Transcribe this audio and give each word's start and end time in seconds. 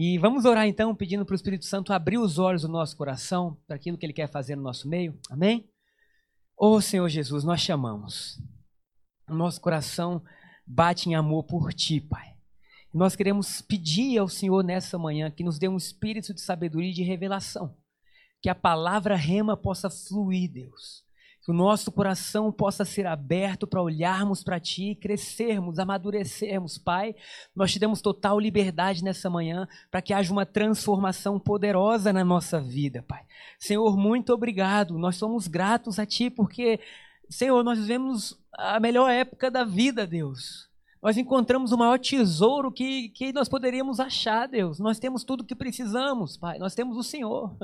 E 0.00 0.16
vamos 0.16 0.44
orar 0.44 0.64
então, 0.64 0.94
pedindo 0.94 1.26
para 1.26 1.32
o 1.32 1.34
Espírito 1.34 1.64
Santo 1.64 1.92
abrir 1.92 2.18
os 2.18 2.38
olhos 2.38 2.62
do 2.62 2.68
nosso 2.68 2.96
coração 2.96 3.58
para 3.66 3.74
aquilo 3.74 3.98
que 3.98 4.06
ele 4.06 4.12
quer 4.12 4.30
fazer 4.30 4.54
no 4.54 4.62
nosso 4.62 4.88
meio. 4.88 5.18
Amém? 5.28 5.68
Ô 6.56 6.76
oh, 6.76 6.80
Senhor 6.80 7.08
Jesus, 7.08 7.42
nós 7.42 7.60
chamamos. 7.60 8.40
O 9.28 9.34
nosso 9.34 9.60
coração 9.60 10.22
bate 10.64 11.08
em 11.08 11.16
amor 11.16 11.42
por 11.42 11.74
Ti, 11.74 12.00
Pai. 12.00 12.36
Nós 12.94 13.16
queremos 13.16 13.60
pedir 13.60 14.16
ao 14.18 14.28
Senhor 14.28 14.62
nessa 14.62 14.96
manhã 14.96 15.32
que 15.32 15.42
nos 15.42 15.58
dê 15.58 15.66
um 15.66 15.76
espírito 15.76 16.32
de 16.32 16.42
sabedoria 16.42 16.90
e 16.90 16.94
de 16.94 17.02
revelação. 17.02 17.76
Que 18.40 18.48
a 18.48 18.54
palavra 18.54 19.16
rema 19.16 19.56
possa 19.56 19.90
fluir, 19.90 20.48
Deus 20.48 21.07
que 21.48 21.52
o 21.52 21.54
nosso 21.54 21.90
coração 21.90 22.52
possa 22.52 22.84
ser 22.84 23.06
aberto 23.06 23.66
para 23.66 23.80
olharmos 23.80 24.44
para 24.44 24.60
Ti, 24.60 24.94
crescermos, 24.94 25.78
amadurecermos, 25.78 26.76
Pai. 26.76 27.16
Nós 27.56 27.72
te 27.72 27.78
damos 27.78 28.02
total 28.02 28.38
liberdade 28.38 29.02
nessa 29.02 29.30
manhã 29.30 29.66
para 29.90 30.02
que 30.02 30.12
haja 30.12 30.30
uma 30.30 30.44
transformação 30.44 31.40
poderosa 31.40 32.12
na 32.12 32.22
nossa 32.22 32.60
vida, 32.60 33.02
Pai. 33.02 33.22
Senhor, 33.58 33.96
muito 33.96 34.30
obrigado. 34.30 34.98
Nós 34.98 35.16
somos 35.16 35.48
gratos 35.48 35.98
a 35.98 36.04
Ti 36.04 36.28
porque, 36.28 36.80
Senhor, 37.30 37.64
nós 37.64 37.78
vivemos 37.78 38.38
a 38.52 38.78
melhor 38.78 39.10
época 39.10 39.50
da 39.50 39.64
vida, 39.64 40.06
Deus. 40.06 40.68
Nós 41.02 41.16
encontramos 41.16 41.72
o 41.72 41.78
maior 41.78 41.98
tesouro 41.98 42.70
que, 42.70 43.08
que 43.08 43.32
nós 43.32 43.48
poderíamos 43.48 44.00
achar, 44.00 44.46
Deus. 44.46 44.78
Nós 44.78 44.98
temos 44.98 45.24
tudo 45.24 45.40
o 45.40 45.46
que 45.46 45.54
precisamos, 45.54 46.36
Pai. 46.36 46.58
Nós 46.58 46.74
temos 46.74 46.98
o 46.98 47.02
Senhor. 47.02 47.56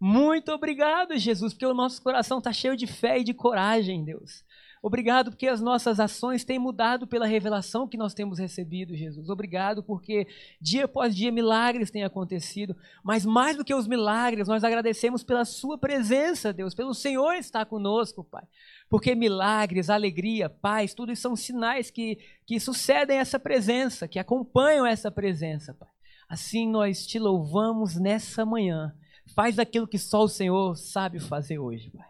Muito 0.00 0.52
obrigado, 0.52 1.16
Jesus, 1.16 1.52
porque 1.52 1.66
o 1.66 1.74
nosso 1.74 2.02
coração 2.02 2.38
está 2.38 2.52
cheio 2.52 2.76
de 2.76 2.86
fé 2.86 3.20
e 3.20 3.24
de 3.24 3.32
coragem, 3.32 4.04
Deus. 4.04 4.44
Obrigado 4.86 5.30
porque 5.30 5.48
as 5.48 5.62
nossas 5.62 5.98
ações 5.98 6.44
têm 6.44 6.58
mudado 6.58 7.06
pela 7.06 7.24
revelação 7.24 7.88
que 7.88 7.96
nós 7.96 8.12
temos 8.12 8.38
recebido, 8.38 8.94
Jesus. 8.94 9.30
Obrigado 9.30 9.82
porque 9.82 10.26
dia 10.60 10.84
após 10.84 11.16
dia 11.16 11.32
milagres 11.32 11.90
têm 11.90 12.04
acontecido. 12.04 12.76
Mas 13.02 13.24
mais 13.24 13.56
do 13.56 13.64
que 13.64 13.74
os 13.74 13.88
milagres, 13.88 14.46
nós 14.46 14.62
agradecemos 14.62 15.24
pela 15.24 15.46
Sua 15.46 15.78
presença, 15.78 16.52
Deus, 16.52 16.74
pelo 16.74 16.92
Senhor 16.92 17.32
estar 17.32 17.64
conosco, 17.64 18.22
Pai. 18.22 18.44
Porque 18.90 19.14
milagres, 19.14 19.88
alegria, 19.88 20.50
paz, 20.50 20.92
tudo 20.92 21.12
isso 21.12 21.22
são 21.22 21.34
sinais 21.34 21.90
que, 21.90 22.18
que 22.44 22.60
sucedem 22.60 23.16
essa 23.16 23.38
presença, 23.38 24.06
que 24.06 24.18
acompanham 24.18 24.84
essa 24.84 25.10
presença, 25.10 25.72
Pai. 25.72 25.88
Assim 26.28 26.68
nós 26.68 27.06
te 27.06 27.18
louvamos 27.18 27.96
nessa 27.96 28.44
manhã 28.44 28.94
Faz 29.34 29.58
aquilo 29.58 29.88
que 29.88 29.98
só 29.98 30.22
o 30.22 30.28
Senhor 30.28 30.76
sabe 30.76 31.18
fazer 31.18 31.58
hoje, 31.58 31.90
Pai. 31.90 32.06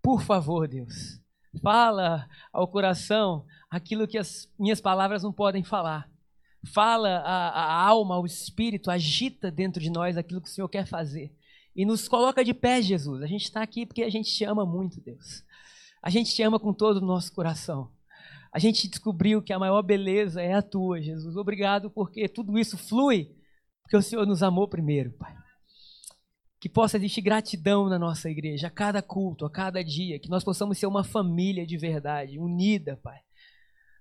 Por 0.00 0.22
favor, 0.22 0.68
Deus. 0.68 1.20
Fala 1.62 2.28
ao 2.52 2.68
coração 2.68 3.44
aquilo 3.70 4.06
que 4.06 4.18
as 4.18 4.48
minhas 4.58 4.80
palavras 4.80 5.22
não 5.22 5.32
podem 5.32 5.64
falar. 5.64 6.08
Fala 6.72 7.18
a, 7.18 7.48
a 7.48 7.82
alma, 7.82 8.18
o 8.18 8.26
espírito, 8.26 8.90
agita 8.90 9.50
dentro 9.50 9.82
de 9.82 9.90
nós 9.90 10.16
aquilo 10.16 10.40
que 10.40 10.48
o 10.48 10.52
Senhor 10.52 10.68
quer 10.68 10.86
fazer. 10.86 11.34
E 11.74 11.84
nos 11.84 12.06
coloca 12.06 12.44
de 12.44 12.54
pé, 12.54 12.80
Jesus. 12.80 13.22
A 13.22 13.26
gente 13.26 13.44
está 13.44 13.60
aqui 13.60 13.84
porque 13.84 14.02
a 14.02 14.10
gente 14.10 14.30
te 14.32 14.44
ama 14.44 14.64
muito, 14.64 15.00
Deus. 15.00 15.42
A 16.02 16.08
gente 16.08 16.32
te 16.32 16.42
ama 16.42 16.60
com 16.60 16.72
todo 16.72 16.98
o 16.98 17.06
nosso 17.06 17.32
coração. 17.32 17.90
A 18.52 18.60
gente 18.60 18.88
descobriu 18.88 19.42
que 19.42 19.52
a 19.52 19.58
maior 19.58 19.82
beleza 19.82 20.40
é 20.40 20.54
a 20.54 20.62
tua, 20.62 21.02
Jesus. 21.02 21.36
Obrigado 21.36 21.90
porque 21.90 22.28
tudo 22.28 22.56
isso 22.56 22.78
flui 22.78 23.34
porque 23.82 23.96
o 23.96 24.02
Senhor 24.02 24.24
nos 24.24 24.42
amou 24.42 24.68
primeiro, 24.68 25.12
Pai 25.12 25.43
que 26.64 26.68
possa 26.70 26.96
existir 26.96 27.20
gratidão 27.20 27.90
na 27.90 27.98
nossa 27.98 28.30
igreja, 28.30 28.68
a 28.68 28.70
cada 28.70 29.02
culto, 29.02 29.44
a 29.44 29.50
cada 29.50 29.84
dia, 29.84 30.18
que 30.18 30.30
nós 30.30 30.42
possamos 30.42 30.78
ser 30.78 30.86
uma 30.86 31.04
família 31.04 31.66
de 31.66 31.76
verdade, 31.76 32.38
unida, 32.38 32.98
Pai. 33.02 33.20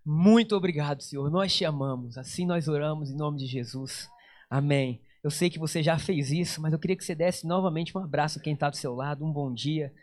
Muito 0.06 0.56
obrigado, 0.56 1.04
Senhor. 1.04 1.30
Nós 1.30 1.54
te 1.54 1.66
amamos. 1.66 2.18
Assim 2.18 2.46
nós 2.46 2.70
oramos 2.70 3.12
em 3.12 3.18
nome 3.18 3.38
de 3.38 3.48
Jesus. 3.48 4.08
Amém. 4.50 5.02
Eu 5.22 5.30
sei 5.30 5.50
que 5.50 5.60
você 5.60 5.84
já 5.84 6.00
fez 6.00 6.32
isso, 6.32 6.62
mas 6.62 6.72
eu 6.72 6.80
queria 6.80 6.96
que 6.96 7.04
você 7.04 7.14
desse 7.14 7.46
novamente 7.46 7.98
um 7.98 8.02
abraço 8.02 8.40
a 8.40 8.42
quem 8.42 8.54
está 8.54 8.70
do 8.70 8.78
seu 8.78 8.96
lado, 8.96 9.26
um 9.26 9.34
bom 9.34 9.54
dia. 9.54 9.94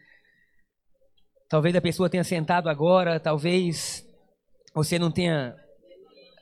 Talvez 1.48 1.74
a 1.74 1.80
pessoa 1.80 2.10
tenha 2.10 2.24
sentado 2.24 2.68
agora, 2.68 3.18
talvez 3.18 4.06
você 4.74 4.98
não 4.98 5.10
tenha 5.10 5.56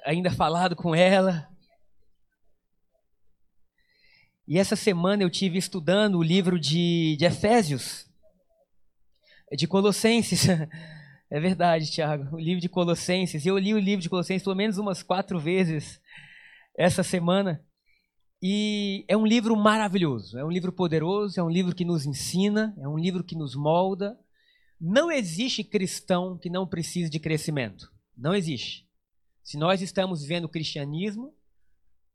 ainda 0.04 0.32
falado 0.32 0.74
com 0.74 0.96
ela. 0.96 1.48
E 4.50 4.56
essa 4.56 4.74
semana 4.74 5.22
eu 5.22 5.28
tive 5.28 5.58
estudando 5.58 6.14
o 6.16 6.22
livro 6.22 6.58
de, 6.58 7.16
de 7.18 7.26
Efésios, 7.26 8.06
de 9.52 9.66
Colossenses. 9.68 10.46
É 11.30 11.38
verdade, 11.38 11.90
Tiago, 11.90 12.34
o 12.34 12.40
livro 12.40 12.58
de 12.58 12.70
Colossenses. 12.70 13.44
Eu 13.44 13.58
li 13.58 13.74
o 13.74 13.78
livro 13.78 14.00
de 14.00 14.08
Colossenses 14.08 14.42
pelo 14.42 14.56
menos 14.56 14.78
umas 14.78 15.02
quatro 15.02 15.38
vezes 15.38 16.00
essa 16.74 17.02
semana. 17.02 17.62
E 18.42 19.04
é 19.06 19.14
um 19.14 19.26
livro 19.26 19.54
maravilhoso, 19.54 20.38
é 20.38 20.42
um 20.42 20.50
livro 20.50 20.72
poderoso, 20.72 21.38
é 21.38 21.42
um 21.42 21.50
livro 21.50 21.74
que 21.74 21.84
nos 21.84 22.06
ensina, 22.06 22.74
é 22.80 22.88
um 22.88 22.96
livro 22.96 23.22
que 23.22 23.36
nos 23.36 23.54
molda. 23.54 24.18
Não 24.80 25.12
existe 25.12 25.62
cristão 25.62 26.38
que 26.38 26.48
não 26.48 26.66
precise 26.66 27.10
de 27.10 27.20
crescimento. 27.20 27.92
Não 28.16 28.34
existe. 28.34 28.88
Se 29.44 29.58
nós 29.58 29.82
estamos 29.82 30.22
vivendo 30.22 30.46
o 30.46 30.48
cristianismo, 30.48 31.34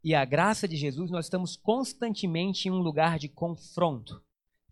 e 0.04 0.14
a 0.14 0.26
graça 0.26 0.68
de 0.68 0.76
Jesus, 0.76 1.10
nós 1.10 1.26
estamos 1.26 1.56
constantemente 1.56 2.68
em 2.68 2.72
um 2.72 2.80
lugar 2.80 3.18
de 3.18 3.30
confronto, 3.30 4.22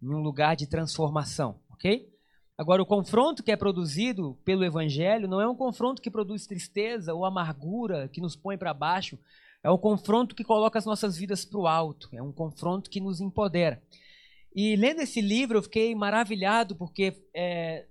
em 0.02 0.08
um 0.08 0.19
lugar 0.19 0.56
de 0.56 0.68
transformação, 0.68 1.59
ok? 1.72 2.12
Agora, 2.58 2.81
o 2.81 2.86
confronto 2.86 3.41
que 3.41 3.52
é 3.52 3.56
produzido 3.56 4.38
pelo 4.44 4.64
Evangelho 4.64 5.28
não 5.28 5.41
é 5.41 5.47
um 5.47 5.56
confronto 5.56 6.02
que 6.02 6.12
produz 6.12 6.46
tristeza 6.46 7.14
ou 7.14 7.25
amargura, 7.25 8.08
que 8.09 8.22
nos 8.22 8.36
põe 8.36 8.58
para 8.58 8.74
baixo. 8.74 9.18
É 9.64 9.72
um 9.72 9.78
confronto 9.78 10.36
que 10.36 10.44
coloca 10.44 10.78
as 10.78 10.86
nossas 10.86 11.18
vidas 11.18 11.44
para 11.44 11.59
o 11.59 11.66
alto. 11.66 12.09
É 12.14 12.22
um 12.22 12.31
confronto 12.31 12.90
que 12.90 13.00
nos 13.00 13.20
empodera. 13.20 13.81
E 14.53 14.75
lendo 14.75 15.02
esse 15.02 15.22
livro, 15.22 15.58
eu 15.58 15.64
fiquei 15.64 15.96
maravilhado, 15.96 16.75
porque 16.75 17.25
é, 17.34 17.88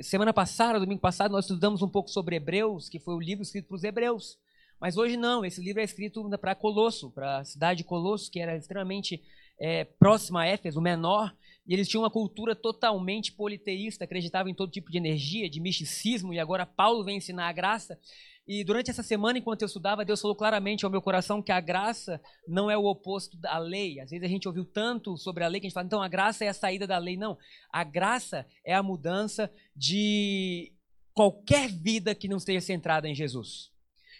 semana 0.00 0.32
passada, 0.32 0.78
domingo 0.78 1.00
passado, 1.00 1.32
nós 1.32 1.46
estudamos 1.46 1.82
um 1.82 1.88
pouco 1.88 2.10
sobre 2.10 2.36
Hebreus, 2.36 2.88
que 2.88 3.00
foi 3.00 3.14
o 3.14 3.20
livro 3.20 3.42
escrito 3.42 3.66
para 3.68 3.76
os 3.76 3.82
Hebreus. 3.82 4.38
Mas 4.80 4.96
hoje 4.96 5.16
não, 5.16 5.44
esse 5.44 5.60
livro 5.60 5.80
é 5.80 5.84
escrito 5.84 6.28
para 6.38 6.54
Colosso, 6.54 7.10
para 7.10 7.38
a 7.38 7.44
cidade 7.44 7.78
de 7.78 7.84
Colosso, 7.84 8.30
que 8.30 8.40
era 8.40 8.56
extremamente 8.56 9.22
é, 9.58 9.84
próxima 9.84 10.42
a 10.42 10.46
Éfeso, 10.46 10.80
menor, 10.80 11.34
e 11.66 11.74
eles 11.74 11.88
tinham 11.88 12.02
uma 12.02 12.10
cultura 12.10 12.54
totalmente 12.54 13.32
politeísta, 13.32 14.04
acreditavam 14.04 14.50
em 14.50 14.54
todo 14.54 14.70
tipo 14.70 14.90
de 14.90 14.96
energia, 14.96 15.50
de 15.50 15.60
misticismo, 15.60 16.32
e 16.32 16.38
agora 16.38 16.64
Paulo 16.64 17.04
vem 17.04 17.18
ensinar 17.18 17.48
a 17.48 17.52
graça. 17.52 17.98
E 18.46 18.64
durante 18.64 18.90
essa 18.90 19.02
semana, 19.02 19.38
enquanto 19.38 19.60
eu 19.60 19.66
estudava, 19.66 20.06
Deus 20.06 20.22
falou 20.22 20.34
claramente 20.34 20.82
ao 20.82 20.90
meu 20.90 21.02
coração 21.02 21.42
que 21.42 21.52
a 21.52 21.60
graça 21.60 22.18
não 22.46 22.70
é 22.70 22.78
o 22.78 22.86
oposto 22.86 23.36
da 23.36 23.58
lei. 23.58 24.00
Às 24.00 24.10
vezes 24.10 24.24
a 24.24 24.28
gente 24.28 24.48
ouviu 24.48 24.64
tanto 24.64 25.18
sobre 25.18 25.44
a 25.44 25.48
lei 25.48 25.60
que 25.60 25.66
a 25.66 25.68
gente 25.68 25.74
fala, 25.74 25.84
então 25.84 26.02
a 26.02 26.08
graça 26.08 26.46
é 26.46 26.48
a 26.48 26.54
saída 26.54 26.86
da 26.86 26.96
lei. 26.96 27.14
Não, 27.14 27.36
a 27.70 27.84
graça 27.84 28.46
é 28.64 28.72
a 28.72 28.82
mudança 28.82 29.52
de 29.76 30.72
qualquer 31.12 31.68
vida 31.68 32.14
que 32.14 32.26
não 32.26 32.38
esteja 32.38 32.62
centrada 32.62 33.06
em 33.06 33.14
Jesus. 33.14 33.70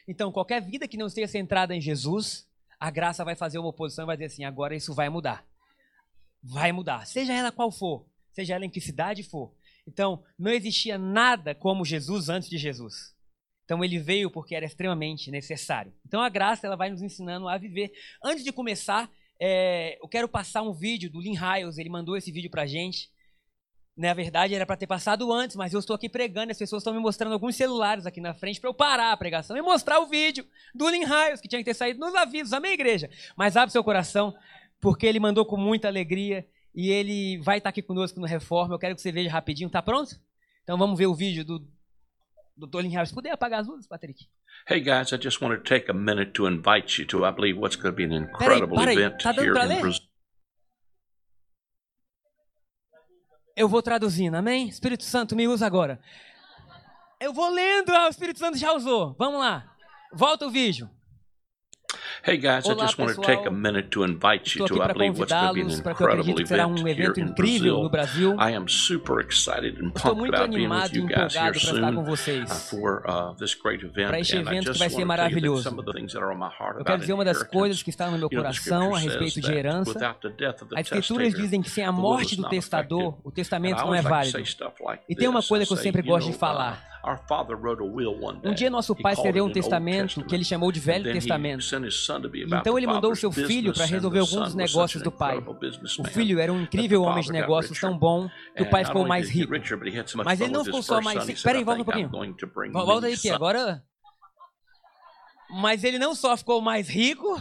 Então, 0.08 0.32
qualquer 0.32 0.62
vida 0.62 0.88
que 0.88 0.96
não 0.96 1.06
esteja 1.06 1.28
centrada 1.28 1.76
em 1.76 1.80
Jesus, 1.82 2.48
a 2.80 2.90
graça 2.90 3.22
vai 3.26 3.36
fazer 3.36 3.58
uma 3.58 3.68
oposição 3.68 4.04
e 4.04 4.06
vai 4.06 4.16
dizer 4.16 4.26
assim: 4.26 4.44
agora 4.44 4.74
isso 4.74 4.94
vai 4.94 5.10
mudar. 5.10 5.46
Vai 6.42 6.72
mudar. 6.72 7.06
Seja 7.06 7.34
ela 7.34 7.52
qual 7.52 7.70
for, 7.70 8.06
seja 8.32 8.54
ela 8.54 8.64
em 8.64 8.70
que 8.70 8.80
cidade 8.80 9.22
for. 9.22 9.52
Então, 9.86 10.24
não 10.38 10.50
existia 10.50 10.96
nada 10.96 11.54
como 11.54 11.84
Jesus 11.84 12.30
antes 12.30 12.48
de 12.48 12.56
Jesus. 12.56 13.14
Então, 13.64 13.84
ele 13.84 13.98
veio 13.98 14.30
porque 14.30 14.54
era 14.54 14.64
extremamente 14.64 15.30
necessário. 15.30 15.92
Então, 16.06 16.22
a 16.22 16.30
graça 16.30 16.66
ela 16.66 16.76
vai 16.76 16.88
nos 16.88 17.02
ensinando 17.02 17.46
a 17.46 17.58
viver. 17.58 17.92
Antes 18.24 18.42
de 18.42 18.50
começar, 18.50 19.10
é, 19.38 19.98
eu 20.02 20.08
quero 20.08 20.26
passar 20.26 20.62
um 20.62 20.72
vídeo 20.72 21.10
do 21.10 21.20
Lin 21.20 21.34
Hiles. 21.34 21.76
Ele 21.76 21.90
mandou 21.90 22.16
esse 22.16 22.32
vídeo 22.32 22.50
pra 22.50 22.66
gente. 22.66 23.10
Na 23.98 24.14
verdade, 24.14 24.54
era 24.54 24.64
para 24.64 24.76
ter 24.76 24.86
passado 24.86 25.32
antes, 25.32 25.56
mas 25.56 25.72
eu 25.72 25.80
estou 25.80 25.96
aqui 25.96 26.08
pregando, 26.08 26.52
as 26.52 26.56
pessoas 26.56 26.82
estão 26.82 26.94
me 26.94 27.00
mostrando 27.00 27.32
alguns 27.32 27.56
celulares 27.56 28.06
aqui 28.06 28.20
na 28.20 28.32
frente 28.32 28.60
para 28.60 28.70
eu 28.70 28.74
parar 28.74 29.10
a 29.10 29.16
pregação 29.16 29.56
e 29.56 29.60
mostrar 29.60 29.98
o 29.98 30.06
vídeo 30.06 30.46
do 30.72 30.88
Lin 30.88 31.02
Raios, 31.02 31.40
que 31.40 31.48
tinha 31.48 31.58
que 31.58 31.64
ter 31.64 31.74
saído 31.74 31.98
nos 31.98 32.14
avisos, 32.14 32.52
amém, 32.52 32.74
igreja? 32.74 33.10
Mas 33.36 33.56
abre 33.56 33.72
seu 33.72 33.82
coração, 33.82 34.32
porque 34.80 35.04
ele 35.04 35.18
mandou 35.18 35.44
com 35.44 35.56
muita 35.56 35.88
alegria 35.88 36.46
e 36.72 36.90
ele 36.90 37.38
vai 37.38 37.58
estar 37.58 37.70
aqui 37.70 37.82
conosco 37.82 38.20
no 38.20 38.26
Reforma. 38.26 38.72
Eu 38.72 38.78
quero 38.78 38.94
que 38.94 39.02
você 39.02 39.10
veja 39.10 39.30
rapidinho, 39.30 39.68
tá 39.68 39.82
pronto? 39.82 40.14
Então 40.62 40.78
vamos 40.78 40.96
ver 40.96 41.06
o 41.06 41.14
vídeo 41.14 41.44
do 41.44 41.58
Dr. 42.56 42.82
Lin 42.82 42.90
Harris. 42.90 43.10
Poder 43.10 43.30
apagar 43.30 43.62
as 43.62 43.66
luzes, 43.66 43.88
Patrick? 43.88 44.28
Hey 44.68 44.80
guys, 44.80 45.12
I 45.12 45.18
just 45.20 45.42
want 45.42 45.56
to 45.56 45.68
take 45.68 45.90
a 45.90 45.94
minute 45.94 46.32
to 46.34 46.46
invite 46.46 47.00
you 47.00 47.06
to, 47.08 47.24
I 47.24 47.32
believe, 47.32 47.58
what's 47.58 47.74
going 47.74 47.92
to 47.92 47.96
be 47.96 48.04
an 48.04 48.12
incredible 48.12 48.76
Peraí, 48.76 48.96
event 48.96 49.20
tá 49.20 49.32
here 49.32 49.48
in 49.48 49.80
Brazil. 49.80 50.07
Eu 53.58 53.68
vou 53.68 53.82
traduzindo, 53.82 54.36
amém? 54.36 54.68
Espírito 54.68 55.02
Santo, 55.02 55.34
me 55.34 55.48
usa 55.48 55.66
agora. 55.66 55.98
Eu 57.18 57.32
vou 57.32 57.50
lendo, 57.50 57.90
ah, 57.90 58.06
o 58.06 58.08
Espírito 58.08 58.38
Santo 58.38 58.56
já 58.56 58.72
usou. 58.72 59.16
Vamos 59.18 59.40
lá. 59.40 59.64
Volta 60.12 60.46
o 60.46 60.50
vídeo. 60.50 60.88
Hey 62.24 62.36
guys, 62.36 62.66
Olá, 62.66 62.82
I 62.82 62.86
just 62.86 62.98
want 62.98 63.14
to 63.14 63.22
take 63.22 63.46
a 63.46 63.50
minute 63.50 63.90
to 63.92 64.02
invite 64.02 64.54
you 64.54 64.66
to, 64.66 64.82
I 64.82 64.92
believe, 64.92 65.18
what's 65.18 65.32
going 65.32 65.46
to 65.46 65.54
be 65.54 65.60
an 65.60 65.70
incredible 65.70 66.40
event 66.40 66.60
um 66.60 66.76
here 66.76 67.12
in 67.16 67.32
Brazil. 67.32 67.88
Brasil. 67.88 68.34
I 68.38 68.50
am 68.50 68.66
super 68.68 69.20
excited 69.20 69.78
and 69.78 69.94
pumped 69.94 70.28
about 70.28 70.50
being 70.50 70.68
with 70.68 70.94
you 70.94 71.08
guys 71.08 71.34
here 71.34 71.54
soon 71.54 71.84
uh, 71.84 72.46
for 72.46 73.08
uh, 73.08 73.32
this 73.34 73.54
great 73.54 73.82
event. 73.82 74.08
And 74.08 74.16
I 74.16 74.22
just 74.22 74.34
want 74.34 74.66
to 74.66 75.40
tell 75.40 75.58
some 75.58 75.78
of 75.78 75.84
the 75.86 75.92
things 75.92 76.12
that 76.12 76.20
are 76.20 76.32
on 76.32 76.38
my 76.38 76.50
heart 76.50 76.78
Eu 76.78 76.84
quero 76.84 76.98
dizer 76.98 77.12
uma 77.12 77.24
das 77.24 77.42
coisas 77.42 77.82
que 77.82 77.90
está 77.90 78.10
no 78.10 78.18
meu 78.18 78.28
You 78.30 78.42
know, 78.42 78.50
the 78.50 78.58
coração 78.58 78.94
a 78.94 79.00
scripture 79.00 79.24
respeito 79.24 79.34
says 79.34 79.44
de 79.44 79.52
herança. 79.52 79.92
without 79.92 80.20
the 80.20 80.30
death 80.30 80.62
of 80.62 80.68
the 80.70 80.74
As 80.78 80.86
escrituras 80.86 81.28
testator, 81.28 81.42
dizem 81.42 81.62
que 81.62 81.70
sem 81.70 81.84
a 81.84 81.92
morte 81.92 82.32
is 82.32 82.36
do 82.36 82.48
testador, 82.48 83.18
o 83.22 83.30
testamento 83.30 83.76
não 83.78 83.84
always 83.84 84.04
é 84.04 84.08
válido. 84.08 84.38
E 85.08 85.14
tem 85.14 85.28
uma 85.28 85.42
coisa 85.42 85.64
que 85.64 85.72
eu 85.72 85.76
sempre 85.76 86.02
gosto 86.02 86.30
de 86.32 86.36
falar. 86.36 86.97
Our 87.08 87.18
father 87.26 87.56
wrote 87.56 87.80
a 87.80 87.84
will 87.86 88.14
one 88.20 88.38
Um 88.38 88.40
day. 88.40 88.54
dia 88.54 88.70
nosso 88.70 88.94
pai 88.94 89.14
escreveu 89.14 89.44
um 89.46 89.52
testamento 89.52 90.22
que 90.24 90.34
ele 90.34 90.44
chamou 90.44 90.70
de 90.70 90.78
Velho 90.80 91.04
Testamento. 91.12 91.64
Então 92.60 92.76
ele 92.76 92.86
mandou 92.86 93.12
o 93.12 93.16
seu 93.16 93.32
filho 93.32 93.72
para 93.72 93.86
resolver 93.86 94.18
alguns 94.18 94.44
dos 94.44 94.54
negócios 94.54 95.02
do 95.02 95.10
pai. 95.10 95.38
O 95.98 96.04
filho 96.04 96.38
era 96.38 96.52
um 96.52 96.62
incrível 96.62 97.02
homem 97.02 97.24
de 97.24 97.32
negócios 97.32 97.80
tão 97.80 97.96
bom 97.98 98.28
que 98.56 98.62
o 98.62 98.70
pai 98.70 98.84
ficou 98.84 99.06
mais 99.06 99.28
rico. 99.30 99.52
Mas 100.24 100.40
ele 100.40 100.52
não 100.52 100.64
ficou 100.64 100.82
só 100.82 101.00
mais 101.00 101.26
rico. 101.26 101.42
Peraí, 101.42 101.62
"I 101.62 101.64
volta 101.64 101.82
um 101.82 101.84
pouquinho. 101.84 102.10
Volta 102.72 103.06
aí 103.06 103.16
que 103.16 103.28
sons." 103.28 103.32
agora. 103.32 103.82
Mas 105.50 105.82
ele 105.82 105.98
não 105.98 106.14
só 106.14 106.36
ficou 106.36 106.60
mais 106.60 106.88
rico. 106.88 107.40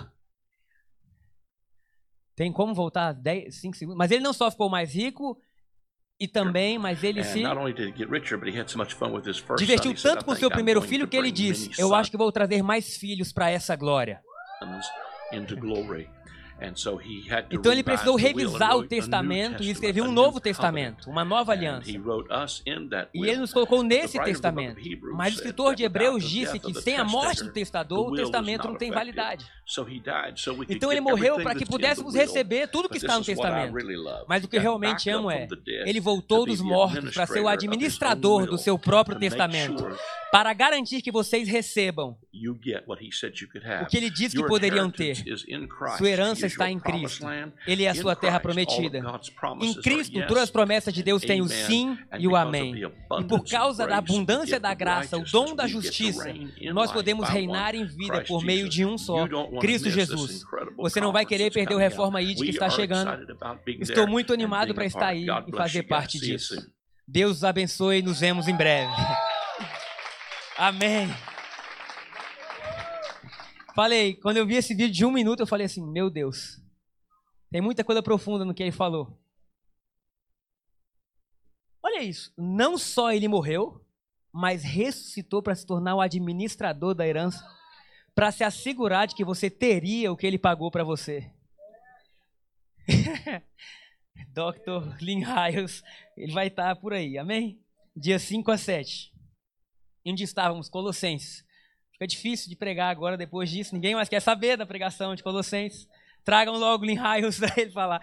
Tem 2.36 2.54
como 2.54 2.74
voltar 2.74 3.14
10, 3.14 3.60
5 3.60 3.76
segundos? 3.76 3.98
Mas 3.98 4.12
ele 4.12 4.24
não 4.24 4.32
só 4.32 4.50
ficou 4.52 4.70
mais 4.70 4.94
rico 4.94 5.38
e 6.20 6.28
também, 6.28 6.80
mas 6.80 7.04
ele 7.04 7.24
se 7.24 7.44
divertiu 9.58 9.94
tanto 9.94 10.22
"I 10.22 10.26
com 10.26 10.36
seu 10.36 10.50
I'm 10.50 10.54
primeiro 10.54 10.82
filho 10.82 11.08
que 11.08 11.16
ele 11.16 11.32
disse: 11.32 11.70
Eu 11.80 11.94
acho 11.94 12.10
que 12.10 12.18
vou 12.18 12.32
trazer 12.32 12.64
mais 12.64 12.98
filhos 12.98 13.32
para 13.32 13.50
essa 13.50 13.76
glória. 13.76 14.22
Into 16.62 16.66
glory." 16.66 16.68
And 16.68 16.76
so 16.76 16.98
he 16.98 17.24
had 17.30 17.50
to 17.50 17.56
Então 17.56 17.72
ele 17.72 17.84
precisou 17.84 18.18
the 18.18 18.26
will 18.26 18.36
and 18.36 18.52
revisar 18.52 18.78
o 18.78 18.88
testamento 18.88 19.64
e 19.64 19.70
a 19.70 20.02
um 20.02 20.12
novo 20.12 20.40
testamento, 20.40 21.10
uma 21.10 21.24
nova 21.24 21.52
aliança. 21.52 21.90
E 23.14 23.28
ele 23.28 23.38
nos 23.38 23.54
colocou 23.54 23.84
nesse 23.84 24.20
testamento. 24.24 24.82
Mas 25.14 25.34
o 25.34 25.38
escritor 25.38 25.76
de 25.76 25.84
Hebreus 25.84 26.28
disse 26.28 26.60
que 26.60 26.74
sem 26.74 26.98
a 26.98 27.04
morte 27.04 27.44
do 27.44 27.52
testador, 27.52 28.12
o 28.12 28.16
testamento 28.16 28.68
não 28.68 28.76
tem 28.76 28.92
validade. 28.92 29.46
Então 30.70 30.92
ele 30.92 31.02
morreu 31.02 31.36
para 31.42 31.54
que 31.54 31.66
pudéssemos 31.66 32.16
receber 32.16 32.68
tudo 32.68 32.90
que 32.90 32.98
está 32.98 33.18
no 33.18 33.26
testamento. 33.26 33.74
Mas 34.28 34.44
o 34.44 34.48
que 34.48 34.58
Got 34.58 34.64
realmente 34.64 35.10
amo 35.10 35.30
é, 35.30 35.48
ele 35.86 36.00
to 36.00 36.00
voltou 36.00 36.46
dos 36.46 36.62
mortos 36.62 37.14
para 37.14 37.28
ser 37.28 37.42
o 37.42 37.48
administrador 37.48 38.46
do 38.48 38.58
seu 38.58 38.80
próprio 38.80 39.20
testamento, 39.20 39.88
para 40.32 40.54
garantir 40.54 41.02
que 41.02 41.12
vocês 41.12 41.48
recebam 41.48 42.18
o 43.82 43.86
que 43.86 43.98
ele 43.98 44.10
disse 44.10 44.36
que 44.36 44.46
poderiam 44.46 44.90
ter. 44.90 45.18
Sua 45.98 46.10
herança 46.10 46.47
Está 46.48 46.70
em 46.70 46.80
Cristo. 46.80 47.26
Ele 47.66 47.84
é 47.84 47.90
a 47.90 47.96
sua 47.96 48.16
terra 48.16 48.40
prometida. 48.40 49.02
Em 49.62 49.74
Cristo, 49.82 50.20
todas 50.28 50.44
as 50.44 50.50
promessas 50.50 50.94
de 50.94 51.04
Deus 51.04 51.22
têm 51.22 51.42
o 51.42 51.48
sim 51.48 51.98
e 52.20 52.28
o 52.28 52.36
amém. 52.36 52.76
E 53.20 53.24
por 53.24 53.44
causa 53.44 53.88
da 53.88 53.98
abundância 53.98 54.60
da 54.60 54.74
graça, 54.74 55.18
o 55.18 55.24
dom 55.24 55.56
da 55.56 55.68
justiça, 55.68 56.32
nós 56.74 56.92
podemos 56.92 57.28
reinar 57.28 57.76
em 57.76 57.86
vida 57.86 58.24
por 58.28 58.44
meio 58.44 58.70
de 58.70 58.86
um 58.86 58.98
só, 58.98 59.28
Cristo 59.60 59.90
Jesus. 59.90 60.44
Você 60.78 61.02
não 61.02 61.12
vai 61.12 61.26
querer 61.26 61.52
perder 61.52 61.76
o. 61.76 61.88
Reforma 61.88 62.22
ID 62.22 62.40
que 62.40 62.50
está 62.50 62.70
chegando. 62.70 63.26
Estou 63.80 64.08
muito 64.08 64.34
animado 64.34 64.74
para 64.74 64.86
estar 64.86 65.08
aí 65.08 65.26
e 65.48 65.56
fazer 65.56 65.84
parte 65.84 66.20
disso. 66.20 66.56
Deus 67.08 67.38
os 67.38 67.44
abençoe 67.44 68.00
e 68.00 68.02
nos 68.02 68.20
vemos 68.20 68.48
em 68.48 68.56
breve. 68.56 68.92
Amém. 70.58 71.08
Falei, 73.78 74.16
quando 74.16 74.38
eu 74.38 74.48
vi 74.48 74.56
esse 74.56 74.74
vídeo 74.74 74.92
de 74.92 75.06
um 75.06 75.12
minuto, 75.12 75.42
eu 75.42 75.46
falei 75.46 75.68
assim: 75.68 75.86
Meu 75.86 76.10
Deus, 76.10 76.60
tem 77.52 77.62
muita 77.62 77.84
coisa 77.84 78.02
profunda 78.02 78.44
no 78.44 78.52
que 78.52 78.64
ele 78.64 78.72
falou. 78.72 79.16
Olha 81.84 82.02
isso. 82.02 82.34
Não 82.36 82.76
só 82.76 83.12
ele 83.12 83.28
morreu, 83.28 83.80
mas 84.34 84.64
ressuscitou 84.64 85.44
para 85.44 85.54
se 85.54 85.64
tornar 85.64 85.94
o 85.94 86.02
administrador 86.02 86.96
da 86.96 87.08
herança, 87.08 87.48
para 88.16 88.32
se 88.32 88.44
assegurar 88.44 89.06
de 89.06 89.14
que 89.14 89.24
você 89.24 89.48
teria 89.48 90.12
o 90.12 90.18
que 90.18 90.26
ele 90.26 90.40
pagou 90.40 90.72
para 90.72 90.84
você. 90.84 91.32
Dr. 94.34 94.98
Lynn 95.00 95.22
Hiles, 95.22 95.84
ele 96.18 96.34
vai 96.34 96.48
estar 96.48 96.76
por 96.78 96.94
aí, 96.94 97.16
amém? 97.16 97.64
Dia 97.96 98.18
5 98.18 98.50
a 98.50 98.58
7. 98.58 99.14
Onde 100.04 100.24
estávamos? 100.24 100.68
Colossenses. 100.68 101.46
Fica 101.98 102.06
difícil 102.06 102.48
de 102.48 102.56
pregar 102.56 102.92
agora 102.92 103.18
depois 103.18 103.50
disso, 103.50 103.74
ninguém 103.74 103.96
mais 103.96 104.08
quer 104.08 104.20
saber 104.20 104.56
da 104.56 104.68
pregação 104.68 105.16
de 105.16 105.24
Colossenses. 105.24 105.90
Tragam 106.24 106.56
logo 106.56 106.86
Hiles 106.86 107.40
para 107.42 107.60
ele 107.60 107.72
falar. 107.72 108.02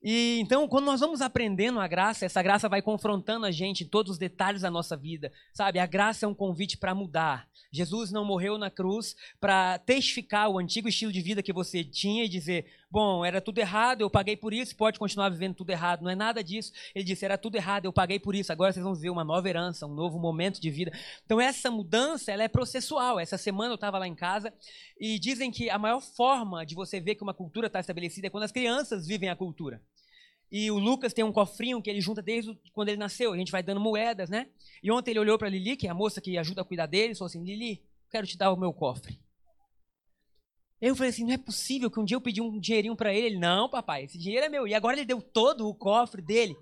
E 0.00 0.38
então, 0.40 0.68
quando 0.68 0.84
nós 0.84 1.00
vamos 1.00 1.20
aprendendo 1.20 1.80
a 1.80 1.88
graça, 1.88 2.24
essa 2.24 2.40
graça 2.40 2.68
vai 2.68 2.80
confrontando 2.80 3.44
a 3.44 3.50
gente 3.50 3.82
em 3.82 3.88
todos 3.88 4.12
os 4.12 4.18
detalhes 4.18 4.62
da 4.62 4.70
nossa 4.70 4.96
vida, 4.96 5.32
sabe? 5.52 5.80
A 5.80 5.86
graça 5.86 6.24
é 6.24 6.28
um 6.28 6.34
convite 6.34 6.78
para 6.78 6.94
mudar. 6.94 7.48
Jesus 7.72 8.12
não 8.12 8.24
morreu 8.24 8.56
na 8.56 8.70
cruz 8.70 9.16
para 9.40 9.76
testificar 9.80 10.48
o 10.48 10.58
antigo 10.58 10.88
estilo 10.88 11.12
de 11.12 11.20
vida 11.20 11.42
que 11.42 11.52
você 11.52 11.82
tinha 11.82 12.24
e 12.24 12.28
dizer: 12.28 12.66
bom, 12.90 13.24
era 13.24 13.40
tudo 13.40 13.58
errado, 13.58 14.00
eu 14.00 14.10
paguei 14.10 14.36
por 14.36 14.52
isso, 14.52 14.74
pode 14.74 14.98
continuar 14.98 15.28
vivendo 15.28 15.54
tudo 15.54 15.70
errado. 15.70 16.02
Não 16.02 16.10
é 16.10 16.14
nada 16.14 16.42
disso. 16.42 16.72
Ele 16.94 17.04
disse: 17.04 17.24
era 17.24 17.38
tudo 17.38 17.56
errado, 17.56 17.84
eu 17.84 17.92
paguei 17.92 18.18
por 18.18 18.34
isso. 18.34 18.52
Agora 18.52 18.72
vocês 18.72 18.82
vão 18.82 18.94
viver 18.94 19.10
uma 19.10 19.24
nova 19.24 19.48
herança, 19.48 19.86
um 19.86 19.94
novo 19.94 20.18
momento 20.18 20.60
de 20.60 20.70
vida. 20.70 20.92
Então, 21.24 21.40
essa 21.40 21.70
mudança 21.70 22.32
ela 22.32 22.42
é 22.42 22.48
processual. 22.48 23.20
Essa 23.20 23.38
semana 23.38 23.70
eu 23.72 23.76
estava 23.76 23.98
lá 23.98 24.08
em 24.08 24.14
casa 24.14 24.52
e 24.98 25.18
dizem 25.18 25.50
que 25.50 25.70
a 25.70 25.78
maior 25.78 26.00
forma 26.00 26.66
de 26.66 26.74
você 26.74 27.00
ver 27.00 27.14
que 27.14 27.22
uma 27.22 27.34
cultura 27.34 27.68
está 27.68 27.80
estabelecida 27.80 28.26
é 28.26 28.30
quando 28.30 28.44
as 28.44 28.52
crianças 28.52 29.06
vivem 29.06 29.28
a 29.28 29.36
cultura. 29.36 29.80
E 30.50 30.68
o 30.70 30.78
Lucas 30.78 31.12
tem 31.12 31.24
um 31.24 31.32
cofrinho 31.32 31.80
que 31.80 31.88
ele 31.88 32.00
junta 32.00 32.20
desde 32.20 32.58
quando 32.72 32.88
ele 32.88 32.98
nasceu. 32.98 33.32
A 33.32 33.36
gente 33.36 33.52
vai 33.52 33.62
dando 33.62 33.80
moedas, 33.80 34.28
né? 34.28 34.48
E 34.82 34.90
ontem 34.90 35.12
ele 35.12 35.20
olhou 35.20 35.38
para 35.38 35.48
Lili, 35.48 35.76
que 35.76 35.86
é 35.86 35.90
a 35.90 35.94
moça 35.94 36.20
que 36.20 36.36
ajuda 36.36 36.62
a 36.62 36.64
cuidar 36.64 36.86
dele, 36.86 37.12
e 37.12 37.14
falou 37.14 37.28
assim: 37.28 37.44
Lili, 37.44 37.80
quero 38.10 38.26
te 38.26 38.36
dar 38.36 38.50
o 38.50 38.56
meu 38.56 38.72
cofre. 38.72 39.20
Eu 40.80 40.96
falei 40.96 41.10
assim: 41.10 41.24
não 41.24 41.32
é 41.32 41.38
possível 41.38 41.90
que 41.90 42.00
um 42.00 42.04
dia 42.04 42.16
eu 42.16 42.20
pedi 42.20 42.40
um 42.40 42.58
dinheirinho 42.58 42.96
para 42.96 43.12
ele. 43.12 43.26
Ele, 43.26 43.38
não, 43.38 43.68
papai, 43.68 44.04
esse 44.04 44.18
dinheiro 44.18 44.46
é 44.46 44.48
meu. 44.48 44.66
E 44.66 44.74
agora 44.74 44.96
ele 44.96 45.04
deu 45.04 45.20
todo 45.20 45.68
o 45.68 45.74
cofre 45.74 46.22
dele. 46.22 46.56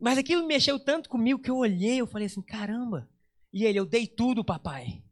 Mas 0.00 0.16
aquilo 0.18 0.46
mexeu 0.46 0.78
tanto 0.78 1.08
comigo 1.08 1.40
que 1.40 1.50
eu 1.50 1.56
olhei, 1.56 2.00
eu 2.00 2.06
falei 2.06 2.26
assim: 2.26 2.42
caramba. 2.42 3.08
E 3.52 3.64
ele, 3.64 3.78
eu 3.78 3.86
dei 3.86 4.06
tudo, 4.06 4.44
papai. 4.44 5.02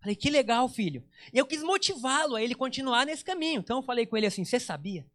Falei, 0.00 0.16
que 0.16 0.28
legal, 0.28 0.68
filho. 0.68 1.02
E 1.32 1.38
eu 1.38 1.46
quis 1.46 1.62
motivá-lo 1.62 2.34
a 2.34 2.42
ele 2.42 2.54
continuar 2.54 3.06
nesse 3.06 3.24
caminho. 3.24 3.60
Então 3.60 3.78
eu 3.78 3.82
falei 3.82 4.04
com 4.06 4.16
ele 4.16 4.26
assim: 4.26 4.44
você 4.44 4.58
sabia? 4.58 5.06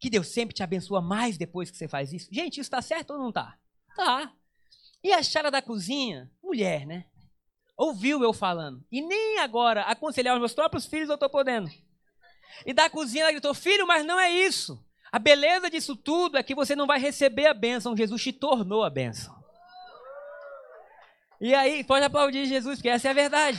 que 0.00 0.08
Deus 0.08 0.28
sempre 0.28 0.54
te 0.54 0.62
abençoa 0.62 1.02
mais 1.02 1.36
depois 1.36 1.70
que 1.70 1.76
você 1.76 1.86
faz 1.86 2.12
isso? 2.12 2.28
Gente, 2.32 2.54
isso 2.54 2.62
está 2.62 2.80
certo 2.80 3.10
ou 3.10 3.18
não 3.18 3.28
está? 3.28 3.58
Tá. 3.94 4.32
E 5.04 5.12
a 5.12 5.22
Chara 5.22 5.50
da 5.50 5.60
cozinha? 5.60 6.30
Mulher, 6.42 6.86
né? 6.86 7.04
Ouviu 7.76 8.22
eu 8.22 8.32
falando. 8.32 8.82
E 8.90 9.02
nem 9.02 9.38
agora 9.38 9.82
aconselhar 9.82 10.34
os 10.34 10.40
meus 10.40 10.54
próprios 10.54 10.86
filhos 10.86 11.10
eu 11.10 11.14
estou 11.14 11.28
podendo. 11.28 11.70
E 12.64 12.72
da 12.72 12.88
cozinha 12.90 13.24
ela 13.24 13.32
gritou: 13.32 13.54
Filho, 13.54 13.86
mas 13.86 14.04
não 14.04 14.18
é 14.18 14.30
isso. 14.30 14.82
A 15.12 15.18
beleza 15.18 15.68
disso 15.68 15.96
tudo 15.96 16.38
é 16.38 16.42
que 16.42 16.54
você 16.54 16.76
não 16.76 16.86
vai 16.86 17.00
receber 17.00 17.46
a 17.46 17.54
bênção. 17.54 17.96
Jesus 17.96 18.22
te 18.22 18.32
tornou 18.32 18.84
a 18.84 18.90
bênção. 18.90 19.34
E 21.40 21.54
aí, 21.54 21.82
pode 21.82 22.04
aplaudir 22.04 22.46
Jesus, 22.46 22.76
porque 22.76 22.88
essa 22.88 23.08
é 23.08 23.10
a 23.10 23.14
verdade. 23.14 23.58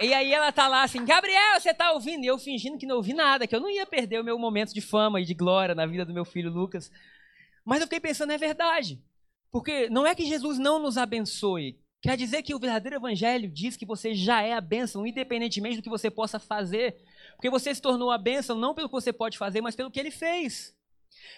E 0.00 0.12
aí 0.12 0.32
ela 0.32 0.50
tá 0.50 0.66
lá 0.66 0.82
assim, 0.82 1.04
Gabriel, 1.04 1.60
você 1.60 1.72
tá 1.72 1.92
ouvindo? 1.92 2.24
E 2.24 2.26
eu 2.26 2.36
fingindo 2.38 2.76
que 2.76 2.86
não 2.86 2.96
ouvi 2.96 3.14
nada, 3.14 3.46
que 3.46 3.54
eu 3.54 3.60
não 3.60 3.70
ia 3.70 3.86
perder 3.86 4.20
o 4.20 4.24
meu 4.24 4.36
momento 4.36 4.74
de 4.74 4.80
fama 4.80 5.20
e 5.20 5.24
de 5.24 5.32
glória 5.32 5.76
na 5.76 5.86
vida 5.86 6.04
do 6.04 6.12
meu 6.12 6.24
filho 6.24 6.50
Lucas. 6.50 6.90
Mas 7.64 7.80
eu 7.80 7.86
fiquei 7.86 8.00
pensando, 8.00 8.32
é 8.32 8.38
verdade. 8.38 9.00
Porque 9.50 9.88
não 9.90 10.04
é 10.04 10.14
que 10.14 10.26
Jesus 10.26 10.58
não 10.58 10.80
nos 10.80 10.98
abençoe. 10.98 11.78
Quer 12.02 12.16
dizer 12.16 12.42
que 12.42 12.52
o 12.52 12.58
verdadeiro 12.58 12.96
evangelho 12.96 13.48
diz 13.48 13.76
que 13.76 13.86
você 13.86 14.12
já 14.12 14.42
é 14.42 14.52
a 14.52 14.60
bênção, 14.60 15.06
independentemente 15.06 15.76
do 15.76 15.82
que 15.82 15.88
você 15.88 16.10
possa 16.10 16.40
fazer. 16.40 16.96
Porque 17.36 17.48
você 17.48 17.72
se 17.72 17.80
tornou 17.80 18.10
a 18.10 18.18
bênção 18.18 18.58
não 18.58 18.74
pelo 18.74 18.88
que 18.88 18.94
você 18.94 19.12
pode 19.12 19.38
fazer, 19.38 19.60
mas 19.60 19.76
pelo 19.76 19.90
que 19.90 20.00
ele 20.00 20.10
fez. 20.10 20.76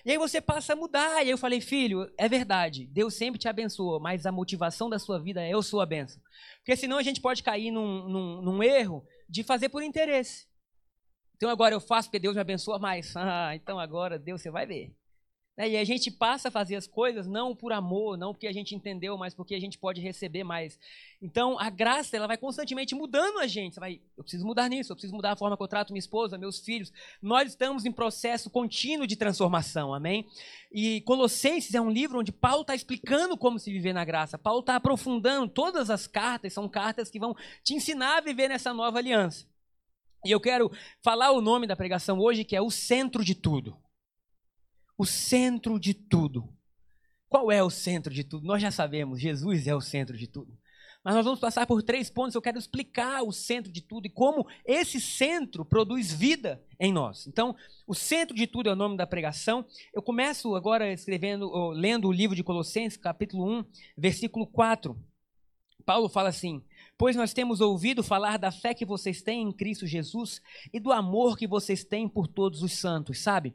E 0.06 0.10
aí 0.10 0.16
você 0.16 0.40
passa 0.40 0.72
a 0.72 0.76
mudar. 0.76 1.16
E 1.16 1.24
aí 1.24 1.30
eu 1.30 1.36
falei, 1.36 1.60
filho, 1.60 2.10
é 2.16 2.26
verdade, 2.30 2.86
Deus 2.86 3.12
sempre 3.12 3.38
te 3.38 3.46
abençoa, 3.46 4.00
mas 4.00 4.24
a 4.24 4.32
motivação 4.32 4.88
da 4.88 4.98
sua 4.98 5.20
vida 5.20 5.42
é 5.42 5.50
eu 5.50 5.62
sou 5.62 5.82
a 5.82 5.86
bênção. 5.86 6.22
Porque 6.60 6.76
senão 6.76 6.96
a 6.96 7.02
gente 7.02 7.20
pode 7.20 7.42
cair 7.42 7.70
num, 7.70 8.08
num, 8.08 8.40
num 8.40 8.62
erro 8.62 9.06
de 9.28 9.44
fazer 9.44 9.68
por 9.68 9.82
interesse. 9.82 10.46
Então 11.36 11.50
agora 11.50 11.74
eu 11.74 11.80
faço 11.80 12.08
porque 12.08 12.18
Deus 12.18 12.34
me 12.34 12.40
abençoa 12.40 12.78
mais. 12.78 13.12
Ah, 13.16 13.54
então 13.54 13.78
agora 13.78 14.18
Deus 14.18 14.40
você 14.40 14.50
vai 14.50 14.64
ver. 14.64 14.94
E 15.56 15.76
a 15.76 15.84
gente 15.84 16.10
passa 16.10 16.48
a 16.48 16.50
fazer 16.50 16.74
as 16.74 16.86
coisas 16.86 17.28
não 17.28 17.54
por 17.54 17.72
amor, 17.72 18.18
não 18.18 18.32
porque 18.32 18.48
a 18.48 18.52
gente 18.52 18.74
entendeu, 18.74 19.16
mas 19.16 19.34
porque 19.34 19.54
a 19.54 19.60
gente 19.60 19.78
pode 19.78 20.00
receber 20.00 20.42
mais. 20.42 20.76
Então 21.22 21.56
a 21.60 21.70
graça 21.70 22.16
ela 22.16 22.26
vai 22.26 22.36
constantemente 22.36 22.92
mudando 22.92 23.38
a 23.38 23.46
gente. 23.46 23.74
Você 23.74 23.80
vai, 23.80 24.00
eu 24.16 24.24
preciso 24.24 24.44
mudar 24.44 24.68
nisso, 24.68 24.90
eu 24.90 24.96
preciso 24.96 25.14
mudar 25.14 25.32
a 25.32 25.36
forma 25.36 25.56
que 25.56 25.62
eu 25.62 25.68
trato 25.68 25.92
minha 25.92 26.00
esposa, 26.00 26.36
meus 26.36 26.58
filhos. 26.58 26.92
Nós 27.22 27.50
estamos 27.50 27.84
em 27.84 27.92
processo 27.92 28.50
contínuo 28.50 29.06
de 29.06 29.14
transformação, 29.14 29.94
amém? 29.94 30.26
E 30.72 31.02
Colossenses 31.02 31.72
é 31.72 31.80
um 31.80 31.90
livro 31.90 32.18
onde 32.18 32.32
Paulo 32.32 32.62
está 32.62 32.74
explicando 32.74 33.36
como 33.38 33.56
se 33.56 33.70
viver 33.70 33.92
na 33.92 34.04
graça. 34.04 34.36
Paulo 34.36 34.58
está 34.58 34.74
aprofundando 34.74 35.48
todas 35.48 35.88
as 35.88 36.08
cartas, 36.08 36.52
são 36.52 36.68
cartas 36.68 37.10
que 37.10 37.20
vão 37.20 37.36
te 37.62 37.74
ensinar 37.74 38.18
a 38.18 38.20
viver 38.20 38.48
nessa 38.48 38.74
nova 38.74 38.98
aliança. 38.98 39.46
E 40.24 40.32
eu 40.32 40.40
quero 40.40 40.72
falar 41.00 41.30
o 41.30 41.40
nome 41.40 41.68
da 41.68 41.76
pregação 41.76 42.18
hoje, 42.18 42.44
que 42.44 42.56
é 42.56 42.60
o 42.60 42.72
centro 42.72 43.24
de 43.24 43.36
tudo. 43.36 43.83
O 44.96 45.04
centro 45.04 45.78
de 45.78 45.94
tudo. 45.94 46.48
Qual 47.28 47.50
é 47.50 47.62
o 47.62 47.70
centro 47.70 48.12
de 48.12 48.22
tudo? 48.22 48.46
Nós 48.46 48.62
já 48.62 48.70
sabemos, 48.70 49.20
Jesus 49.20 49.66
é 49.66 49.74
o 49.74 49.80
centro 49.80 50.16
de 50.16 50.26
tudo. 50.26 50.56
Mas 51.04 51.14
nós 51.14 51.24
vamos 51.24 51.38
passar 51.38 51.66
por 51.66 51.82
três 51.82 52.08
pontos. 52.08 52.34
Eu 52.34 52.40
quero 52.40 52.58
explicar 52.58 53.22
o 53.22 53.30
centro 53.30 53.70
de 53.70 53.82
tudo 53.82 54.06
e 54.06 54.10
como 54.10 54.46
esse 54.64 54.98
centro 54.98 55.62
produz 55.62 56.10
vida 56.10 56.64
em 56.80 56.90
nós. 56.92 57.26
Então, 57.26 57.54
o 57.86 57.94
centro 57.94 58.34
de 58.34 58.46
tudo 58.46 58.70
é 58.70 58.72
o 58.72 58.76
nome 58.76 58.96
da 58.96 59.06
pregação. 59.06 59.66
Eu 59.92 60.00
começo 60.00 60.54
agora 60.56 60.90
escrevendo, 60.90 61.70
lendo 61.72 62.08
o 62.08 62.12
livro 62.12 62.34
de 62.34 62.42
Colossenses, 62.42 62.96
capítulo 62.96 63.46
1, 63.58 63.64
versículo 63.98 64.46
4. 64.46 64.98
Paulo 65.84 66.08
fala 66.08 66.30
assim: 66.30 66.64
Pois 66.96 67.14
nós 67.14 67.34
temos 67.34 67.60
ouvido 67.60 68.02
falar 68.02 68.38
da 68.38 68.50
fé 68.50 68.72
que 68.72 68.86
vocês 68.86 69.20
têm 69.20 69.42
em 69.42 69.52
Cristo 69.52 69.86
Jesus 69.86 70.40
e 70.72 70.80
do 70.80 70.90
amor 70.90 71.36
que 71.36 71.46
vocês 71.46 71.84
têm 71.84 72.08
por 72.08 72.26
todos 72.26 72.62
os 72.62 72.72
santos, 72.72 73.20
sabe? 73.20 73.54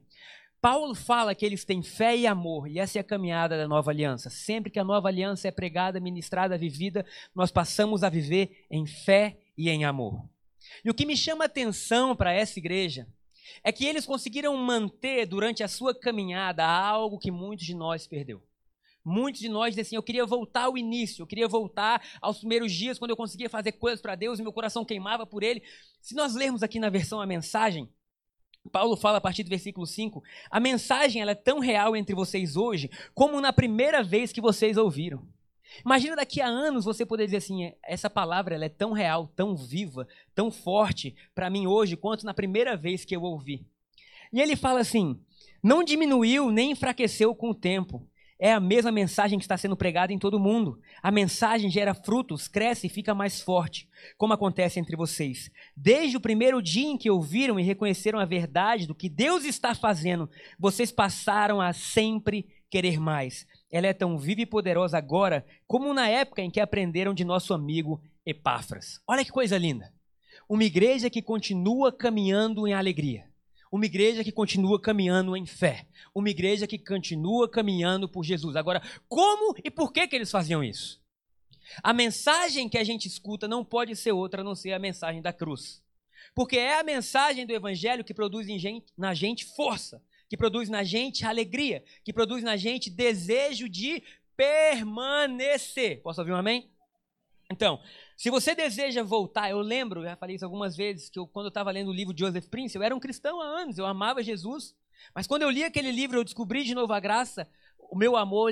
Paulo 0.62 0.94
fala 0.94 1.34
que 1.34 1.46
eles 1.46 1.64
têm 1.64 1.82
fé 1.82 2.18
e 2.18 2.28
amor, 2.28 2.68
e 2.68 2.80
essa 2.80 3.00
é 3.00 3.02
a 3.02 3.04
caminhada 3.04 3.58
da 3.58 3.68
nova 3.68 3.92
aliança. 3.92 4.30
Sempre 4.30 4.70
que 4.70 4.80
a 4.80 4.84
nova 4.84 5.08
aliança 5.08 5.48
é 5.48 5.52
pregada, 5.52 6.00
ministrada, 6.00 6.58
vivida, 6.58 7.06
nós 7.34 7.50
passamos 7.50 8.04
a 8.04 8.10
viver 8.10 8.66
em 8.70 8.86
fé 8.86 9.38
e 9.58 9.70
em 9.70 9.86
amor. 9.86 10.28
E 10.84 10.90
o 10.90 10.94
que 10.94 11.06
me 11.06 11.16
chama 11.16 11.46
atenção 11.46 12.14
para 12.14 12.34
essa 12.34 12.60
igreja 12.60 13.08
é 13.64 13.72
que 13.72 13.86
eles 13.86 14.06
conseguiram 14.06 14.56
manter 14.58 15.26
durante 15.26 15.64
a 15.64 15.68
sua 15.68 15.96
caminhada 15.96 16.66
algo 16.66 17.18
que 17.18 17.32
muitos 17.32 17.66
de 17.66 17.74
nós 17.74 18.06
perdeu. 18.06 18.44
Muitos 19.04 19.40
de 19.40 19.48
nós 19.48 19.70
dizem 19.70 19.82
assim: 19.82 19.96
eu 19.96 20.04
queria 20.04 20.26
voltar 20.26 20.66
ao 20.66 20.78
início, 20.78 21.24
eu 21.24 21.28
queria 21.28 21.48
voltar 21.48 22.06
aos 22.22 22.40
primeiros 22.40 22.72
dias, 22.72 23.00
quando 23.00 23.12
eu 23.12 23.18
conseguia 23.18 23.50
fazer 23.50 23.72
coisas 23.72 24.02
para 24.02 24.14
Deus 24.14 24.40
e 24.40 24.44
meu 24.44 24.52
coração 24.52 24.84
queimava 24.84 25.26
por 25.26 25.42
Ele. 25.42 25.64
Se 26.02 26.14
nós 26.14 26.36
lermos 26.36 26.64
aqui 26.64 26.80
na 26.80 26.90
versão 26.90 27.22
a 27.22 27.26
mensagem, 27.26 27.90
Paulo 28.70 28.96
fala 28.96 29.18
a 29.18 29.22
partir 29.22 29.44
do 29.44 29.50
versículo 29.50 29.86
5: 29.86 30.24
a 30.50 30.60
mensagem 30.60 31.22
é 31.22 31.36
tão 31.36 31.60
real 31.60 31.96
entre 31.96 32.16
vocês 32.16 32.56
hoje 32.56 32.90
como 33.14 33.42
na 33.42 33.52
primeira 33.52 34.02
vez 34.04 34.32
que 34.32 34.42
vocês 34.42 34.78
ouviram. 34.78 35.28
Imagina 35.86 36.16
daqui 36.16 36.42
a 36.42 36.48
anos 36.48 36.86
você 36.86 37.06
poder 37.06 37.26
dizer 37.26 37.38
assim: 37.38 37.74
essa 37.84 38.10
palavra 38.10 38.56
ela 38.56 38.66
é 38.66 38.70
tão 38.70 38.92
real, 38.92 39.28
tão 39.36 39.56
viva, 39.56 40.08
tão 40.34 40.50
forte 40.52 41.16
para 41.36 41.50
mim 41.50 41.68
hoje 41.68 41.96
quanto 41.96 42.26
na 42.26 42.34
primeira 42.34 42.76
vez 42.76 43.06
que 43.06 43.16
eu 43.16 43.22
ouvi. 43.22 43.66
E 44.32 44.42
ele 44.42 44.56
fala 44.56 44.80
assim: 44.80 45.20
não 45.62 45.84
diminuiu 45.84 46.52
nem 46.52 46.72
enfraqueceu 46.72 47.36
com 47.36 47.50
o 47.50 47.56
tempo. 47.56 48.09
É 48.42 48.54
a 48.54 48.60
mesma 48.60 48.90
mensagem 48.90 49.38
que 49.38 49.44
está 49.44 49.58
sendo 49.58 49.76
pregada 49.76 50.14
em 50.14 50.18
todo 50.18 50.40
mundo. 50.40 50.80
A 51.04 51.12
mensagem 51.12 51.70
gera 51.70 51.94
frutos, 51.94 52.48
cresce 52.48 52.88
e 52.88 52.90
fica 52.90 53.14
mais 53.14 53.42
forte, 53.42 53.86
como 54.18 54.32
acontece 54.32 54.80
entre 54.80 54.96
vocês. 54.96 55.52
Desde 55.76 56.16
o 56.16 56.22
primeiro 56.22 56.62
dia 56.62 56.88
em 56.88 56.98
que 56.98 57.12
ouviram 57.12 57.60
e 57.60 57.64
reconheceram 57.64 58.18
a 58.18 58.24
verdade 58.24 58.88
do 58.88 58.96
que 58.96 59.10
Deus 59.10 59.44
está 59.44 59.76
fazendo, 59.76 60.30
vocês 60.58 60.90
passaram 60.90 61.60
a 61.60 61.74
sempre 61.74 62.48
querer 62.70 62.98
mais. 62.98 63.46
Ela 63.70 63.88
é 63.88 63.94
tão 63.94 64.18
viva 64.18 64.40
e 64.40 64.46
poderosa 64.46 64.98
agora, 64.98 65.46
como 65.68 65.94
na 65.94 66.08
época 66.08 66.42
em 66.42 66.50
que 66.50 66.62
aprenderam 66.62 67.14
de 67.14 67.26
nosso 67.26 67.54
amigo 67.54 68.02
Epáfras. 68.26 69.02
Olha 69.06 69.26
que 69.26 69.32
coisa 69.32 69.58
linda! 69.58 69.92
Uma 70.48 70.64
igreja 70.64 71.10
que 71.10 71.22
continua 71.22 71.92
caminhando 71.92 72.66
em 72.66 72.74
alegria 72.74 73.29
uma 73.72 73.86
igreja 73.86 74.24
que 74.24 74.32
continua 74.32 74.82
caminhando 74.82 75.36
em 75.38 75.46
fé. 75.46 75.88
Uma 76.14 76.30
igreja 76.30 76.66
que 76.66 76.78
continua 76.78 77.50
caminhando 77.50 78.10
por 78.10 78.24
Jesus. 78.24 78.56
Agora, 78.56 78.82
como 79.08 79.56
e 79.64 79.70
por 79.70 79.94
que, 79.94 80.08
que 80.08 80.16
eles 80.16 80.32
faziam 80.32 80.64
isso? 80.64 81.00
A 81.84 81.94
mensagem 81.94 82.68
que 82.68 82.78
a 82.78 82.84
gente 82.84 83.08
escuta 83.08 83.48
não 83.48 83.64
pode 83.64 83.96
ser 83.96 84.12
outra 84.12 84.42
a 84.42 84.44
não 84.44 84.56
ser 84.56 84.74
a 84.74 84.80
mensagem 84.80 85.22
da 85.22 85.32
cruz. 85.32 85.84
Porque 86.34 86.58
é 86.58 86.80
a 86.80 86.84
mensagem 86.84 87.46
do 87.46 87.54
Evangelho 87.54 88.04
que 88.04 88.14
produz 88.14 88.48
gente, 88.48 88.92
na 88.98 89.14
gente 89.14 89.46
força, 89.46 90.04
que 90.28 90.38
produz 90.38 90.70
na 90.70 90.84
gente 90.84 91.26
alegria, 91.26 91.84
que 92.04 92.14
produz 92.14 92.44
na 92.44 92.58
gente 92.58 92.90
desejo 92.90 93.70
de 93.70 94.04
permanecer. 94.36 96.02
Posso 96.02 96.22
ouvir 96.22 96.32
um 96.32 96.38
amém? 96.38 96.72
Então, 97.52 97.80
se 98.20 98.30
você 98.30 98.54
deseja 98.54 99.02
voltar, 99.02 99.50
eu 99.50 99.62
lembro, 99.62 100.04
já 100.04 100.14
falei 100.14 100.36
isso 100.36 100.44
algumas 100.44 100.76
vezes, 100.76 101.10
que 101.10 101.18
eu, 101.18 101.26
quando 101.26 101.46
eu 101.46 101.50
estava 101.50 101.72
lendo 101.72 101.88
o 101.88 101.94
livro 101.94 102.14
de 102.14 102.20
Joseph 102.20 102.50
Prince, 102.50 102.76
eu 102.76 102.84
era 102.84 102.94
um 102.94 103.00
cristão 103.00 103.40
há 103.40 103.46
anos, 103.46 103.78
eu 103.78 103.86
amava 103.86 104.22
Jesus, 104.22 104.76
mas 105.16 105.26
quando 105.26 105.44
eu 105.44 105.50
li 105.50 105.64
aquele 105.64 105.90
livro, 105.90 106.20
eu 106.20 106.24
descobri 106.26 106.66
de 106.66 106.76
novo 106.76 106.92
a 106.92 107.00
graça, 107.00 107.50
o 107.80 107.98
meu 107.98 108.18
amor 108.18 108.52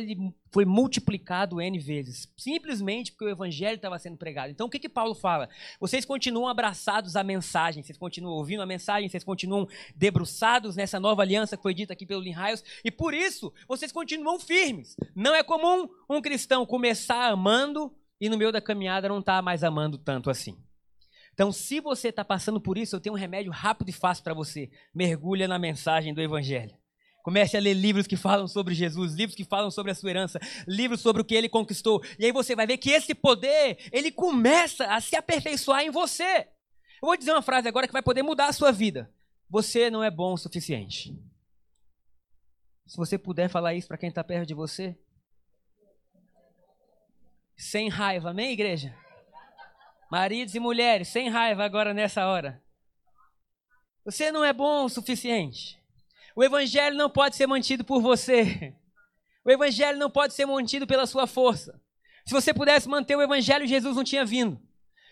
foi 0.53 0.63
multiplicado 0.63 1.59
N 1.59 1.77
vezes, 1.79 2.31
simplesmente 2.37 3.11
porque 3.11 3.25
o 3.25 3.29
evangelho 3.29 3.75
estava 3.75 3.99
sendo 3.99 4.15
pregado. 4.15 4.51
Então 4.51 4.67
o 4.67 4.69
que, 4.69 4.79
que 4.79 4.87
Paulo 4.87 5.13
fala? 5.13 5.49
Vocês 5.81 6.05
continuam 6.05 6.47
abraçados 6.47 7.17
à 7.17 7.21
mensagem, 7.21 7.83
vocês 7.83 7.97
continuam 7.97 8.37
ouvindo 8.37 8.63
a 8.63 8.65
mensagem, 8.65 9.09
vocês 9.09 9.25
continuam 9.25 9.67
debruçados 9.93 10.77
nessa 10.77 10.97
nova 10.97 11.23
aliança 11.23 11.57
que 11.57 11.63
foi 11.63 11.73
dita 11.73 11.91
aqui 11.91 12.05
pelo 12.05 12.21
Lin 12.21 12.31
Hiles, 12.31 12.63
e 12.85 12.89
por 12.89 13.13
isso 13.13 13.51
vocês 13.67 13.91
continuam 13.91 14.39
firmes. 14.39 14.95
Não 15.13 15.35
é 15.35 15.43
comum 15.43 15.89
um 16.09 16.21
cristão 16.21 16.65
começar 16.65 17.29
amando 17.29 17.93
e 18.19 18.29
no 18.29 18.37
meio 18.37 18.51
da 18.51 18.61
caminhada 18.61 19.07
não 19.07 19.19
está 19.19 19.41
mais 19.41 19.63
amando 19.63 19.97
tanto 19.97 20.29
assim. 20.29 20.57
Então, 21.33 21.51
se 21.51 21.79
você 21.79 22.07
está 22.07 22.25
passando 22.25 22.59
por 22.59 22.77
isso, 22.77 22.95
eu 22.95 22.99
tenho 22.99 23.13
um 23.13 23.17
remédio 23.17 23.51
rápido 23.51 23.89
e 23.89 23.93
fácil 23.93 24.23
para 24.23 24.33
você. 24.33 24.71
Mergulha 24.93 25.47
na 25.47 25.59
mensagem 25.59 26.11
do 26.11 26.21
Evangelho. 26.21 26.75
Comece 27.21 27.55
a 27.55 27.59
ler 27.59 27.73
livros 27.73 28.07
que 28.07 28.15
falam 28.15 28.47
sobre 28.47 28.73
Jesus, 28.73 29.13
livros 29.13 29.35
que 29.35 29.43
falam 29.43 29.69
sobre 29.69 29.91
a 29.91 29.95
sua 29.95 30.09
herança, 30.09 30.39
livros 30.67 31.01
sobre 31.01 31.21
o 31.21 31.25
que 31.25 31.35
ele 31.35 31.49
conquistou. 31.49 32.01
E 32.17 32.25
aí 32.25 32.31
você 32.31 32.55
vai 32.55 32.65
ver 32.65 32.77
que 32.77 32.89
esse 32.89 33.13
poder, 33.13 33.77
ele 33.91 34.11
começa 34.11 34.85
a 34.85 34.99
se 35.01 35.15
aperfeiçoar 35.15 35.83
em 35.83 35.91
você. 35.91 36.47
Eu 37.01 37.07
vou 37.07 37.17
dizer 37.17 37.33
uma 37.33 37.41
frase 37.41 37.67
agora 37.67 37.85
que 37.85 37.93
vai 37.93 38.01
poder 38.01 38.23
mudar 38.23 38.47
a 38.47 38.53
sua 38.53 38.71
vida. 38.71 39.13
Você 39.49 39.91
não 39.91 40.03
é 40.03 40.09
bom 40.09 40.33
o 40.33 40.37
suficiente. 40.37 41.15
Se 42.87 42.97
você 42.97 43.17
puder 43.17 43.49
falar 43.49 43.75
isso 43.75 43.87
para 43.87 43.97
quem 43.97 44.09
está 44.09 44.23
perto 44.23 44.47
de 44.47 44.53
você, 44.53 44.97
sem 47.57 47.89
raiva, 47.89 48.29
amém, 48.29 48.51
igreja? 48.51 48.95
Maridos 50.11 50.55
e 50.55 50.59
mulheres, 50.59 51.07
sem 51.07 51.27
raiva 51.29 51.65
agora 51.65 51.93
nessa 51.93 52.25
hora. 52.27 52.63
Você 54.05 54.31
não 54.31 54.45
é 54.45 54.53
bom 54.53 54.85
o 54.85 54.89
suficiente. 54.89 55.77
O 56.35 56.43
evangelho 56.43 56.95
não 56.95 57.09
pode 57.09 57.35
ser 57.35 57.47
mantido 57.47 57.83
por 57.83 58.01
você. 58.01 58.73
O 59.43 59.51
evangelho 59.51 59.97
não 59.97 60.09
pode 60.09 60.33
ser 60.33 60.45
mantido 60.45 60.85
pela 60.85 61.07
sua 61.07 61.25
força. 61.25 61.81
Se 62.25 62.33
você 62.33 62.53
pudesse 62.53 62.87
manter 62.87 63.15
o 63.15 63.21
evangelho, 63.21 63.65
Jesus 63.65 63.95
não 63.95 64.03
tinha 64.03 64.23
vindo. 64.23 64.61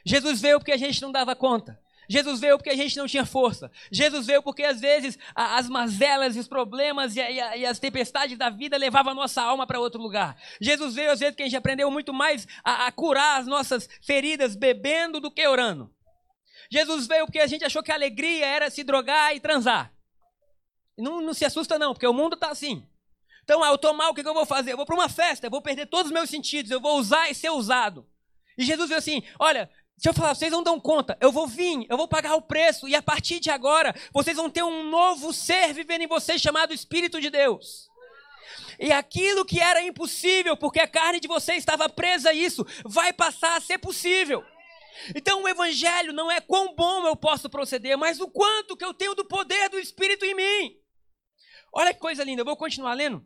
Jesus 0.05 0.39
veio 0.39 0.59
porque 0.59 0.71
a 0.71 0.77
gente 0.77 1.01
não 1.01 1.11
dava 1.11 1.35
conta. 1.35 1.79
Jesus 2.07 2.39
veio 2.39 2.57
porque 2.57 2.69
a 2.69 2.75
gente 2.75 2.97
não 2.97 3.07
tinha 3.07 3.25
força. 3.25 3.71
Jesus 3.91 4.27
veio 4.27 4.41
porque 4.41 4.63
às 4.63 4.79
vezes 4.79 5.17
as 5.33 5.69
mazelas, 5.69 6.35
os 6.35 6.47
problemas 6.47 7.15
e, 7.15 7.21
e, 7.21 7.57
e 7.59 7.65
as 7.65 7.79
tempestades 7.79 8.37
da 8.37 8.49
vida 8.49 8.77
levavam 8.77 9.11
a 9.11 9.15
nossa 9.15 9.41
alma 9.41 9.65
para 9.65 9.79
outro 9.79 10.01
lugar. 10.01 10.37
Jesus 10.61 10.95
veio 10.95 11.11
às 11.11 11.19
vezes 11.19 11.33
porque 11.33 11.43
a 11.43 11.47
gente 11.47 11.57
aprendeu 11.57 11.89
muito 11.89 12.13
mais 12.13 12.47
a, 12.63 12.91
curar 12.91 13.39
as 13.39 13.47
nossas 13.47 13.89
feridas 14.01 14.55
bebendo 14.55 15.19
do 15.19 15.31
que 15.31 15.47
orando. 15.47 15.91
Jesus 16.71 17.07
veio 17.07 17.25
porque 17.25 17.39
a 17.39 17.47
gente 17.47 17.63
achou 17.63 17.83
que 17.83 17.91
a 17.91 17.95
alegria 17.95 18.45
era 18.45 18.69
se 18.69 18.83
drogar 18.83 19.35
e 19.35 19.39
transar. 19.39 19.93
Não, 20.97 21.21
não 21.21 21.33
se 21.33 21.45
assusta 21.45 21.77
não, 21.77 21.93
porque 21.93 22.07
o 22.07 22.13
mundo 22.13 22.35
está 22.35 22.49
assim. 22.49 22.87
Então, 23.43 23.63
ao 23.63 23.77
tomar, 23.77 24.09
o 24.09 24.13
que, 24.13 24.23
que 24.23 24.29
eu 24.29 24.33
vou 24.33 24.45
fazer? 24.45 24.71
Eu 24.73 24.77
vou 24.77 24.85
para 24.85 24.95
uma 24.95 25.09
festa, 25.09 25.45
eu 25.45 25.51
vou 25.51 25.61
perder 25.61 25.85
todos 25.85 26.07
os 26.07 26.11
meus 26.11 26.29
sentidos, 26.29 26.71
eu 26.71 26.81
vou 26.81 26.97
usar 26.97 27.29
e 27.29 27.35
ser 27.35 27.51
usado. 27.51 28.07
E 28.57 28.63
Jesus 28.63 28.89
veio 28.89 28.97
assim: 28.97 29.21
olha, 29.39 29.69
Deixa 29.97 30.09
eu 30.09 30.13
falar, 30.13 30.35
vocês 30.35 30.51
não 30.51 30.61
dão 30.61 30.79
conta. 30.79 31.17
Eu 31.21 31.31
vou 31.31 31.47
vir, 31.47 31.85
eu 31.89 31.97
vou 31.97 32.07
pagar 32.07 32.35
o 32.35 32.41
preço, 32.41 32.87
e 32.87 32.95
a 32.95 33.01
partir 33.01 33.39
de 33.39 33.49
agora, 33.49 33.95
vocês 34.11 34.35
vão 34.35 34.49
ter 34.49 34.63
um 34.63 34.89
novo 34.89 35.33
ser 35.33 35.73
vivendo 35.73 36.01
em 36.01 36.07
vocês 36.07 36.41
chamado 36.41 36.73
Espírito 36.73 37.19
de 37.21 37.29
Deus. 37.29 37.89
E 38.79 38.91
aquilo 38.91 39.45
que 39.45 39.59
era 39.59 39.81
impossível, 39.81 40.57
porque 40.57 40.79
a 40.79 40.87
carne 40.87 41.19
de 41.19 41.27
vocês 41.27 41.59
estava 41.59 41.87
presa 41.87 42.29
a 42.29 42.33
isso, 42.33 42.65
vai 42.83 43.13
passar 43.13 43.55
a 43.55 43.61
ser 43.61 43.77
possível. 43.77 44.43
Então 45.15 45.43
o 45.43 45.47
evangelho 45.47 46.13
não 46.13 46.31
é 46.31 46.39
quão 46.41 46.75
bom 46.75 47.05
eu 47.07 47.15
posso 47.15 47.49
proceder, 47.49 47.97
mas 47.97 48.19
o 48.19 48.27
quanto 48.27 48.75
que 48.75 48.85
eu 48.85 48.93
tenho 48.93 49.15
do 49.15 49.25
poder 49.25 49.69
do 49.69 49.79
Espírito 49.79 50.25
em 50.25 50.35
mim. 50.35 50.77
Olha 51.71 51.93
que 51.93 51.99
coisa 51.99 52.23
linda, 52.23 52.41
eu 52.41 52.45
vou 52.45 52.55
continuar 52.55 52.93
lendo. 52.93 53.25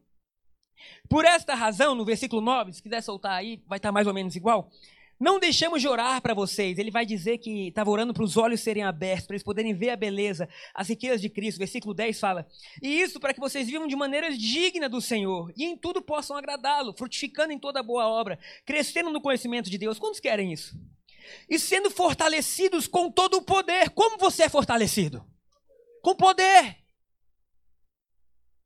Por 1.09 1.25
esta 1.25 1.53
razão, 1.55 1.93
no 1.93 2.05
versículo 2.05 2.41
9, 2.41 2.73
se 2.73 2.81
quiser 2.81 3.01
soltar 3.01 3.33
aí, 3.33 3.61
vai 3.67 3.77
estar 3.77 3.91
mais 3.91 4.07
ou 4.07 4.13
menos 4.13 4.35
igual. 4.35 4.71
Não 5.19 5.37
deixamos 5.37 5.81
de 5.81 5.87
orar 5.87 6.21
para 6.21 6.33
vocês. 6.33 6.77
Ele 6.77 6.89
vai 6.89 7.05
dizer 7.05 7.39
que 7.39 7.67
estava 7.67 7.89
orando 7.89 8.13
para 8.13 8.23
os 8.23 8.37
olhos 8.37 8.61
serem 8.61 8.83
abertos, 8.83 9.27
para 9.27 9.35
eles 9.35 9.43
poderem 9.43 9.73
ver 9.73 9.89
a 9.89 9.97
beleza, 9.97 10.47
as 10.73 10.87
riquezas 10.87 11.19
de 11.19 11.29
Cristo. 11.29 11.57
Versículo 11.57 11.93
10 11.93 12.17
fala: 12.17 12.47
E 12.81 13.01
isso 13.01 13.19
para 13.19 13.33
que 13.33 13.39
vocês 13.39 13.67
vivam 13.67 13.85
de 13.85 13.97
maneira 13.97 14.31
digna 14.31 14.87
do 14.87 15.01
Senhor 15.01 15.51
e 15.57 15.65
em 15.65 15.75
tudo 15.75 16.01
possam 16.01 16.37
agradá-lo, 16.37 16.93
frutificando 16.93 17.51
em 17.51 17.59
toda 17.59 17.83
boa 17.83 18.07
obra, 18.07 18.39
crescendo 18.65 19.11
no 19.11 19.19
conhecimento 19.19 19.69
de 19.69 19.77
Deus. 19.77 19.99
Quantos 19.99 20.21
querem 20.21 20.53
isso? 20.53 20.79
E 21.49 21.59
sendo 21.59 21.91
fortalecidos 21.91 22.87
com 22.87 23.11
todo 23.11 23.37
o 23.37 23.41
poder. 23.41 23.89
Como 23.89 24.17
você 24.17 24.43
é 24.43 24.49
fortalecido? 24.49 25.25
Com 26.01 26.15
poder. 26.15 26.77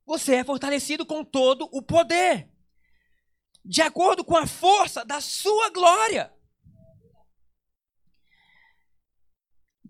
Você 0.06 0.36
é 0.36 0.44
fortalecido 0.44 1.04
com 1.04 1.24
todo 1.24 1.68
o 1.72 1.82
poder. 1.82 2.48
De 3.64 3.82
acordo 3.82 4.24
com 4.24 4.36
a 4.36 4.46
força 4.46 5.04
da 5.04 5.20
sua 5.20 5.70
glória. 5.70 6.33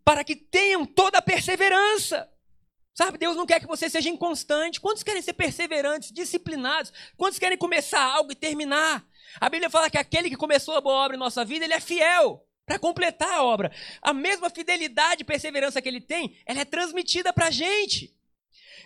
Para 0.05 0.23
que 0.23 0.37
tenham 0.37 0.85
toda 0.85 1.19
a 1.19 1.23
perseverança. 1.23 2.31
Sabe, 2.95 3.19
Deus 3.19 3.37
não 3.37 3.47
quer 3.47 3.59
que 3.59 3.67
você 3.67 3.91
seja 3.91 4.09
inconstante. 4.09 4.81
Quantos 4.81 5.03
querem 5.03 5.21
ser 5.21 5.33
perseverantes, 5.33 6.13
disciplinados? 6.13 6.93
Quantos 7.17 7.41
querem 7.41 7.59
começar 7.59 8.01
algo 8.01 8.31
e 8.31 8.37
terminar? 8.37 9.05
A 9.41 9.49
Bíblia 9.49 9.69
fala 9.69 9.91
que 9.91 9.99
aquele 9.99 10.31
que 10.31 10.37
começou 10.37 10.77
a 10.77 10.81
boa 10.81 11.05
obra 11.05 11.17
em 11.17 11.19
nossa 11.19 11.45
vida, 11.45 11.65
ele 11.65 11.75
é 11.75 11.81
fiel 11.81 12.47
para 12.65 12.79
completar 12.79 13.31
a 13.31 13.43
obra. 13.43 13.73
A 14.01 14.13
mesma 14.13 14.49
fidelidade 14.49 15.23
e 15.23 15.25
perseverança 15.25 15.83
que 15.83 15.89
ele 15.89 16.01
tem, 16.01 16.39
ela 16.47 16.61
é 16.61 16.65
transmitida 16.65 17.33
para 17.33 17.47
a 17.47 17.51
gente. 17.51 18.17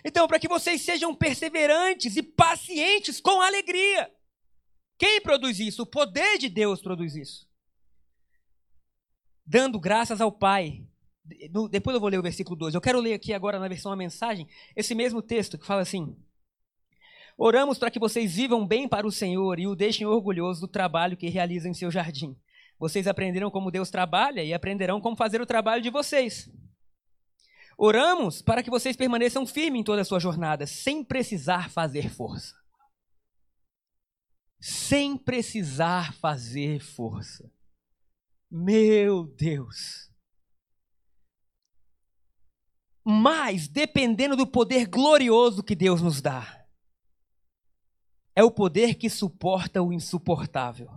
Então, 0.03 0.27
para 0.27 0.39
que 0.39 0.47
vocês 0.47 0.81
sejam 0.81 1.13
perseverantes 1.13 2.15
e 2.15 2.23
pacientes 2.23 3.21
com 3.21 3.41
alegria. 3.41 4.11
Quem 4.97 5.21
produz 5.21 5.59
isso? 5.59 5.83
O 5.83 5.85
poder 5.85 6.39
de 6.39 6.49
Deus 6.49 6.81
produz 6.81 7.15
isso. 7.15 7.47
Dando 9.45 9.79
graças 9.79 10.19
ao 10.19 10.31
Pai. 10.31 10.88
Depois 11.69 11.93
eu 11.93 11.99
vou 11.99 12.09
ler 12.09 12.19
o 12.19 12.23
versículo 12.23 12.55
12. 12.55 12.75
Eu 12.75 12.81
quero 12.81 12.99
ler 12.99 13.13
aqui 13.13 13.33
agora 13.33 13.59
na 13.59 13.67
versão 13.67 13.91
a 13.91 13.95
mensagem 13.95 14.47
esse 14.75 14.95
mesmo 14.95 15.21
texto 15.21 15.57
que 15.57 15.65
fala 15.65 15.81
assim: 15.81 16.15
Oramos 17.37 17.77
para 17.77 17.89
que 17.89 17.99
vocês 17.99 18.35
vivam 18.35 18.67
bem 18.67 18.87
para 18.87 19.07
o 19.07 19.11
Senhor 19.11 19.59
e 19.59 19.67
o 19.67 19.75
deixem 19.75 20.05
orgulhoso 20.05 20.61
do 20.61 20.67
trabalho 20.67 21.15
que 21.15 21.29
realizam 21.29 21.71
em 21.71 21.73
seu 21.73 21.89
jardim. 21.89 22.35
Vocês 22.77 23.07
aprenderam 23.07 23.49
como 23.49 23.71
Deus 23.71 23.89
trabalha 23.89 24.43
e 24.43 24.53
aprenderão 24.53 24.99
como 24.99 25.15
fazer 25.15 25.41
o 25.41 25.45
trabalho 25.45 25.81
de 25.81 25.89
vocês. 25.89 26.49
Oramos 27.77 28.41
para 28.41 28.61
que 28.61 28.69
vocês 28.69 28.97
permaneçam 28.97 29.47
firmes 29.47 29.79
em 29.79 29.83
toda 29.85 30.01
a 30.01 30.05
sua 30.05 30.19
jornada, 30.19 30.67
sem 30.67 31.01
precisar 31.01 31.69
fazer 31.69 32.09
força. 32.09 32.53
Sem 34.59 35.17
precisar 35.17 36.13
fazer 36.15 36.81
força. 36.81 37.49
Meu 38.51 39.25
Deus. 39.25 40.08
Mas 43.03 43.67
dependendo 43.67 44.35
do 44.35 44.45
poder 44.45 44.85
glorioso 44.87 45.63
que 45.63 45.75
Deus 45.75 46.01
nos 46.01 46.21
dá. 46.21 46.65
É 48.35 48.43
o 48.43 48.51
poder 48.51 48.95
que 48.95 49.09
suporta 49.09 49.81
o 49.81 49.91
insuportável 49.91 50.89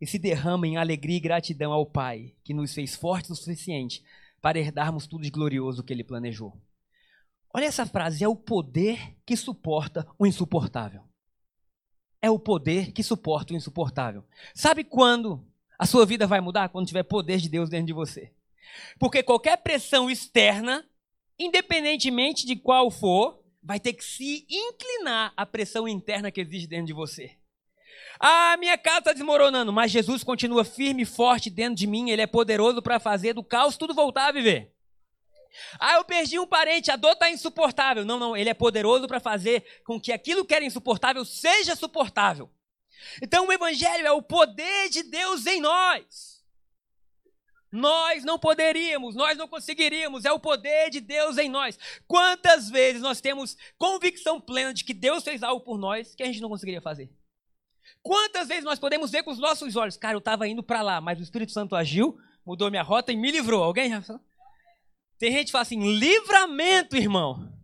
e 0.00 0.06
se 0.06 0.18
derrama 0.18 0.66
em 0.66 0.76
alegria 0.76 1.16
e 1.16 1.20
gratidão 1.20 1.72
ao 1.72 1.86
Pai, 1.86 2.34
que 2.42 2.54
nos 2.54 2.74
fez 2.74 2.94
fortes 2.94 3.30
o 3.30 3.36
suficiente 3.36 4.02
para 4.40 4.58
herdarmos 4.58 5.06
tudo 5.06 5.22
de 5.22 5.30
glorioso 5.30 5.82
que 5.82 5.92
ele 5.92 6.02
planejou. 6.02 6.58
Olha 7.52 7.66
essa 7.66 7.84
frase, 7.84 8.24
é 8.24 8.28
o 8.28 8.36
poder 8.36 9.16
que 9.26 9.36
suporta 9.36 10.06
o 10.18 10.26
insuportável. 10.26 11.02
É 12.22 12.30
o 12.30 12.38
poder 12.38 12.92
que 12.92 13.02
suporta 13.02 13.52
o 13.52 13.56
insuportável. 13.56 14.24
Sabe 14.54 14.84
quando 14.84 15.44
a 15.78 15.86
sua 15.86 16.06
vida 16.06 16.26
vai 16.26 16.40
mudar? 16.40 16.68
Quando 16.68 16.86
tiver 16.86 17.02
poder 17.02 17.38
de 17.38 17.48
Deus 17.48 17.68
dentro 17.68 17.86
de 17.86 17.92
você. 17.92 18.32
Porque 18.98 19.22
qualquer 19.22 19.56
pressão 19.56 20.08
externa, 20.08 20.86
independentemente 21.40 22.46
de 22.46 22.54
qual 22.54 22.90
for, 22.90 23.42
vai 23.62 23.80
ter 23.80 23.94
que 23.94 24.04
se 24.04 24.46
inclinar 24.48 25.32
à 25.36 25.46
pressão 25.46 25.88
interna 25.88 26.30
que 26.30 26.40
existe 26.40 26.68
dentro 26.68 26.86
de 26.86 26.92
você. 26.92 27.36
Ah, 28.18 28.56
minha 28.58 28.76
casa 28.76 28.98
está 28.98 29.12
desmoronando, 29.14 29.72
mas 29.72 29.90
Jesus 29.90 30.22
continua 30.22 30.62
firme 30.62 31.02
e 31.02 31.06
forte 31.06 31.48
dentro 31.48 31.74
de 31.76 31.86
mim. 31.86 32.10
Ele 32.10 32.20
é 32.20 32.26
poderoso 32.26 32.82
para 32.82 33.00
fazer 33.00 33.32
do 33.32 33.42
caos 33.42 33.78
tudo 33.78 33.94
voltar 33.94 34.28
a 34.28 34.32
viver. 34.32 34.74
Ah, 35.78 35.94
eu 35.94 36.04
perdi 36.04 36.38
um 36.38 36.46
parente, 36.46 36.90
a 36.90 36.96
dor 36.96 37.12
está 37.12 37.30
insuportável. 37.30 38.04
Não, 38.04 38.18
não, 38.18 38.36
ele 38.36 38.50
é 38.50 38.54
poderoso 38.54 39.08
para 39.08 39.18
fazer 39.18 39.64
com 39.84 39.98
que 39.98 40.12
aquilo 40.12 40.44
que 40.44 40.54
era 40.54 40.64
insuportável 40.64 41.24
seja 41.24 41.74
suportável. 41.74 42.50
Então 43.22 43.46
o 43.46 43.52
Evangelho 43.52 44.06
é 44.06 44.12
o 44.12 44.22
poder 44.22 44.90
de 44.90 45.02
Deus 45.02 45.46
em 45.46 45.60
nós. 45.60 46.39
Nós 47.72 48.24
não 48.24 48.38
poderíamos, 48.38 49.14
nós 49.14 49.38
não 49.38 49.46
conseguiríamos, 49.46 50.24
é 50.24 50.32
o 50.32 50.40
poder 50.40 50.90
de 50.90 51.00
Deus 51.00 51.38
em 51.38 51.48
nós. 51.48 51.78
Quantas 52.06 52.68
vezes 52.68 53.00
nós 53.00 53.20
temos 53.20 53.56
convicção 53.78 54.40
plena 54.40 54.74
de 54.74 54.84
que 54.84 54.92
Deus 54.92 55.22
fez 55.22 55.42
algo 55.42 55.64
por 55.64 55.78
nós 55.78 56.14
que 56.14 56.22
a 56.22 56.26
gente 56.26 56.40
não 56.40 56.48
conseguiria 56.48 56.80
fazer? 56.80 57.10
Quantas 58.02 58.48
vezes 58.48 58.64
nós 58.64 58.78
podemos 58.78 59.10
ver 59.10 59.22
com 59.22 59.30
os 59.30 59.38
nossos 59.38 59.76
olhos, 59.76 59.96
cara, 59.96 60.14
eu 60.14 60.18
estava 60.18 60.48
indo 60.48 60.62
para 60.62 60.82
lá, 60.82 61.00
mas 61.00 61.20
o 61.20 61.22
Espírito 61.22 61.52
Santo 61.52 61.76
agiu, 61.76 62.18
mudou 62.44 62.70
minha 62.70 62.82
rota 62.82 63.12
e 63.12 63.16
me 63.16 63.30
livrou. 63.30 63.62
Alguém 63.62 63.90
já 63.90 64.02
falou? 64.02 64.22
Tem 65.18 65.32
gente 65.32 65.46
que 65.46 65.52
fala 65.52 65.62
assim, 65.62 65.98
livramento, 65.98 66.96
irmão. 66.96 67.59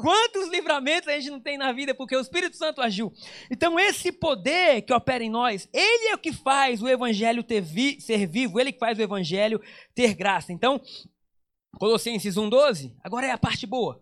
Quantos 0.00 0.48
livramentos 0.48 1.08
a 1.08 1.18
gente 1.18 1.28
não 1.28 1.40
tem 1.40 1.58
na 1.58 1.72
vida 1.72 1.92
porque 1.92 2.14
o 2.14 2.20
Espírito 2.20 2.56
Santo 2.56 2.80
agiu? 2.80 3.12
Então, 3.50 3.80
esse 3.80 4.12
poder 4.12 4.82
que 4.82 4.92
opera 4.92 5.24
em 5.24 5.28
nós, 5.28 5.68
ele 5.72 6.10
é 6.10 6.14
o 6.14 6.18
que 6.18 6.32
faz 6.32 6.80
o 6.80 6.86
Evangelho 6.86 7.44
vi, 7.60 8.00
ser 8.00 8.24
vivo, 8.24 8.60
ele 8.60 8.70
que 8.70 8.78
faz 8.78 8.96
o 8.96 9.02
Evangelho 9.02 9.60
ter 9.96 10.14
graça. 10.14 10.52
Então, 10.52 10.80
Colossenses 11.80 12.36
1,12, 12.36 12.94
agora 13.02 13.26
é 13.26 13.32
a 13.32 13.38
parte 13.38 13.66
boa. 13.66 14.00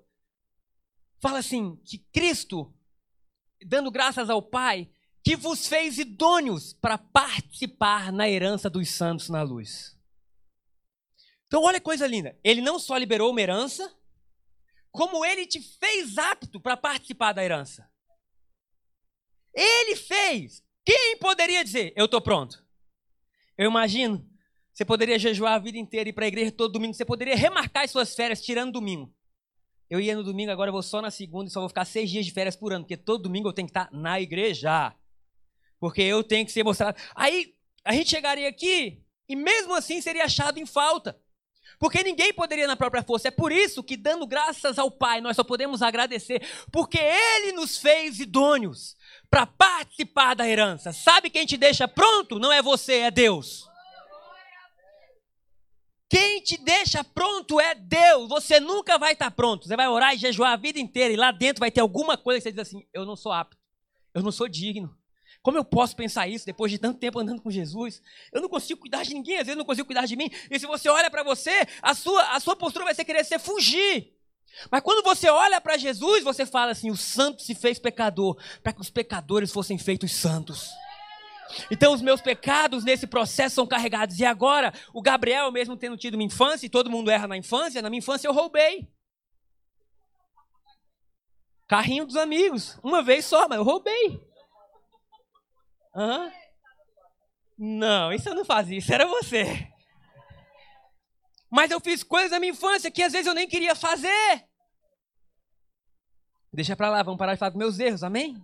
Fala 1.19 1.39
assim: 1.39 1.81
que 1.83 2.05
Cristo, 2.13 2.71
dando 3.65 3.91
graças 3.91 4.29
ao 4.29 4.43
Pai, 4.43 4.91
que 5.25 5.35
vos 5.35 5.67
fez 5.67 5.97
idôneos 5.97 6.75
para 6.75 6.99
participar 6.99 8.13
na 8.13 8.29
herança 8.29 8.69
dos 8.69 8.91
santos 8.91 9.31
na 9.31 9.41
luz. 9.41 9.97
Então, 11.47 11.63
olha 11.63 11.81
que 11.81 11.85
coisa 11.87 12.07
linda. 12.07 12.39
Ele 12.45 12.61
não 12.61 12.79
só 12.79 12.99
liberou 12.99 13.31
uma 13.31 13.41
herança, 13.41 13.91
como 14.97 15.25
ele 15.25 15.47
te 15.47 15.61
fez 15.61 16.17
apto 16.17 16.59
para 16.59 16.77
participar 16.77 17.35
da 17.35 17.45
herança. 17.45 17.89
Ele 19.55 19.95
fez. 19.95 20.65
Quem 20.85 21.19
poderia 21.19 21.63
dizer, 21.63 21.93
eu 21.95 22.07
estou 22.07 22.21
pronto? 22.21 22.65
Eu 23.59 23.69
imagino, 23.69 24.27
você 24.73 24.85
poderia 24.85 25.19
jejuar 25.19 25.55
a 25.55 25.59
vida 25.59 25.77
inteira 25.77 26.09
e 26.09 26.11
ir 26.11 26.13
para 26.13 26.25
a 26.25 26.29
igreja 26.29 26.51
todo 26.51 26.73
domingo, 26.73 26.95
você 26.95 27.05
poderia 27.05 27.37
remarcar 27.37 27.85
as 27.85 27.91
suas 27.91 28.15
férias 28.15 28.41
tirando 28.41 28.73
domingo. 28.73 29.15
Eu 29.89 30.01
ia 30.01 30.17
no 30.17 30.25
domingo, 30.25 30.51
agora 30.51 30.71
eu 30.71 30.73
vou 30.73 30.83
só 30.83 31.03
na 31.03 31.11
segunda 31.11 31.49
e 31.49 31.53
só 31.53 31.61
vou 31.61 31.69
ficar 31.69 31.85
seis 31.85 32.11
dias 32.11 32.25
de 32.25 32.33
férias 32.33 32.57
por 32.57 32.73
ano, 32.73 32.85
porque 32.85 32.97
todo 32.97 33.23
domingo 33.23 33.49
eu 33.49 33.53
tenho 33.53 33.69
que 33.69 33.71
estar 33.71 33.91
na 33.93 34.21
igreja. 34.21 34.95
Porque 35.79 36.03
eu 36.03 36.25
tenho 36.25 36.45
que 36.47 36.53
ser 36.53 36.65
mostrado. 36.65 36.99
Aí 37.15 37.55
a 37.85 37.93
gente 37.93 38.11
chegaria 38.11 38.49
aqui 38.49 39.05
e 39.29 39.37
mesmo 39.37 39.75
assim 39.75 40.01
seria 40.01 40.25
achado 40.25 40.59
em 40.59 40.67
falta. 40.67 41.21
Porque 41.79 42.03
ninguém 42.03 42.33
poderia 42.33 42.67
na 42.67 42.77
própria 42.77 43.03
força. 43.03 43.29
É 43.29 43.31
por 43.31 43.53
isso 43.53 43.83
que, 43.83 43.97
dando 43.97 44.27
graças 44.27 44.79
ao 44.79 44.91
Pai, 44.91 45.21
nós 45.21 45.37
só 45.37 45.45
podemos 45.45 45.83
agradecer. 45.83 46.43
Porque 46.73 46.99
Ele 46.99 47.53
nos 47.53 47.77
fez 47.77 48.19
idôneos 48.19 48.97
para 49.31 49.47
participar 49.47 50.35
da 50.35 50.49
herança. 50.49 50.93
Sabe 50.93 51.31
quem 51.31 51.45
te 51.45 51.57
deixa 51.57 51.87
pronto? 51.87 52.39
Não 52.39 52.53
é 52.53 52.63
você, 52.63 53.01
é 53.01 53.11
Deus. 53.11 53.67
Quem 56.09 56.41
te 56.41 56.57
deixa 56.57 57.03
pronto 57.03 57.61
é 57.61 57.75
Deus. 57.75 58.29
Você 58.29 58.61
nunca 58.61 58.97
vai 58.97 59.13
estar 59.13 59.31
pronto. 59.31 59.67
Você 59.67 59.77
vai 59.77 59.89
orar 59.89 60.15
e 60.15 60.19
jejuar 60.19 60.53
a 60.53 60.57
vida 60.57 60.79
inteira. 60.79 61.13
E 61.13 61.17
lá 61.17 61.33
dentro 61.33 61.61
vai 61.61 61.71
ter 61.71 61.81
alguma 61.81 62.17
coisa 62.17 62.39
que 62.39 62.45
você 62.45 62.53
diz 62.53 62.61
assim: 62.61 62.87
Eu 62.95 63.05
não 63.05 63.17
sou 63.17 63.33
apto. 63.33 63.59
Eu 64.15 64.23
não 64.23 64.31
sou 64.33 64.49
digno. 64.49 64.97
Como 65.47 65.57
eu 65.57 65.65
posso 65.65 65.95
pensar 65.95 66.27
isso 66.27 66.45
depois 66.45 66.73
de 66.73 66.77
tanto 66.77 66.99
tempo 66.99 67.21
andando 67.21 67.41
com 67.41 67.53
Jesus? 67.53 68.03
Eu 68.33 68.41
não 68.41 68.49
consigo 68.49 68.81
cuidar 68.81 69.05
de 69.05 69.15
ninguém, 69.15 69.39
às 69.39 69.47
vezes 69.47 69.57
não 69.57 69.65
consigo 69.65 69.87
cuidar 69.87 70.05
de 70.05 70.17
mim. 70.17 70.29
E 70.51 70.59
se 70.59 70.67
você 70.67 70.89
olha 70.89 71.09
para 71.09 71.23
você, 71.23 71.65
a 71.81 71.95
sua, 71.95 72.35
a 72.35 72.41
sua 72.41 72.57
postura 72.57 72.85
vai 72.85 72.93
ser 72.97 73.05
querer 73.05 73.25
ser 73.25 73.39
fugir. 73.39 74.13
Mas 74.73 74.81
quando 74.81 75.05
você 75.05 75.31
olha 75.31 75.61
para 75.61 75.77
Jesus, 75.77 76.25
você 76.25 76.45
fala 76.45 76.73
assim: 76.73 76.91
o 76.91 76.97
santo 76.97 77.43
se 77.43 77.55
fez 77.55 77.79
pecador, 77.79 78.37
para 78.61 78.73
que 78.73 78.81
os 78.81 78.91
pecadores 78.91 79.53
fossem 79.53 79.79
feitos 79.79 80.11
santos. 80.11 80.69
Então 81.71 81.95
os 81.95 82.03
meus 82.03 82.21
pecados 82.21 82.83
nesse 82.83 83.07
processo 83.07 83.55
são 83.55 83.69
carregados. 83.69 84.19
E 84.19 84.25
agora, 84.25 84.75
o 84.93 85.01
Gabriel, 85.01 85.53
mesmo 85.53 85.77
tendo 85.77 85.97
tido 85.97 86.15
uma 86.15 86.25
infância, 86.25 86.67
e 86.67 86.69
todo 86.69 86.91
mundo 86.91 87.09
erra 87.09 87.29
na 87.29 87.37
infância, 87.37 87.81
na 87.81 87.89
minha 87.89 88.01
infância 88.01 88.27
eu 88.27 88.33
roubei. 88.33 88.89
Carrinho 91.69 92.05
dos 92.05 92.17
amigos, 92.17 92.77
uma 92.83 93.01
vez 93.01 93.25
só, 93.25 93.47
mas 93.49 93.59
eu 93.59 93.65
roubei. 93.65 94.26
Hã? 95.97 96.31
Não, 97.57 98.13
isso 98.13 98.29
eu 98.29 98.35
não 98.35 98.45
fazia, 98.45 98.77
isso 98.77 98.93
era 98.93 99.07
você. 99.07 99.67
Mas 101.51 101.71
eu 101.71 101.81
fiz 101.81 102.03
coisas 102.03 102.31
na 102.33 102.39
minha 102.39 102.53
infância 102.53 102.91
que 102.91 103.03
às 103.03 103.13
vezes 103.13 103.27
eu 103.27 103.35
nem 103.35 103.49
queria 103.49 103.75
fazer. 103.75 104.45
Deixa 106.53 106.77
pra 106.77 106.91
lá, 106.91 107.03
vamos 107.03 107.19
parar 107.19 107.33
de 107.33 107.39
falar 107.39 107.53
com 107.53 107.59
meus 107.59 107.79
erros, 107.79 108.03
amém? 108.03 108.37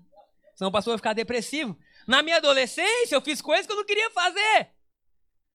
Senão 0.54 0.70
o 0.70 0.72
pastor 0.72 0.92
vai 0.92 0.98
ficar 0.98 1.12
depressivo. 1.12 1.78
Na 2.06 2.22
minha 2.22 2.38
adolescência, 2.38 3.14
eu 3.14 3.20
fiz 3.20 3.42
coisas 3.42 3.66
que 3.66 3.72
eu 3.72 3.76
não 3.76 3.84
queria 3.84 4.10
fazer. 4.10 4.70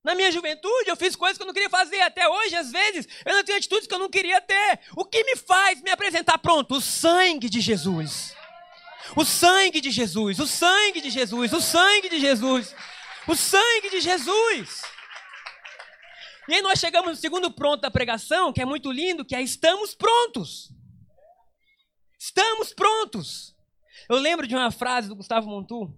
Na 0.04 0.14
minha 0.14 0.32
juventude, 0.32 0.90
eu 0.90 0.96
fiz 0.96 1.16
coisas 1.16 1.38
que 1.38 1.44
eu 1.44 1.48
não 1.48 1.54
queria 1.54 1.70
fazer. 1.70 2.00
Até 2.02 2.30
hoje, 2.30 2.56
às 2.56 2.72
vezes, 2.72 3.08
eu 3.26 3.34
não 3.34 3.44
tenho 3.44 3.58
atitudes 3.58 3.88
que 3.88 3.94
eu 3.94 4.00
não 4.00 4.10
queria 4.10 4.40
ter. 4.40 4.80
O 4.96 5.04
que 5.04 5.24
me 5.24 5.36
faz 5.36 5.82
me 5.82 5.90
apresentar 5.90 6.38
pronto? 6.38 6.76
O 6.76 6.82
sangue 6.82 7.50
de 7.50 7.60
Jesus. 7.60 8.37
O 9.16 9.26
sangue 9.26 9.82
de 9.82 9.92
Jesus, 9.92 10.40
o 10.40 10.48
sangue 10.48 11.02
de 11.02 11.10
Jesus, 11.10 11.54
o 11.54 11.62
sangue 11.62 12.10
de 12.10 12.20
Jesus, 12.20 12.76
o 13.28 13.36
sangue 13.36 13.90
de 13.90 14.02
Jesus. 14.02 14.82
E 16.48 16.56
aí 16.56 16.62
nós 16.62 16.80
chegamos 16.80 17.10
no 17.10 17.16
segundo 17.16 17.52
pronto 17.52 17.82
da 17.82 17.92
pregação, 17.92 18.54
que 18.54 18.62
é 18.62 18.66
muito 18.66 18.92
lindo, 18.92 19.26
que 19.26 19.36
é 19.36 19.42
estamos 19.42 19.94
prontos. 19.94 20.72
Estamos 22.18 22.74
prontos. 22.74 23.56
Eu 24.10 24.18
lembro 24.18 24.48
de 24.48 24.56
uma 24.56 24.72
frase 24.72 25.10
do 25.10 25.16
Gustavo 25.16 25.48
Montu. 25.48 25.94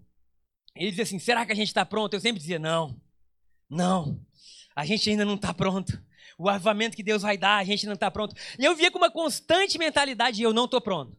Ele 0.75 0.89
dizia 0.89 1.03
assim: 1.03 1.19
será 1.19 1.45
que 1.45 1.51
a 1.51 1.55
gente 1.55 1.67
está 1.67 1.85
pronto? 1.85 2.13
Eu 2.13 2.19
sempre 2.19 2.39
dizia: 2.39 2.57
não, 2.57 2.99
não, 3.69 4.19
a 4.75 4.85
gente 4.85 5.09
ainda 5.09 5.25
não 5.25 5.35
está 5.35 5.53
pronto. 5.53 6.01
o 6.39 6.47
avivamento 6.47 6.95
que 6.95 7.03
Deus 7.03 7.21
vai 7.21 7.37
dar, 7.37 7.57
a 7.57 7.63
gente 7.65 7.85
não 7.85 7.93
está 7.93 8.09
pronto. 8.09 8.33
E 8.57 8.63
eu 8.63 8.73
via 8.73 8.89
com 8.89 8.97
uma 8.97 9.11
constante 9.11 9.77
mentalidade, 9.77 10.41
eu 10.41 10.53
não 10.53 10.65
estou 10.65 10.79
pronto. 10.79 11.18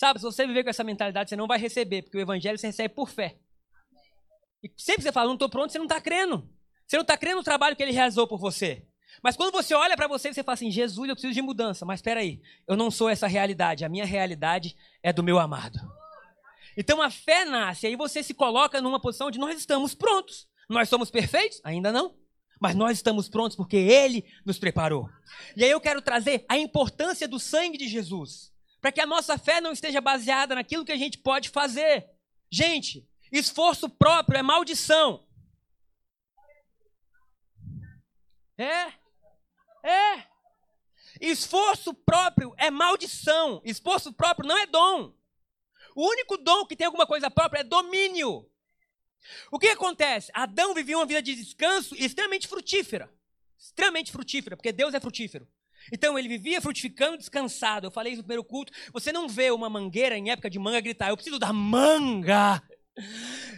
Sabe, 0.00 0.18
se 0.18 0.24
você 0.24 0.46
viver 0.46 0.64
com 0.64 0.70
essa 0.70 0.82
mentalidade, 0.82 1.28
você 1.28 1.36
não 1.36 1.46
vai 1.46 1.58
receber, 1.58 2.00
porque 2.00 2.16
o 2.16 2.20
evangelho 2.22 2.56
você 2.56 2.68
recebe 2.68 2.94
por 2.94 3.10
fé. 3.10 3.36
E 4.64 4.72
sempre 4.74 5.02
você 5.02 5.12
fala, 5.12 5.26
não 5.26 5.34
estou 5.34 5.50
pronto, 5.50 5.70
você 5.70 5.76
não 5.76 5.84
está 5.84 6.00
crendo. 6.00 6.48
Você 6.86 6.96
não 6.96 7.02
está 7.02 7.18
crendo 7.18 7.36
no 7.36 7.42
trabalho 7.42 7.76
que 7.76 7.82
ele 7.82 7.92
realizou 7.92 8.26
por 8.26 8.38
você. 8.38 8.88
Mas 9.22 9.36
quando 9.36 9.52
você 9.52 9.74
olha 9.74 9.94
para 9.98 10.08
você, 10.08 10.32
você 10.32 10.42
fala 10.42 10.54
assim: 10.54 10.70
Jesus, 10.70 11.06
eu 11.06 11.14
preciso 11.14 11.34
de 11.34 11.42
mudança. 11.42 11.84
Mas 11.84 11.98
espera 11.98 12.20
aí, 12.20 12.40
eu 12.66 12.78
não 12.78 12.90
sou 12.90 13.10
essa 13.10 13.26
realidade. 13.26 13.84
A 13.84 13.90
minha 13.90 14.06
realidade 14.06 14.74
é 15.02 15.12
do 15.12 15.22
meu 15.22 15.38
amado. 15.38 15.78
Então 16.78 17.02
a 17.02 17.10
fé 17.10 17.44
nasce, 17.44 17.86
aí 17.86 17.94
você 17.94 18.22
se 18.22 18.32
coloca 18.32 18.80
numa 18.80 18.98
posição 18.98 19.26
onde 19.26 19.38
nós 19.38 19.58
estamos 19.58 19.94
prontos. 19.94 20.48
Nós 20.66 20.88
somos 20.88 21.10
perfeitos? 21.10 21.60
Ainda 21.62 21.92
não. 21.92 22.16
Mas 22.58 22.74
nós 22.74 22.96
estamos 22.96 23.28
prontos 23.28 23.54
porque 23.54 23.76
Ele 23.76 24.24
nos 24.46 24.58
preparou. 24.58 25.10
E 25.54 25.62
aí 25.62 25.70
eu 25.70 25.80
quero 25.80 26.00
trazer 26.00 26.46
a 26.48 26.56
importância 26.56 27.28
do 27.28 27.38
sangue 27.38 27.76
de 27.76 27.86
Jesus. 27.86 28.50
Para 28.80 28.92
que 28.92 29.00
a 29.00 29.06
nossa 29.06 29.36
fé 29.38 29.60
não 29.60 29.72
esteja 29.72 30.00
baseada 30.00 30.54
naquilo 30.54 30.84
que 30.84 30.92
a 30.92 30.96
gente 30.96 31.18
pode 31.18 31.50
fazer. 31.50 32.08
Gente, 32.50 33.06
esforço 33.30 33.88
próprio 33.88 34.38
é 34.38 34.42
maldição. 34.42 35.26
É. 38.56 38.92
É. 39.82 40.26
Esforço 41.20 41.92
próprio 41.92 42.54
é 42.56 42.70
maldição. 42.70 43.60
Esforço 43.64 44.12
próprio 44.12 44.48
não 44.48 44.56
é 44.56 44.66
dom. 44.66 45.14
O 45.94 46.08
único 46.08 46.36
dom 46.36 46.64
que 46.66 46.76
tem 46.76 46.86
alguma 46.86 47.06
coisa 47.06 47.30
própria 47.30 47.60
é 47.60 47.64
domínio. 47.64 48.50
O 49.50 49.58
que 49.58 49.68
acontece? 49.68 50.30
Adão 50.34 50.74
vivia 50.74 50.96
uma 50.96 51.06
vida 51.06 51.22
de 51.22 51.34
descanso 51.34 51.94
extremamente 51.94 52.48
frutífera. 52.48 53.12
Extremamente 53.58 54.10
frutífera, 54.10 54.56
porque 54.56 54.72
Deus 54.72 54.94
é 54.94 55.00
frutífero. 55.00 55.46
Então 55.92 56.18
ele 56.18 56.28
vivia 56.28 56.60
frutificando, 56.60 57.18
descansado. 57.18 57.86
Eu 57.86 57.90
falei 57.90 58.12
isso 58.12 58.22
no 58.22 58.24
primeiro 58.24 58.44
culto. 58.44 58.72
Você 58.92 59.12
não 59.12 59.28
vê 59.28 59.50
uma 59.50 59.68
mangueira 59.68 60.16
em 60.16 60.30
época 60.30 60.50
de 60.50 60.58
manga 60.58 60.80
gritar: 60.80 61.08
Eu 61.08 61.16
preciso 61.16 61.38
da 61.38 61.52
manga. 61.52 62.62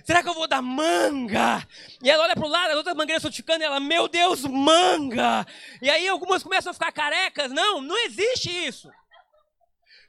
Será 0.05 0.23
que 0.23 0.29
eu 0.29 0.35
vou 0.35 0.47
dar 0.47 0.62
manga? 0.62 1.66
E 2.03 2.11
ela 2.11 2.25
olha 2.25 2.35
para 2.35 2.47
o 2.47 2.49
lado, 2.49 2.71
as 2.71 2.77
outras 2.77 2.95
mangueiras 2.95 3.23
frutificando, 3.23 3.62
e 3.62 3.66
ela, 3.66 3.81
meu 3.81 4.09
Deus, 4.09 4.45
manga! 4.45 5.47
E 5.81 5.90
aí 5.90 6.07
algumas 6.09 6.42
começam 6.42 6.71
a 6.71 6.75
ficar 6.75 6.92
carecas. 6.92 7.51
Não, 7.51 7.81
não 7.81 7.97
existe 8.05 8.51
isso. 8.51 8.90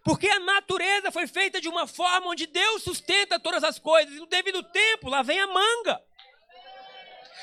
Porque 0.03 0.27
a 0.27 0.39
natureza 0.39 1.11
foi 1.11 1.27
feita 1.27 1.61
de 1.61 1.69
uma 1.69 1.87
forma 1.87 2.27
onde 2.27 2.45
Deus 2.45 2.83
sustenta 2.83 3.39
todas 3.39 3.63
as 3.63 3.79
coisas. 3.79 4.13
E 4.13 4.19
no 4.19 4.25
devido 4.25 4.61
tempo, 4.63 5.09
lá 5.09 5.21
vem 5.21 5.39
a 5.39 5.47
manga. 5.47 6.01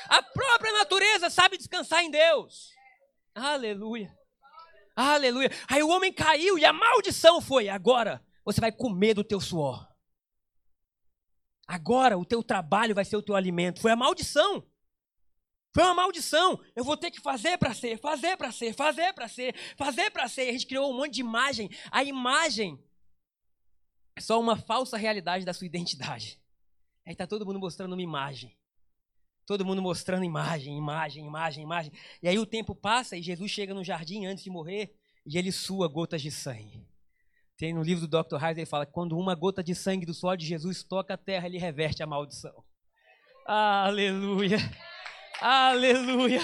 A 0.07 0.21
própria 0.21 0.73
natureza 0.73 1.29
sabe 1.29 1.57
descansar 1.57 2.03
em 2.03 2.11
Deus. 2.11 2.69
Aleluia. 3.33 4.15
Aleluia. 4.95 5.49
Aí 5.67 5.81
o 5.81 5.89
homem 5.89 6.11
caiu 6.11 6.57
e 6.57 6.65
a 6.65 6.73
maldição 6.73 7.41
foi: 7.41 7.69
agora 7.69 8.23
você 8.43 8.59
vai 8.59 8.71
comer 8.71 9.13
do 9.13 9.23
teu 9.23 9.39
suor. 9.39 9.87
Agora 11.67 12.17
o 12.17 12.25
teu 12.25 12.43
trabalho 12.43 12.93
vai 12.93 13.05
ser 13.05 13.15
o 13.15 13.21
teu 13.21 13.35
alimento. 13.35 13.79
Foi 13.79 13.91
a 13.91 13.95
maldição. 13.95 14.65
Foi 15.73 15.83
uma 15.83 15.93
maldição. 15.93 16.59
Eu 16.75 16.83
vou 16.83 16.97
ter 16.97 17.11
que 17.11 17.21
fazer 17.21 17.57
para 17.57 17.73
ser, 17.73 17.97
fazer 17.97 18.35
para 18.35 18.51
ser, 18.51 18.73
fazer 18.73 19.13
para 19.13 19.27
ser, 19.27 19.55
fazer 19.77 20.11
para 20.11 20.27
ser. 20.27 20.49
A 20.49 20.51
gente 20.51 20.67
criou 20.67 20.91
um 20.91 20.97
monte 20.97 21.13
de 21.13 21.21
imagem. 21.21 21.69
A 21.89 22.03
imagem 22.03 22.77
é 24.15 24.21
só 24.21 24.39
uma 24.39 24.57
falsa 24.57 24.97
realidade 24.97 25.45
da 25.45 25.53
sua 25.53 25.65
identidade. 25.65 26.41
Aí 27.05 27.13
está 27.13 27.25
todo 27.25 27.45
mundo 27.45 27.59
mostrando 27.59 27.93
uma 27.93 28.01
imagem. 28.01 28.55
Todo 29.45 29.65
mundo 29.65 29.81
mostrando 29.81 30.23
imagem, 30.23 30.77
imagem, 30.77 31.25
imagem, 31.25 31.63
imagem. 31.63 31.91
E 32.21 32.27
aí 32.27 32.37
o 32.37 32.45
tempo 32.45 32.75
passa 32.75 33.17
e 33.17 33.21
Jesus 33.21 33.49
chega 33.51 33.73
no 33.73 33.83
jardim 33.83 34.25
antes 34.25 34.43
de 34.43 34.49
morrer 34.49 34.95
e 35.25 35.37
ele 35.37 35.51
sua 35.51 35.87
gotas 35.87 36.21
de 36.21 36.31
sangue. 36.31 36.87
Tem 37.57 37.73
no 37.73 37.83
livro 37.83 38.07
do 38.07 38.23
Dr. 38.23 38.35
Heiser, 38.35 38.59
ele 38.59 38.65
fala 38.65 38.85
que 38.85 38.91
quando 38.91 39.17
uma 39.17 39.35
gota 39.35 39.63
de 39.63 39.75
sangue 39.75 40.05
do 40.05 40.13
suor 40.13 40.35
de 40.35 40.45
Jesus 40.45 40.83
toca 40.83 41.13
a 41.13 41.17
terra, 41.17 41.47
ele 41.47 41.57
reverte 41.57 42.01
a 42.01 42.07
maldição. 42.07 42.63
Aleluia. 43.45 44.57
Aleluia. 45.39 46.41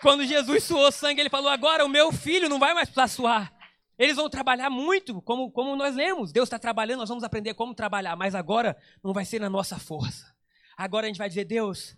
Quando 0.00 0.24
Jesus 0.24 0.64
suou 0.64 0.92
sangue, 0.92 1.20
ele 1.20 1.30
falou: 1.30 1.48
agora 1.48 1.84
o 1.84 1.88
meu 1.88 2.12
filho 2.12 2.48
não 2.48 2.58
vai 2.58 2.74
mais 2.74 2.88
precisar 2.88 3.08
suar. 3.08 3.54
Eles 3.98 4.16
vão 4.16 4.28
trabalhar 4.28 4.68
muito, 4.68 5.22
como, 5.22 5.50
como 5.50 5.76
nós 5.76 5.94
lemos. 5.94 6.32
Deus 6.32 6.46
está 6.46 6.58
trabalhando, 6.58 7.00
nós 7.00 7.08
vamos 7.08 7.24
aprender 7.24 7.54
como 7.54 7.74
trabalhar, 7.74 8.16
mas 8.16 8.34
agora 8.34 8.76
não 9.02 9.12
vai 9.12 9.24
ser 9.24 9.40
na 9.40 9.48
nossa 9.48 9.78
força. 9.78 10.33
Agora 10.76 11.06
a 11.06 11.08
gente 11.08 11.18
vai 11.18 11.28
dizer: 11.28 11.44
Deus, 11.44 11.96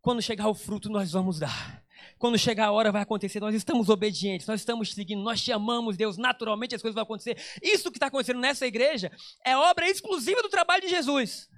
quando 0.00 0.22
chegar 0.22 0.48
o 0.48 0.54
fruto, 0.54 0.88
nós 0.88 1.12
vamos 1.12 1.38
dar. 1.38 1.84
Quando 2.18 2.38
chegar 2.38 2.66
a 2.66 2.72
hora 2.72 2.90
vai 2.90 3.02
acontecer, 3.02 3.40
nós 3.40 3.54
estamos 3.54 3.88
obedientes, 3.88 4.46
nós 4.46 4.60
estamos 4.60 4.92
seguindo, 4.92 5.22
nós 5.22 5.42
te 5.42 5.52
amamos, 5.52 5.96
Deus, 5.96 6.16
naturalmente 6.16 6.74
as 6.74 6.82
coisas 6.82 6.94
vão 6.94 7.02
acontecer. 7.02 7.36
Isso 7.62 7.90
que 7.90 7.96
está 7.96 8.06
acontecendo 8.06 8.40
nessa 8.40 8.66
igreja 8.66 9.10
é 9.44 9.56
obra 9.56 9.88
exclusiva 9.88 10.42
do 10.42 10.48
trabalho 10.48 10.82
de 10.82 10.88
Jesus. 10.88 11.48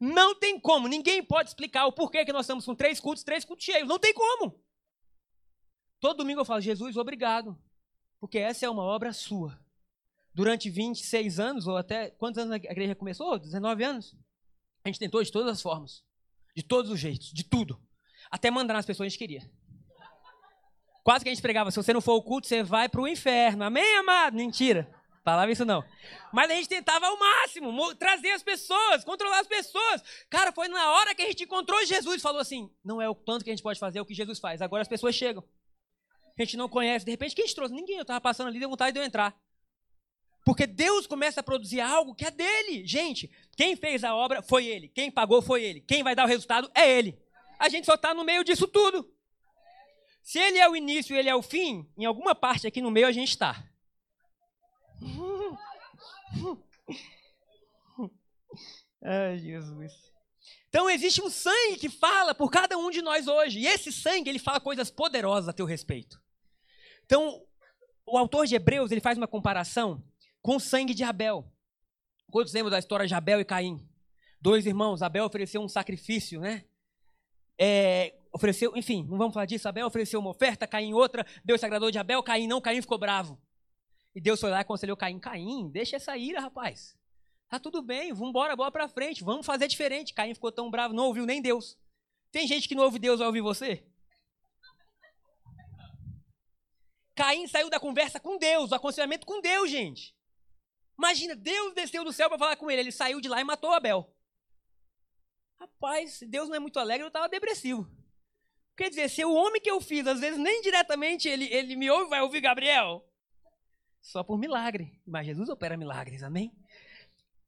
Não 0.00 0.34
tem 0.34 0.60
como, 0.60 0.88
ninguém 0.88 1.22
pode 1.22 1.50
explicar 1.50 1.86
o 1.86 1.92
porquê 1.92 2.24
que 2.24 2.32
nós 2.32 2.44
estamos 2.44 2.64
com 2.64 2.74
três 2.74 3.00
cultos, 3.00 3.24
três 3.24 3.44
cultos 3.44 3.64
cheios. 3.64 3.88
Não 3.88 3.98
tem 3.98 4.12
como. 4.12 4.60
Todo 6.00 6.18
domingo 6.18 6.40
eu 6.40 6.44
falo, 6.44 6.60
Jesus, 6.60 6.96
obrigado, 6.96 7.58
porque 8.20 8.38
essa 8.38 8.66
é 8.66 8.70
uma 8.70 8.82
obra 8.82 9.12
sua. 9.12 9.58
Durante 10.34 10.68
26 10.68 11.38
anos, 11.38 11.66
ou 11.66 11.76
até 11.76 12.10
quantos 12.10 12.42
anos 12.42 12.52
a 12.52 12.56
igreja 12.56 12.94
começou? 12.94 13.38
19 13.38 13.84
anos? 13.84 14.14
A 14.84 14.88
gente 14.88 14.98
tentou 14.98 15.22
de 15.22 15.32
todas 15.32 15.50
as 15.50 15.62
formas, 15.62 16.02
de 16.54 16.62
todos 16.62 16.90
os 16.90 17.00
jeitos, 17.00 17.32
de 17.32 17.42
tudo. 17.42 17.80
Até 18.30 18.50
mandar 18.50 18.74
nas 18.74 18.84
pessoas 18.84 19.06
a 19.06 19.08
gente 19.08 19.18
queria. 19.18 19.50
Quase 21.02 21.24
que 21.24 21.30
a 21.30 21.34
gente 21.34 21.42
pregava, 21.42 21.70
se 21.70 21.76
você 21.76 21.92
não 21.92 22.00
for 22.00 22.12
ao 22.12 22.22
culto, 22.22 22.46
você 22.46 22.62
vai 22.62 22.88
para 22.88 23.00
o 23.00 23.08
inferno. 23.08 23.64
Amém, 23.64 23.96
amado? 23.96 24.36
Mentira. 24.36 24.90
Falava 25.24 25.50
isso 25.50 25.64
não. 25.64 25.82
Mas 26.32 26.50
a 26.50 26.54
gente 26.54 26.68
tentava 26.68 27.06
ao 27.06 27.18
máximo 27.18 27.94
trazer 27.94 28.30
as 28.32 28.42
pessoas, 28.42 29.04
controlar 29.04 29.40
as 29.40 29.46
pessoas. 29.46 30.02
Cara, 30.28 30.52
foi 30.52 30.68
na 30.68 30.90
hora 30.90 31.14
que 31.14 31.22
a 31.22 31.26
gente 31.26 31.44
encontrou 31.44 31.84
Jesus 31.86 32.16
e 32.16 32.20
falou 32.20 32.40
assim: 32.40 32.70
não 32.84 33.00
é 33.00 33.08
o 33.08 33.14
tanto 33.14 33.42
que 33.42 33.50
a 33.50 33.52
gente 33.52 33.62
pode 33.62 33.80
fazer, 33.80 33.98
é 33.98 34.02
o 34.02 34.06
que 34.06 34.14
Jesus 34.14 34.38
faz. 34.38 34.60
Agora 34.60 34.82
as 34.82 34.88
pessoas 34.88 35.14
chegam. 35.14 35.42
A 36.38 36.42
gente 36.42 36.58
não 36.58 36.68
conhece. 36.68 37.06
De 37.06 37.10
repente, 37.10 37.34
quem 37.34 37.46
te 37.46 37.54
trouxe? 37.54 37.72
Ninguém. 37.72 37.96
Eu 37.96 38.02
estava 38.02 38.20
passando 38.20 38.48
ali, 38.48 38.58
deu 38.58 38.68
vontade 38.68 38.92
de 38.92 39.00
eu 39.00 39.04
entrar. 39.04 39.34
Porque 40.44 40.66
Deus 40.66 41.06
começa 41.06 41.40
a 41.40 41.42
produzir 41.42 41.80
algo 41.80 42.14
que 42.14 42.26
é 42.26 42.30
dele. 42.30 42.86
Gente, 42.86 43.30
quem 43.56 43.74
fez 43.74 44.04
a 44.04 44.14
obra 44.14 44.42
foi 44.42 44.66
ele. 44.66 44.88
Quem 44.88 45.10
pagou 45.10 45.40
foi 45.40 45.64
ele. 45.64 45.80
Quem 45.80 46.02
vai 46.02 46.14
dar 46.14 46.24
o 46.24 46.28
resultado 46.28 46.70
é 46.74 46.90
ele. 46.90 47.18
A 47.58 47.70
gente 47.70 47.86
só 47.86 47.94
está 47.94 48.12
no 48.12 48.24
meio 48.24 48.44
disso 48.44 48.68
tudo. 48.68 49.10
Se 50.22 50.38
ele 50.38 50.58
é 50.58 50.68
o 50.68 50.76
início 50.76 51.16
e 51.16 51.18
ele 51.18 51.30
é 51.30 51.34
o 51.34 51.42
fim, 51.42 51.90
em 51.96 52.04
alguma 52.04 52.34
parte 52.34 52.66
aqui 52.66 52.82
no 52.82 52.90
meio 52.90 53.06
a 53.06 53.12
gente 53.12 53.30
está. 53.30 53.64
Ai, 59.02 59.38
Jesus. 59.38 59.92
Então 60.68 60.90
existe 60.90 61.22
um 61.22 61.30
sangue 61.30 61.76
que 61.78 61.88
fala 61.88 62.34
por 62.34 62.50
cada 62.50 62.76
um 62.76 62.90
de 62.90 63.00
nós 63.00 63.28
hoje. 63.28 63.60
E 63.60 63.66
esse 63.66 63.92
sangue, 63.92 64.28
ele 64.28 64.38
fala 64.38 64.60
coisas 64.60 64.90
poderosas 64.90 65.48
a 65.48 65.52
teu 65.52 65.64
respeito. 65.64 66.20
Então, 67.06 67.42
o 68.06 68.18
autor 68.18 68.46
de 68.46 68.54
Hebreus, 68.54 68.90
ele 68.90 69.00
faz 69.00 69.16
uma 69.16 69.28
comparação 69.28 70.02
com 70.44 70.60
sangue 70.60 70.92
de 70.92 71.02
Abel. 71.02 71.50
Quantos 72.30 72.52
lembram 72.52 72.70
da 72.70 72.78
história 72.78 73.06
de 73.06 73.14
Abel 73.14 73.40
e 73.40 73.46
Caim? 73.46 73.88
Dois 74.38 74.66
irmãos, 74.66 75.00
Abel 75.00 75.24
ofereceu 75.24 75.62
um 75.62 75.68
sacrifício, 75.68 76.38
né? 76.38 76.66
É, 77.58 78.14
ofereceu, 78.30 78.76
enfim, 78.76 79.06
não 79.08 79.16
vamos 79.16 79.32
falar 79.32 79.46
disso. 79.46 79.66
Abel 79.66 79.86
ofereceu 79.86 80.20
uma 80.20 80.28
oferta, 80.28 80.66
Caim 80.66 80.92
outra, 80.92 81.24
Deus 81.42 81.60
se 81.60 81.64
agradou 81.64 81.90
de 81.90 81.98
Abel, 81.98 82.22
Caim 82.22 82.46
não, 82.46 82.60
Caim 82.60 82.82
ficou 82.82 82.98
bravo. 82.98 83.40
E 84.14 84.20
Deus 84.20 84.38
foi 84.38 84.50
lá 84.50 84.58
e 84.58 84.60
aconselhou 84.60 84.98
Caim: 84.98 85.18
Caim, 85.18 85.70
deixa 85.70 85.96
essa 85.96 86.14
ira, 86.14 86.40
rapaz. 86.40 86.94
Tá 87.48 87.58
tudo 87.58 87.80
bem, 87.80 88.12
vamos 88.12 88.28
embora, 88.28 88.54
bola 88.54 88.70
pra 88.70 88.86
frente, 88.86 89.24
vamos 89.24 89.46
fazer 89.46 89.66
diferente. 89.66 90.12
Caim 90.12 90.34
ficou 90.34 90.52
tão 90.52 90.70
bravo, 90.70 90.92
não 90.92 91.06
ouviu 91.06 91.24
nem 91.24 91.40
Deus. 91.40 91.78
Tem 92.30 92.46
gente 92.46 92.68
que 92.68 92.74
não 92.74 92.84
ouve 92.84 92.98
Deus, 92.98 93.18
vai 93.18 93.28
ouvir 93.28 93.40
você? 93.40 93.82
Caim 97.14 97.46
saiu 97.46 97.70
da 97.70 97.80
conversa 97.80 98.20
com 98.20 98.36
Deus, 98.36 98.68
do 98.68 98.74
aconselhamento 98.74 99.24
com 99.24 99.40
Deus, 99.40 99.70
gente. 99.70 100.13
Imagina, 100.96 101.34
Deus 101.34 101.74
desceu 101.74 102.04
do 102.04 102.12
céu 102.12 102.28
para 102.28 102.38
falar 102.38 102.56
com 102.56 102.70
ele. 102.70 102.82
Ele 102.82 102.92
saiu 102.92 103.20
de 103.20 103.28
lá 103.28 103.40
e 103.40 103.44
matou 103.44 103.72
Abel. 103.72 104.12
Rapaz, 105.56 106.14
se 106.14 106.26
Deus 106.26 106.48
não 106.48 106.56
é 106.56 106.58
muito 106.58 106.78
alegre, 106.78 107.04
eu 107.04 107.08
estava 107.08 107.28
depressivo. 107.28 107.90
Quer 108.76 108.90
dizer, 108.90 109.08
se 109.08 109.24
o 109.24 109.32
homem 109.32 109.60
que 109.60 109.70
eu 109.70 109.80
fiz, 109.80 110.06
às 110.06 110.20
vezes 110.20 110.38
nem 110.38 110.60
diretamente 110.60 111.28
ele, 111.28 111.44
ele 111.52 111.76
me 111.76 111.90
ouve, 111.90 112.10
vai 112.10 112.20
ouvir 112.20 112.40
Gabriel 112.40 113.04
só 114.04 114.22
por 114.22 114.38
milagre. 114.38 115.00
Mas 115.06 115.26
Jesus 115.26 115.48
opera 115.48 115.76
milagres, 115.76 116.22
amém? 116.22 116.52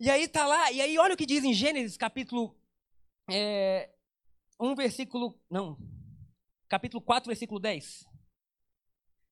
E 0.00 0.10
aí 0.10 0.26
tá 0.26 0.46
lá, 0.46 0.72
e 0.72 0.80
aí 0.80 0.98
olha 0.98 1.14
o 1.14 1.16
que 1.16 1.26
diz 1.26 1.44
em 1.44 1.52
Gênesis 1.52 1.96
capítulo 1.96 2.58
é, 3.30 3.90
1, 4.58 4.74
versículo. 4.74 5.38
Não. 5.50 5.78
Capítulo 6.68 7.02
4, 7.02 7.28
versículo 7.28 7.60
10. 7.60 8.04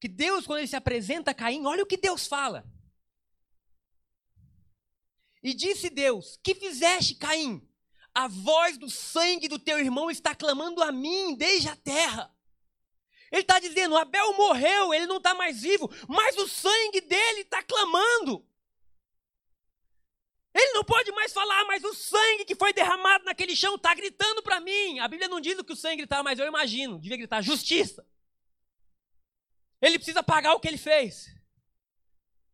Que 0.01 0.09
Deus, 0.09 0.47
quando 0.47 0.59
ele 0.59 0.69
se 0.69 0.77
apresenta 0.77 1.31
a 1.31 1.35
Caim, 1.35 1.65
olha 1.65 1.83
o 1.83 1.87
que 1.87 1.97
Deus 1.97 2.27
fala. 2.27 2.65
E 5.45 5.53
disse 5.53 5.91
Deus: 5.91 6.41
Que 6.43 6.55
fizeste, 6.55 7.15
Caim? 7.17 7.63
A 8.15 8.27
voz 8.29 8.79
do 8.79 8.89
sangue 8.89 9.47
do 9.47 9.59
teu 9.59 9.79
irmão 9.79 10.11
está 10.11 10.35
clamando 10.35 10.83
a 10.83 10.91
mim 10.91 11.37
desde 11.37 11.69
a 11.69 11.77
terra. 11.77 12.35
Ele 13.31 13.43
está 13.43 13.61
dizendo: 13.61 13.97
Abel 13.97 14.33
morreu, 14.35 14.95
ele 14.95 15.07
não 15.07 15.19
está 15.19 15.35
mais 15.35 15.61
vivo, 15.61 15.91
mas 16.09 16.39
o 16.39 16.49
sangue 16.49 17.03
dele 17.03 17.41
está 17.41 17.63
clamando. 17.63 18.49
Ele 20.55 20.73
não 20.73 20.85
pode 20.85 21.11
mais 21.13 21.33
falar, 21.33 21.65
mas 21.65 21.83
o 21.83 21.93
sangue 21.93 22.45
que 22.45 22.55
foi 22.55 22.73
derramado 22.73 23.25
naquele 23.25 23.57
chão 23.57 23.75
está 23.75 23.93
gritando 23.93 24.41
para 24.41 24.61
mim. 24.61 25.01
A 25.01 25.09
Bíblia 25.09 25.29
não 25.29 25.41
diz 25.41 25.59
o 25.59 25.65
que 25.65 25.73
o 25.73 25.77
sangue 25.77 25.97
gritava, 25.97 26.23
mas 26.23 26.39
eu 26.39 26.47
imagino, 26.47 26.99
devia 26.99 27.17
gritar 27.17 27.43
justiça. 27.43 28.07
Ele 29.83 29.99
precisa 29.99 30.23
pagar 30.23 30.55
o 30.55 30.61
que 30.61 30.69
ele 30.69 30.79
fez. 30.79 31.35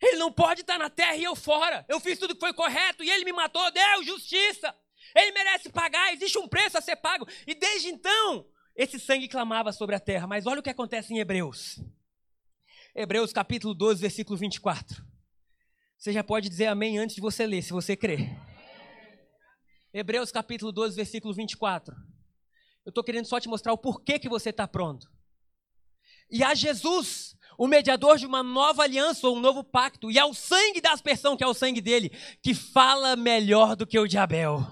Ele 0.00 0.16
não 0.16 0.32
pode 0.32 0.62
estar 0.62 0.78
na 0.78 0.88
terra 0.88 1.16
e 1.16 1.24
eu 1.24 1.36
fora. 1.36 1.84
Eu 1.88 2.00
fiz 2.00 2.18
tudo 2.18 2.34
que 2.34 2.40
foi 2.40 2.54
correto 2.54 3.04
e 3.04 3.10
ele 3.10 3.24
me 3.24 3.32
matou. 3.32 3.70
Deus, 3.70 4.06
justiça. 4.06 4.74
Ele 5.14 5.32
merece 5.32 5.68
pagar, 5.68 6.12
existe 6.12 6.38
um 6.38 6.48
preço 6.48 6.78
a 6.78 6.80
ser 6.80 6.96
pago. 6.96 7.26
E 7.46 7.54
desde 7.54 7.88
então, 7.88 8.46
esse 8.74 8.98
sangue 8.98 9.28
clamava 9.28 9.72
sobre 9.72 9.94
a 9.94 10.00
terra. 10.00 10.26
Mas 10.26 10.46
olha 10.46 10.60
o 10.60 10.62
que 10.62 10.70
acontece 10.70 11.12
em 11.12 11.18
Hebreus. 11.18 11.80
Hebreus 12.94 13.32
capítulo 13.32 13.74
12, 13.74 14.00
versículo 14.00 14.38
24. 14.38 15.04
Você 15.98 16.12
já 16.12 16.24
pode 16.24 16.48
dizer 16.48 16.66
amém 16.66 16.98
antes 16.98 17.14
de 17.14 17.20
você 17.20 17.46
ler, 17.46 17.62
se 17.62 17.72
você 17.72 17.94
crer. 17.94 18.30
Hebreus 19.92 20.32
capítulo 20.32 20.72
12, 20.72 20.96
versículo 20.96 21.34
24. 21.34 21.94
Eu 22.86 22.90
estou 22.90 23.04
querendo 23.04 23.26
só 23.26 23.38
te 23.38 23.48
mostrar 23.48 23.72
o 23.72 23.78
porquê 23.78 24.18
que 24.18 24.28
você 24.28 24.50
está 24.50 24.66
pronto. 24.66 25.10
E 26.30 26.42
a 26.42 26.54
Jesus, 26.54 27.36
o 27.61 27.68
mediador 27.68 28.16
de 28.16 28.25
uma 28.25 28.42
nova 28.42 28.85
aliança 28.85 29.29
ou 29.29 29.37
um 29.37 29.38
novo 29.38 29.62
pacto, 29.62 30.11
e 30.11 30.18
ao 30.18 30.33
sangue 30.33 30.81
da 30.81 30.92
aspersão, 30.92 31.37
que 31.37 31.44
é 31.44 31.46
o 31.46 31.53
sangue 31.53 31.83
dele, 31.83 32.11
que 32.42 32.55
fala 32.55 33.14
melhor 33.16 33.77
do 33.77 33.87
que 33.87 33.99
o 33.99 34.09
de 34.09 34.16
Abel. 34.16 34.66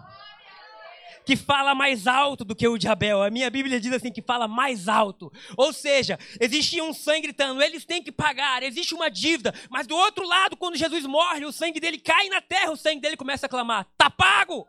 Que 1.27 1.37
fala 1.37 1.75
mais 1.75 2.07
alto 2.07 2.47
do 2.47 2.57
que 2.57 2.67
o 2.67 2.79
de 2.79 2.89
Abel. 2.89 3.23
A 3.23 3.29
minha 3.29 3.51
Bíblia 3.51 3.79
diz 3.79 3.93
assim: 3.93 4.11
que 4.11 4.23
fala 4.23 4.49
mais 4.49 4.89
alto. 4.89 5.31
Ou 5.55 5.71
seja, 5.71 6.19
existe 6.41 6.81
um 6.81 6.95
sangue 6.95 7.25
gritando, 7.25 7.61
eles 7.61 7.85
têm 7.85 8.03
que 8.03 8.11
pagar, 8.11 8.63
existe 8.63 8.95
uma 8.95 9.11
dívida. 9.11 9.53
Mas 9.69 9.87
do 9.87 9.95
outro 9.95 10.27
lado, 10.27 10.57
quando 10.57 10.79
Jesus 10.79 11.05
morre, 11.05 11.45
o 11.45 11.53
sangue 11.53 11.81
dele 11.81 11.99
cai 11.99 12.31
na 12.31 12.41
terra, 12.41 12.73
o 12.73 12.77
sangue 12.77 13.03
dele 13.03 13.19
começa 13.19 13.45
a 13.45 13.51
clamar: 13.51 13.87
tá 13.99 14.09
pago! 14.09 14.67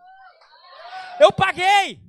Eu 1.22 1.32
paguei! 1.32 2.09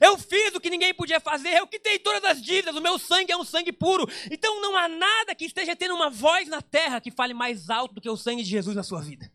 Eu 0.00 0.18
fiz 0.18 0.54
o 0.54 0.60
que 0.60 0.70
ninguém 0.70 0.94
podia 0.94 1.20
fazer, 1.20 1.56
eu 1.56 1.66
quitei 1.66 1.98
todas 1.98 2.24
as 2.24 2.42
dívidas, 2.42 2.76
o 2.76 2.80
meu 2.80 2.98
sangue 2.98 3.32
é 3.32 3.36
um 3.36 3.44
sangue 3.44 3.72
puro. 3.72 4.06
Então 4.30 4.60
não 4.60 4.76
há 4.76 4.88
nada 4.88 5.34
que 5.34 5.44
esteja 5.44 5.76
tendo 5.76 5.94
uma 5.94 6.10
voz 6.10 6.48
na 6.48 6.62
terra 6.62 7.00
que 7.00 7.10
fale 7.10 7.34
mais 7.34 7.70
alto 7.70 7.94
do 7.94 8.00
que 8.00 8.10
o 8.10 8.16
sangue 8.16 8.42
de 8.42 8.50
Jesus 8.50 8.76
na 8.76 8.82
sua 8.82 9.00
vida. 9.00 9.30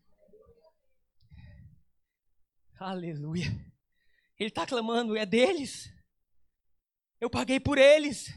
Aleluia. 2.79 3.47
Ele 4.39 4.49
está 4.49 4.65
clamando, 4.65 5.17
é 5.17 5.25
deles. 5.25 5.91
Eu 7.19 7.29
paguei 7.29 7.59
por 7.59 7.77
eles. 7.77 8.33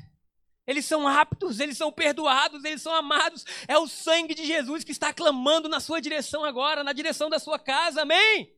Eles 0.66 0.84
são 0.84 1.06
aptos, 1.06 1.60
eles 1.60 1.76
são 1.76 1.92
perdoados, 1.92 2.64
eles 2.64 2.82
são 2.82 2.94
amados. 2.94 3.44
É 3.66 3.76
o 3.78 3.88
sangue 3.88 4.34
de 4.34 4.44
Jesus 4.44 4.84
que 4.84 4.92
está 4.92 5.12
clamando 5.12 5.68
na 5.68 5.80
sua 5.80 6.00
direção 6.00 6.44
agora, 6.44 6.84
na 6.84 6.92
direção 6.92 7.28
da 7.28 7.38
sua 7.38 7.58
casa, 7.58 8.02
amém? 8.02 8.52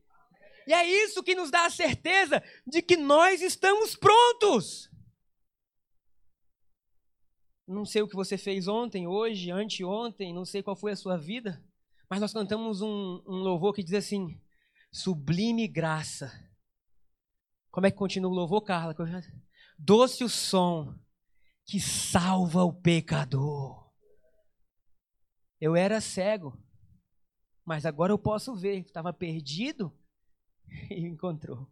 E 0.67 0.73
é 0.73 0.85
isso 1.03 1.23
que 1.23 1.35
nos 1.35 1.51
dá 1.51 1.65
a 1.65 1.69
certeza 1.69 2.41
de 2.65 2.81
que 2.81 2.97
nós 2.97 3.41
estamos 3.41 3.95
prontos. 3.95 4.89
Não 7.67 7.85
sei 7.85 8.01
o 8.01 8.07
que 8.07 8.15
você 8.15 8.37
fez 8.37 8.67
ontem, 8.67 9.07
hoje, 9.07 9.51
anteontem, 9.51 10.33
não 10.33 10.45
sei 10.45 10.61
qual 10.61 10.75
foi 10.75 10.91
a 10.91 10.95
sua 10.95 11.17
vida, 11.17 11.63
mas 12.09 12.21
nós 12.21 12.31
cantamos 12.31 12.81
um, 12.81 13.23
um 13.27 13.37
louvor 13.37 13.73
que 13.73 13.83
diz 13.83 13.93
assim: 13.93 14.39
sublime 14.91 15.67
graça. 15.67 16.31
Como 17.71 17.87
é 17.87 17.91
que 17.91 17.97
continua 17.97 18.31
o 18.31 18.35
louvor, 18.35 18.61
Carla? 18.61 18.95
Doce 19.77 20.23
o 20.23 20.29
som 20.29 20.95
que 21.65 21.79
salva 21.79 22.63
o 22.63 22.71
pecador. 22.71 23.91
Eu 25.59 25.75
era 25.75 25.99
cego, 25.99 26.57
mas 27.65 27.85
agora 27.85 28.13
eu 28.13 28.19
posso 28.19 28.55
ver. 28.55 28.77
Estava 28.85 29.11
perdido, 29.11 29.91
e 30.89 31.05
encontrou. 31.05 31.67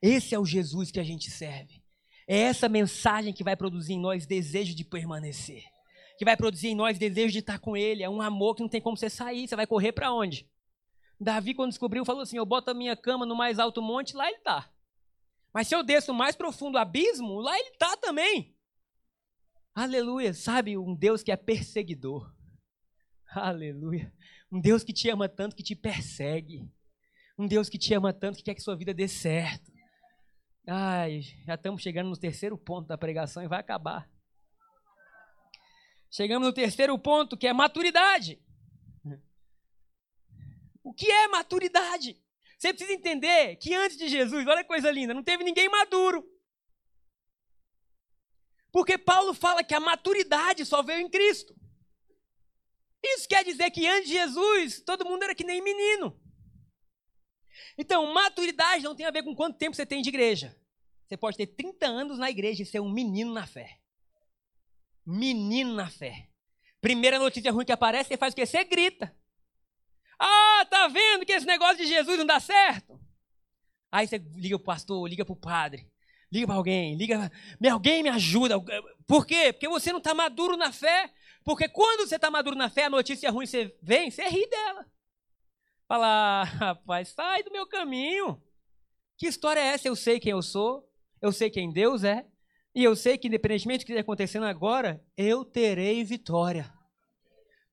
Esse 0.00 0.34
é 0.34 0.38
o 0.38 0.44
Jesus 0.44 0.90
que 0.90 1.00
a 1.00 1.04
gente 1.04 1.30
serve. 1.30 1.82
É 2.26 2.38
essa 2.38 2.68
mensagem 2.68 3.32
que 3.32 3.44
vai 3.44 3.56
produzir 3.56 3.94
em 3.94 4.00
nós 4.00 4.26
desejo 4.26 4.74
de 4.74 4.84
permanecer. 4.84 5.62
Que 6.18 6.24
vai 6.24 6.36
produzir 6.36 6.68
em 6.68 6.74
nós 6.74 6.98
desejo 6.98 7.32
de 7.32 7.40
estar 7.40 7.58
com 7.58 7.76
Ele. 7.76 8.02
É 8.02 8.08
um 8.08 8.22
amor 8.22 8.54
que 8.54 8.62
não 8.62 8.68
tem 8.68 8.80
como 8.80 8.96
você 8.96 9.10
sair. 9.10 9.46
Você 9.46 9.56
vai 9.56 9.66
correr 9.66 9.92
para 9.92 10.12
onde? 10.12 10.48
Davi, 11.20 11.54
quando 11.54 11.70
descobriu, 11.70 12.04
falou 12.04 12.22
assim: 12.22 12.36
Eu 12.36 12.46
boto 12.46 12.70
a 12.70 12.74
minha 12.74 12.96
cama 12.96 13.26
no 13.26 13.36
mais 13.36 13.58
alto 13.58 13.82
monte, 13.82 14.16
lá 14.16 14.26
ele 14.28 14.38
está. 14.38 14.70
Mas 15.52 15.68
se 15.68 15.74
eu 15.74 15.82
desço 15.82 16.12
no 16.12 16.18
mais 16.18 16.34
profundo 16.34 16.78
abismo, 16.78 17.40
lá 17.40 17.58
ele 17.58 17.70
está 17.70 17.96
também. 17.96 18.54
Aleluia. 19.74 20.34
Sabe, 20.34 20.76
um 20.76 20.94
Deus 20.94 21.22
que 21.22 21.32
é 21.32 21.36
perseguidor. 21.36 22.32
Aleluia. 23.30 24.12
Um 24.50 24.60
Deus 24.60 24.84
que 24.84 24.92
te 24.92 25.08
ama 25.08 25.28
tanto 25.28 25.56
que 25.56 25.62
te 25.62 25.74
persegue. 25.74 26.68
Um 27.36 27.46
Deus 27.46 27.68
que 27.68 27.78
te 27.78 27.92
ama 27.94 28.12
tanto 28.12 28.38
que 28.38 28.44
quer 28.44 28.54
que 28.54 28.62
sua 28.62 28.76
vida 28.76 28.94
dê 28.94 29.08
certo. 29.08 29.72
Ai, 30.66 31.20
já 31.46 31.54
estamos 31.54 31.82
chegando 31.82 32.08
no 32.08 32.16
terceiro 32.16 32.56
ponto 32.56 32.86
da 32.86 32.96
pregação 32.96 33.42
e 33.42 33.48
vai 33.48 33.60
acabar. 33.60 34.08
Chegamos 36.10 36.46
no 36.46 36.54
terceiro 36.54 36.96
ponto, 36.98 37.36
que 37.36 37.46
é 37.46 37.52
maturidade. 37.52 38.40
O 40.82 40.94
que 40.94 41.10
é 41.10 41.26
maturidade? 41.28 42.22
Você 42.56 42.72
precisa 42.72 42.92
entender 42.92 43.56
que 43.56 43.74
antes 43.74 43.96
de 43.96 44.08
Jesus, 44.08 44.46
olha 44.46 44.62
que 44.62 44.68
coisa 44.68 44.90
linda, 44.90 45.12
não 45.12 45.24
teve 45.24 45.42
ninguém 45.42 45.68
maduro. 45.68 46.24
Porque 48.70 48.96
Paulo 48.96 49.34
fala 49.34 49.64
que 49.64 49.74
a 49.74 49.80
maturidade 49.80 50.64
só 50.64 50.82
veio 50.82 51.00
em 51.00 51.10
Cristo. 51.10 51.54
Isso 53.02 53.28
quer 53.28 53.44
dizer 53.44 53.70
que 53.70 53.86
antes 53.86 54.08
de 54.08 54.14
Jesus, 54.14 54.80
todo 54.82 55.04
mundo 55.04 55.24
era 55.24 55.34
que 55.34 55.44
nem 55.44 55.62
menino. 55.62 56.18
Então, 57.76 58.12
maturidade 58.12 58.82
não 58.82 58.94
tem 58.94 59.06
a 59.06 59.10
ver 59.10 59.22
com 59.22 59.34
quanto 59.34 59.58
tempo 59.58 59.76
você 59.76 59.86
tem 59.86 60.02
de 60.02 60.08
igreja. 60.08 60.56
Você 61.06 61.16
pode 61.16 61.36
ter 61.36 61.46
30 61.46 61.86
anos 61.86 62.18
na 62.18 62.30
igreja 62.30 62.62
e 62.62 62.66
ser 62.66 62.80
um 62.80 62.90
menino 62.90 63.32
na 63.32 63.46
fé. 63.46 63.78
Menino 65.06 65.74
na 65.74 65.90
fé. 65.90 66.28
Primeira 66.80 67.18
notícia 67.18 67.52
ruim 67.52 67.64
que 67.64 67.72
aparece, 67.72 68.08
você 68.08 68.16
faz 68.16 68.32
o 68.32 68.36
quê? 68.36 68.46
Você 68.46 68.64
grita. 68.64 69.14
Ah, 70.18 70.66
tá 70.70 70.88
vendo 70.88 71.26
que 71.26 71.32
esse 71.32 71.46
negócio 71.46 71.76
de 71.76 71.86
Jesus 71.86 72.18
não 72.18 72.26
dá 72.26 72.40
certo? 72.40 73.00
Aí 73.90 74.06
você 74.06 74.18
liga 74.18 74.58
pro 74.58 74.66
pastor, 74.66 75.08
liga 75.08 75.24
pro 75.24 75.36
padre, 75.36 75.88
liga 76.32 76.46
para 76.46 76.56
alguém, 76.56 76.96
liga, 76.96 77.30
alguém 77.70 78.02
me 78.02 78.08
ajuda. 78.08 78.56
Por 79.06 79.26
quê? 79.26 79.52
Porque 79.52 79.68
você 79.68 79.92
não 79.92 79.98
está 79.98 80.14
maduro 80.14 80.56
na 80.56 80.72
fé. 80.72 81.12
Porque 81.44 81.68
quando 81.68 82.08
você 82.08 82.16
está 82.16 82.30
maduro 82.30 82.56
na 82.56 82.70
fé, 82.70 82.84
a 82.84 82.90
notícia 82.90 83.30
ruim 83.30 83.46
você 83.46 83.76
vem, 83.82 84.10
você 84.10 84.26
ri 84.28 84.48
dela. 84.48 84.86
Fala, 85.94 86.42
ah, 86.42 86.42
rapaz, 86.58 87.10
sai 87.10 87.44
do 87.44 87.52
meu 87.52 87.68
caminho. 87.68 88.42
Que 89.16 89.28
história 89.28 89.60
é 89.60 89.66
essa? 89.66 89.86
Eu 89.86 89.94
sei 89.94 90.18
quem 90.18 90.32
eu 90.32 90.42
sou, 90.42 90.92
eu 91.22 91.30
sei 91.30 91.48
quem 91.48 91.72
Deus 91.72 92.02
é, 92.02 92.26
e 92.74 92.82
eu 92.82 92.96
sei 92.96 93.16
que, 93.16 93.28
independentemente 93.28 93.84
do 93.84 93.86
que 93.86 93.92
esteja 93.92 94.00
acontecendo 94.02 94.44
agora, 94.44 95.00
eu 95.16 95.44
terei 95.44 96.02
vitória. 96.02 96.68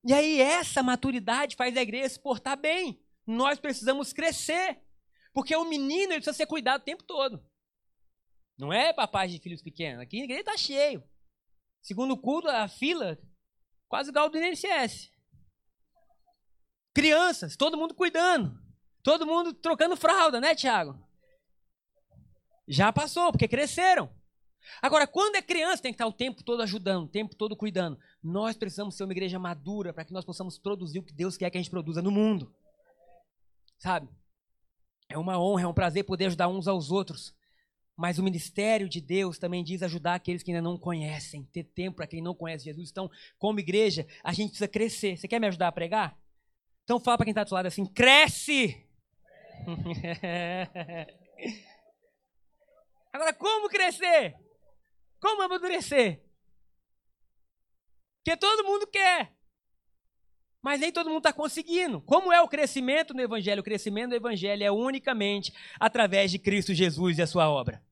E 0.06 0.14
aí, 0.14 0.40
essa 0.40 0.84
maturidade 0.84 1.56
faz 1.56 1.76
a 1.76 1.82
igreja 1.82 2.10
se 2.10 2.20
portar 2.20 2.56
bem. 2.56 3.04
Nós 3.26 3.60
precisamos 3.60 4.14
crescer. 4.14 4.80
Porque 5.34 5.56
o 5.56 5.66
menino 5.66 6.14
ele 6.14 6.22
precisa 6.22 6.38
ser 6.38 6.46
cuidado 6.46 6.82
o 6.82 6.86
tempo 6.86 7.04
todo. 7.04 7.44
Não 8.56 8.72
é 8.72 8.94
papai 8.94 9.30
de 9.30 9.40
filhos 9.40 9.64
pequenos. 9.64 10.00
Aqui 10.00 10.22
a 10.22 10.26
igreja 10.26 10.42
está 10.42 10.58
cheio. 10.58 11.04
Segundo 11.82 12.16
culto, 12.16 12.48
a 12.50 12.68
fila, 12.68 13.18
quase 13.88 14.12
igual 14.12 14.30
do 14.30 14.38
INSS. 14.38 15.12
Crianças, 16.93 17.56
todo 17.56 17.77
mundo 17.77 17.93
cuidando. 17.93 18.60
Todo 19.04 19.25
mundo 19.25 19.54
trocando 19.54 19.95
fralda, 19.95 20.39
né, 20.39 20.54
Tiago? 20.54 20.97
Já 22.67 22.91
passou, 22.93 23.32
porque 23.32 23.47
cresceram. 23.47 24.10
Agora, 24.82 25.08
quando 25.08 25.36
é 25.36 25.41
criança, 25.41 25.82
tem 25.82 25.91
que 25.91 25.95
estar 25.95 26.08
o 26.08 26.13
tempo 26.13 26.43
todo 26.43 26.62
ajudando, 26.62 27.06
o 27.06 27.10
tempo 27.10 27.36
todo 27.36 27.56
cuidando. 27.56 27.99
Nós 28.21 28.56
precisamos 28.56 28.95
ser 28.95 29.04
uma 29.04 29.13
igreja 29.13 29.39
madura 29.39 29.91
para 29.91 30.06
que 30.06 30.13
nós 30.13 30.23
possamos 30.23 30.58
produzir 30.60 30.99
o 30.99 31.04
que 31.04 31.13
Deus 31.13 31.36
quer 31.36 31.49
que 31.49 31.58
a 31.58 31.62
gente 31.62 31.71
produza 31.71 32.01
no 32.01 32.12
mundo. 32.12 32.54
Sabe? 33.77 34.08
É 35.10 35.17
uma 35.17 35.39
honra, 35.39 35.63
é 35.63 35.67
um 35.67 35.73
prazer 35.73 36.04
poder 36.04 36.27
ajudar 36.27 36.47
uns 36.47 36.67
aos 36.67 36.91
outros. 36.91 37.34
Mas 37.97 38.17
o 38.17 38.23
ministério 38.23 38.88
de 38.88 39.01
Deus 39.01 39.38
também 39.38 39.63
diz 39.63 39.84
ajudar 39.84 40.15
aqueles 40.15 40.43
que 40.43 40.51
ainda 40.51 40.62
não 40.62 40.77
conhecem, 40.77 41.43
ter 41.51 41.63
tempo 41.63 41.97
para 41.97 42.08
quem 42.08 42.21
não 42.21 42.34
conhece 42.34 42.65
Jesus. 42.65 42.89
Então, 42.89 43.10
como 43.38 43.60
igreja, 43.60 44.08
a 44.23 44.32
gente 44.32 44.49
precisa 44.49 44.67
crescer. 44.67 45.17
Você 45.17 45.27
quer 45.27 45.39
me 45.39 45.47
ajudar 45.47 45.67
a 45.67 45.71
pregar? 45.71 46.21
Então 46.84 47.00
fala 47.00 47.17
para 47.17 47.26
quem 47.26 47.32
está 47.32 47.44
do 47.44 47.54
lado 47.54 47.67
assim: 47.67 47.86
cresce! 47.86 48.86
Agora, 53.13 53.34
como 53.34 53.70
crescer? 53.70 54.36
Como 55.20 55.41
amadurecer? 55.41 56.24
Porque 58.24 58.38
todo 58.38 58.63
mundo 58.63 58.88
quer. 58.88 59.34
Mas 60.62 60.80
nem 60.80 60.91
todo 60.91 61.10
mundo 61.10 61.20
está 61.20 61.34
conseguindo. 61.34 62.00
Como 62.02 62.32
é 62.32 62.39
o 62.41 62.48
crescimento 62.48 63.13
no 63.13 63.22
Evangelho? 63.22 63.62
O 63.62 63.63
crescimento 63.63 64.12
do 64.12 64.15
Evangelho 64.15 64.63
é 64.63 64.72
unicamente 64.72 65.52
através 65.80 66.30
de 66.32 66.38
Cristo 66.38 66.74
Jesus 66.74 67.17
e 67.17 67.22
a 67.22 67.28
sua 67.28 67.50
obra. 67.50 67.84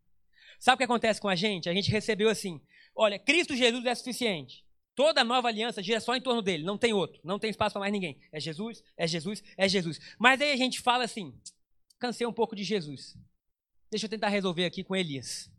Sabe 0.60 0.75
o 0.75 0.78
que 0.78 0.84
acontece 0.84 1.19
com 1.19 1.28
a 1.28 1.36
gente? 1.36 1.67
A 1.67 1.73
gente 1.73 1.89
recebeu 1.89 2.30
assim: 2.30 2.62
Olha, 2.95 3.17
Cristo 3.17 3.56
Jesus 3.56 3.86
é 3.86 3.95
suficiente. 3.95 4.63
Toda 4.99 5.23
nova 5.23 5.47
aliança 5.47 5.81
gira 5.81 6.01
só 6.01 6.13
em 6.13 6.19
torno 6.19 6.41
dele, 6.41 6.65
não 6.65 6.77
tem 6.77 6.91
outro, 6.91 7.21
não 7.23 7.39
tem 7.39 7.49
espaço 7.49 7.71
para 7.71 7.79
mais 7.79 7.93
ninguém. 7.93 8.19
É 8.33 8.38
Jesus, 8.38 8.83
é 8.97 9.07
Jesus, 9.07 9.41
é 9.55 9.65
Jesus. 9.65 9.97
Mas 10.19 10.41
aí 10.41 10.51
a 10.51 10.57
gente 10.57 10.81
fala 10.81 11.05
assim: 11.05 11.33
cansei 11.97 12.27
um 12.27 12.33
pouco 12.33 12.53
de 12.53 12.65
Jesus. 12.65 13.17
Deixa 13.89 14.07
eu 14.07 14.09
tentar 14.09 14.27
resolver 14.27 14.65
aqui 14.65 14.83
com 14.83 14.93
Elias. 14.93 15.49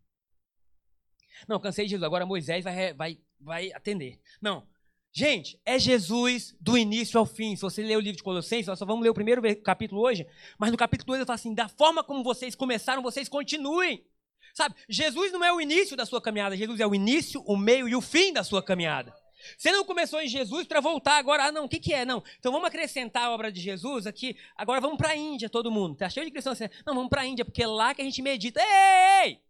Não, 1.49 1.59
cansei 1.59 1.87
de 1.87 1.93
Jesus, 1.93 2.05
agora 2.05 2.27
Moisés 2.27 2.63
vai, 2.63 2.93
vai, 2.93 3.19
vai 3.41 3.73
atender. 3.73 4.21
Não, 4.43 4.69
gente, 5.11 5.59
é 5.65 5.79
Jesus 5.79 6.55
do 6.61 6.77
início 6.77 7.19
ao 7.19 7.25
fim. 7.25 7.57
Se 7.57 7.63
você 7.63 7.83
ler 7.83 7.97
o 7.97 8.01
livro 8.01 8.19
de 8.19 8.23
Colossenses, 8.23 8.67
nós 8.67 8.79
só 8.79 8.85
vamos 8.85 9.03
ler 9.03 9.09
o 9.09 9.15
primeiro 9.15 9.41
capítulo 9.63 10.03
hoje, 10.03 10.27
mas 10.59 10.71
no 10.71 10.77
capítulo 10.77 11.07
2 11.07 11.21
ele 11.21 11.27
fala 11.27 11.37
assim: 11.37 11.55
da 11.55 11.67
forma 11.67 12.05
como 12.05 12.23
vocês 12.23 12.55
começaram, 12.55 13.01
vocês 13.01 13.27
continuem. 13.27 14.05
Sabe, 14.53 14.75
Jesus 14.87 15.33
não 15.33 15.43
é 15.43 15.51
o 15.51 15.63
início 15.63 15.97
da 15.97 16.05
sua 16.05 16.21
caminhada, 16.21 16.59
Jesus 16.59 16.79
é 16.79 16.87
o 16.87 16.95
início, 16.95 17.41
o 17.47 17.57
meio 17.57 17.89
e 17.89 17.97
o 17.97 18.03
fim 18.03 18.35
da 18.35 18.45
sua 18.45 18.63
caminhada. 18.63 19.19
Você 19.57 19.73
não 19.73 19.85
começou 19.85 20.21
em 20.21 20.29
Jesus 20.29 20.67
para 20.67 20.81
voltar 20.81 21.17
agora. 21.17 21.45
Ah, 21.45 21.53
não, 21.53 21.65
o 21.65 21.69
que, 21.69 21.79
que 21.79 21.93
é? 21.93 22.05
Não. 22.05 22.23
Então 22.39 22.53
vamos 22.53 22.69
acrescentar 22.69 23.25
a 23.25 23.31
obra 23.31 23.51
de 23.51 23.61
Jesus 23.61 24.07
aqui. 24.07 24.37
Agora 24.57 24.81
vamos 24.81 24.99
para 24.99 25.11
a 25.11 25.17
Índia, 25.17 25.49
todo 25.49 25.71
mundo. 25.71 25.97
Tá 25.97 26.09
cheio 26.09 26.27
de 26.27 26.33
cristãos 26.33 26.61
assim. 26.61 26.73
Não, 26.87 26.95
vamos 26.95 27.09
para 27.09 27.23
a 27.23 27.27
Índia, 27.27 27.45
porque 27.45 27.63
é 27.63 27.67
lá 27.67 27.95
que 27.95 28.03
a 28.03 28.05
gente 28.05 28.23
medita. 28.23 28.61
Ei, 28.61 29.27
ei! 29.27 29.41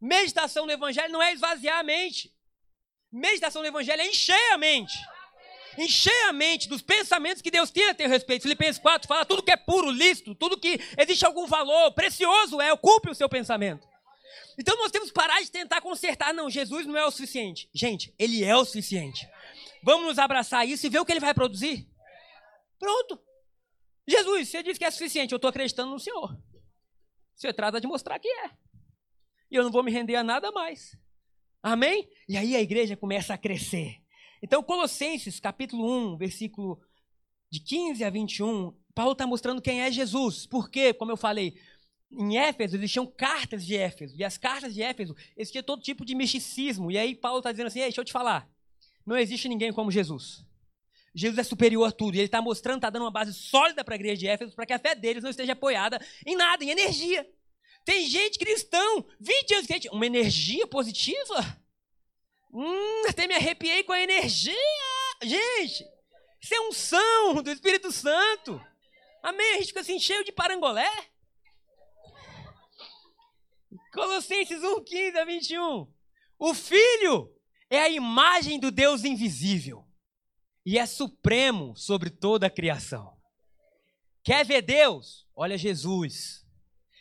Meditação 0.00 0.64
no 0.64 0.72
Evangelho 0.72 1.12
não 1.12 1.22
é 1.22 1.32
esvaziar 1.32 1.78
a 1.78 1.82
mente. 1.82 2.34
Meditação 3.12 3.60
no 3.60 3.68
Evangelho 3.68 4.00
é 4.00 4.06
encher 4.06 4.52
a 4.52 4.58
mente. 4.58 4.98
Encher 5.76 6.28
a 6.28 6.32
mente 6.32 6.68
dos 6.68 6.82
pensamentos 6.82 7.42
que 7.42 7.50
Deus 7.50 7.70
tem 7.70 7.88
a 7.88 7.94
teu 7.94 8.08
respeito. 8.08 8.42
Filipenses 8.42 8.80
4 8.80 9.06
fala 9.06 9.24
tudo 9.24 9.42
que 9.42 9.50
é 9.50 9.56
puro, 9.56 9.90
lícito, 9.90 10.34
tudo 10.34 10.58
que 10.58 10.80
existe 10.96 11.24
algum 11.24 11.46
valor, 11.46 11.92
precioso 11.92 12.60
é, 12.60 12.72
ocupe 12.72 13.10
o 13.10 13.14
seu 13.14 13.28
pensamento. 13.28 13.89
Então 14.58 14.76
nós 14.76 14.90
temos 14.90 15.08
que 15.08 15.14
parar 15.14 15.40
de 15.40 15.50
tentar 15.50 15.80
consertar. 15.80 16.34
Não, 16.34 16.50
Jesus 16.50 16.86
não 16.86 16.96
é 16.96 17.04
o 17.06 17.10
suficiente. 17.10 17.68
Gente, 17.74 18.14
ele 18.18 18.44
é 18.44 18.56
o 18.56 18.64
suficiente. 18.64 19.28
Vamos 19.82 20.06
nos 20.06 20.18
abraçar 20.18 20.68
isso 20.68 20.86
e 20.86 20.90
ver 20.90 20.98
o 20.98 21.04
que 21.04 21.12
ele 21.12 21.20
vai 21.20 21.34
produzir. 21.34 21.88
Pronto. 22.78 23.20
Jesus, 24.06 24.48
você 24.48 24.62
disse 24.62 24.78
que 24.78 24.84
é 24.84 24.90
suficiente. 24.90 25.32
Eu 25.32 25.36
estou 25.36 25.48
acreditando 25.48 25.90
no 25.90 26.00
Senhor. 26.00 26.36
Você 27.34 27.52
trata 27.52 27.80
de 27.80 27.86
mostrar 27.86 28.18
que 28.18 28.28
é. 28.28 28.50
E 29.50 29.56
eu 29.56 29.62
não 29.62 29.70
vou 29.70 29.82
me 29.82 29.90
render 29.90 30.16
a 30.16 30.22
nada 30.22 30.50
mais. 30.52 30.96
Amém? 31.62 32.08
E 32.28 32.36
aí 32.36 32.56
a 32.56 32.60
igreja 32.60 32.96
começa 32.96 33.34
a 33.34 33.38
crescer. 33.38 33.96
Então, 34.42 34.62
Colossenses, 34.62 35.38
capítulo 35.38 36.12
1, 36.12 36.16
versículo 36.16 36.80
de 37.50 37.60
15 37.60 38.04
a 38.04 38.10
21, 38.10 38.72
Paulo 38.94 39.12
está 39.12 39.26
mostrando 39.26 39.60
quem 39.60 39.82
é 39.82 39.90
Jesus. 39.90 40.46
Por 40.46 40.70
quê? 40.70 40.94
Como 40.94 41.12
eu 41.12 41.16
falei, 41.16 41.54
em 42.12 42.38
Éfeso 42.38 42.76
existiam 42.76 43.06
cartas 43.06 43.64
de 43.64 43.76
Éfeso. 43.76 44.14
E 44.16 44.24
as 44.24 44.36
cartas 44.36 44.74
de 44.74 44.82
Éfeso 44.82 45.14
existia 45.36 45.62
todo 45.62 45.82
tipo 45.82 46.04
de 46.04 46.14
misticismo. 46.14 46.90
E 46.90 46.98
aí 46.98 47.14
Paulo 47.14 47.38
está 47.38 47.52
dizendo 47.52 47.68
assim: 47.68 47.80
Ei, 47.80 47.86
deixa 47.86 48.00
eu 48.00 48.04
te 48.04 48.12
falar. 48.12 48.48
Não 49.06 49.16
existe 49.16 49.48
ninguém 49.48 49.72
como 49.72 49.90
Jesus. 49.90 50.44
Jesus 51.14 51.38
é 51.38 51.42
superior 51.42 51.88
a 51.88 51.92
tudo. 51.92 52.14
E 52.14 52.18
ele 52.18 52.26
está 52.26 52.42
mostrando, 52.42 52.78
está 52.78 52.90
dando 52.90 53.02
uma 53.02 53.10
base 53.10 53.32
sólida 53.32 53.84
para 53.84 53.94
a 53.94 53.96
igreja 53.96 54.16
de 54.16 54.26
Éfeso, 54.26 54.54
para 54.54 54.66
que 54.66 54.72
a 54.72 54.78
fé 54.78 54.94
deles 54.94 55.22
não 55.22 55.30
esteja 55.30 55.52
apoiada 55.52 56.04
em 56.26 56.36
nada, 56.36 56.64
em 56.64 56.70
energia. 56.70 57.28
Tem 57.84 58.06
gente 58.06 58.38
cristão, 58.38 59.06
20 59.18 59.54
anos 59.54 59.66
crente, 59.66 59.88
uma 59.88 60.06
energia 60.06 60.66
positiva? 60.66 61.60
Hum, 62.52 63.08
até 63.08 63.26
me 63.26 63.34
arrepiei 63.34 63.82
com 63.84 63.92
a 63.92 64.00
energia. 64.00 64.54
Gente, 65.22 65.84
isso 66.40 66.54
é 66.54 66.60
unção 66.68 67.42
do 67.42 67.50
Espírito 67.50 67.90
Santo. 67.90 68.60
Amém? 69.22 69.54
A 69.54 69.56
gente 69.58 69.68
fica 69.68 69.80
assim 69.80 69.98
cheio 69.98 70.24
de 70.24 70.32
parangolé. 70.32 70.90
Colossenses 73.92 74.62
1, 74.62 74.84
15 74.84 75.18
a 75.18 75.24
21. 75.24 75.92
O 76.38 76.54
Filho 76.54 77.34
é 77.68 77.80
a 77.80 77.88
imagem 77.88 78.58
do 78.58 78.70
Deus 78.70 79.04
invisível 79.04 79.86
e 80.64 80.78
é 80.78 80.86
supremo 80.86 81.76
sobre 81.76 82.10
toda 82.10 82.46
a 82.46 82.50
criação. 82.50 83.18
Quer 84.22 84.44
ver 84.44 84.62
Deus? 84.62 85.26
Olha 85.34 85.58
Jesus. 85.58 86.46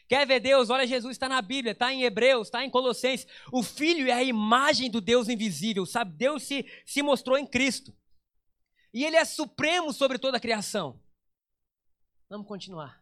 Quer 0.08 0.26
ver 0.26 0.40
Deus? 0.40 0.72
Olha 0.72 0.88
Jesus, 0.88 1.12
está 1.12 1.30
na 1.30 1.42
Bíblia, 1.42 1.74
está 1.74 1.94
em 1.94 2.04
Hebreus, 2.04 2.48
está 2.48 2.66
em 2.66 2.70
Colossenses. 2.70 3.28
O 3.52 3.62
Filho 3.62 4.08
é 4.08 4.14
a 4.14 4.24
imagem 4.24 4.90
do 4.90 5.00
Deus 5.00 5.30
invisível, 5.30 5.86
sabe? 5.86 6.18
Deus 6.18 6.44
se, 6.44 6.66
se 6.86 7.04
mostrou 7.04 7.38
em 7.38 7.46
Cristo. 7.46 7.96
E 8.92 9.06
Ele 9.06 9.18
é 9.18 9.24
supremo 9.24 9.94
sobre 9.94 10.18
toda 10.18 10.38
a 10.38 10.40
criação. 10.40 11.00
Vamos 12.28 12.48
continuar. 12.48 12.99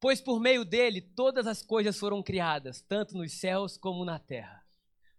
Pois 0.00 0.20
por 0.20 0.38
meio 0.38 0.64
dele 0.64 1.00
todas 1.00 1.46
as 1.46 1.62
coisas 1.62 1.98
foram 1.98 2.22
criadas, 2.22 2.80
tanto 2.82 3.16
nos 3.16 3.32
céus 3.32 3.76
como 3.76 4.04
na 4.04 4.18
terra. 4.18 4.64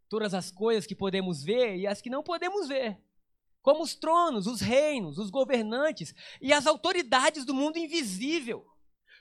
Todas 0.07 0.33
as 0.33 0.49
coisas 0.51 0.85
que 0.85 0.95
podemos 0.95 1.43
ver 1.43 1.75
e 1.75 1.85
as 1.85 2.01
que 2.01 2.09
não 2.09 2.23
podemos 2.23 2.67
ver. 2.67 2.97
Como 3.61 3.83
os 3.83 3.93
tronos, 3.93 4.47
os 4.47 4.61
reinos, 4.61 5.17
os 5.17 5.29
governantes 5.29 6.13
e 6.41 6.53
as 6.53 6.65
autoridades 6.65 7.43
do 7.43 7.53
mundo 7.53 7.77
invisível. 7.77 8.65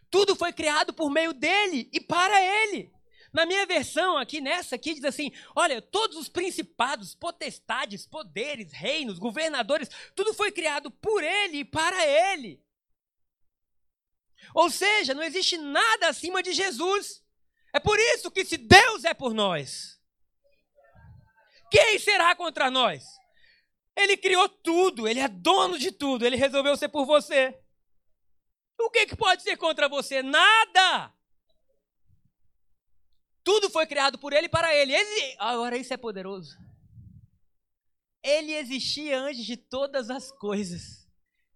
Tudo 0.08 0.36
foi 0.36 0.52
criado 0.52 0.92
por 0.92 1.10
meio 1.10 1.32
dele 1.32 1.90
e 1.92 2.00
para 2.00 2.40
ele. 2.40 2.92
Na 3.32 3.44
minha 3.44 3.66
versão 3.66 4.16
aqui, 4.16 4.40
nessa 4.40 4.76
aqui, 4.76 4.94
diz 4.94 5.04
assim: 5.04 5.30
olha, 5.54 5.82
todos 5.82 6.16
os 6.16 6.28
principados, 6.28 7.14
potestades, 7.14 8.06
poderes, 8.06 8.72
reinos, 8.72 9.18
governadores, 9.18 9.90
tudo 10.14 10.32
foi 10.32 10.50
criado 10.50 10.90
por 10.90 11.22
ele 11.22 11.58
e 11.58 11.64
para 11.64 12.06
ele. 12.06 12.62
Ou 14.54 14.70
seja, 14.70 15.14
não 15.14 15.22
existe 15.22 15.56
nada 15.56 16.08
acima 16.08 16.42
de 16.42 16.52
Jesus. 16.52 17.22
É 17.72 17.80
por 17.80 17.98
isso 17.98 18.30
que 18.30 18.44
se 18.44 18.56
Deus 18.56 19.04
é 19.04 19.12
por 19.12 19.34
nós, 19.34 19.98
quem 21.70 21.98
será 21.98 22.34
contra 22.34 22.70
nós? 22.70 23.04
Ele 23.96 24.16
criou 24.16 24.48
tudo, 24.48 25.08
ele 25.08 25.20
é 25.20 25.28
dono 25.28 25.78
de 25.78 25.90
tudo, 25.90 26.24
ele 26.24 26.36
resolveu 26.36 26.76
ser 26.76 26.88
por 26.88 27.04
você. 27.04 27.60
O 28.78 28.90
que, 28.90 29.06
que 29.06 29.16
pode 29.16 29.42
ser 29.42 29.56
contra 29.56 29.88
você? 29.88 30.22
Nada! 30.22 31.12
Tudo 33.42 33.70
foi 33.70 33.86
criado 33.86 34.18
por 34.18 34.32
ele 34.32 34.48
para 34.48 34.74
ele. 34.74 34.94
ele. 34.94 35.36
Agora 35.38 35.76
isso 35.76 35.92
é 35.92 35.96
poderoso. 35.96 36.56
Ele 38.22 38.52
existia 38.52 39.18
antes 39.18 39.44
de 39.44 39.56
todas 39.56 40.10
as 40.10 40.30
coisas 40.30 41.08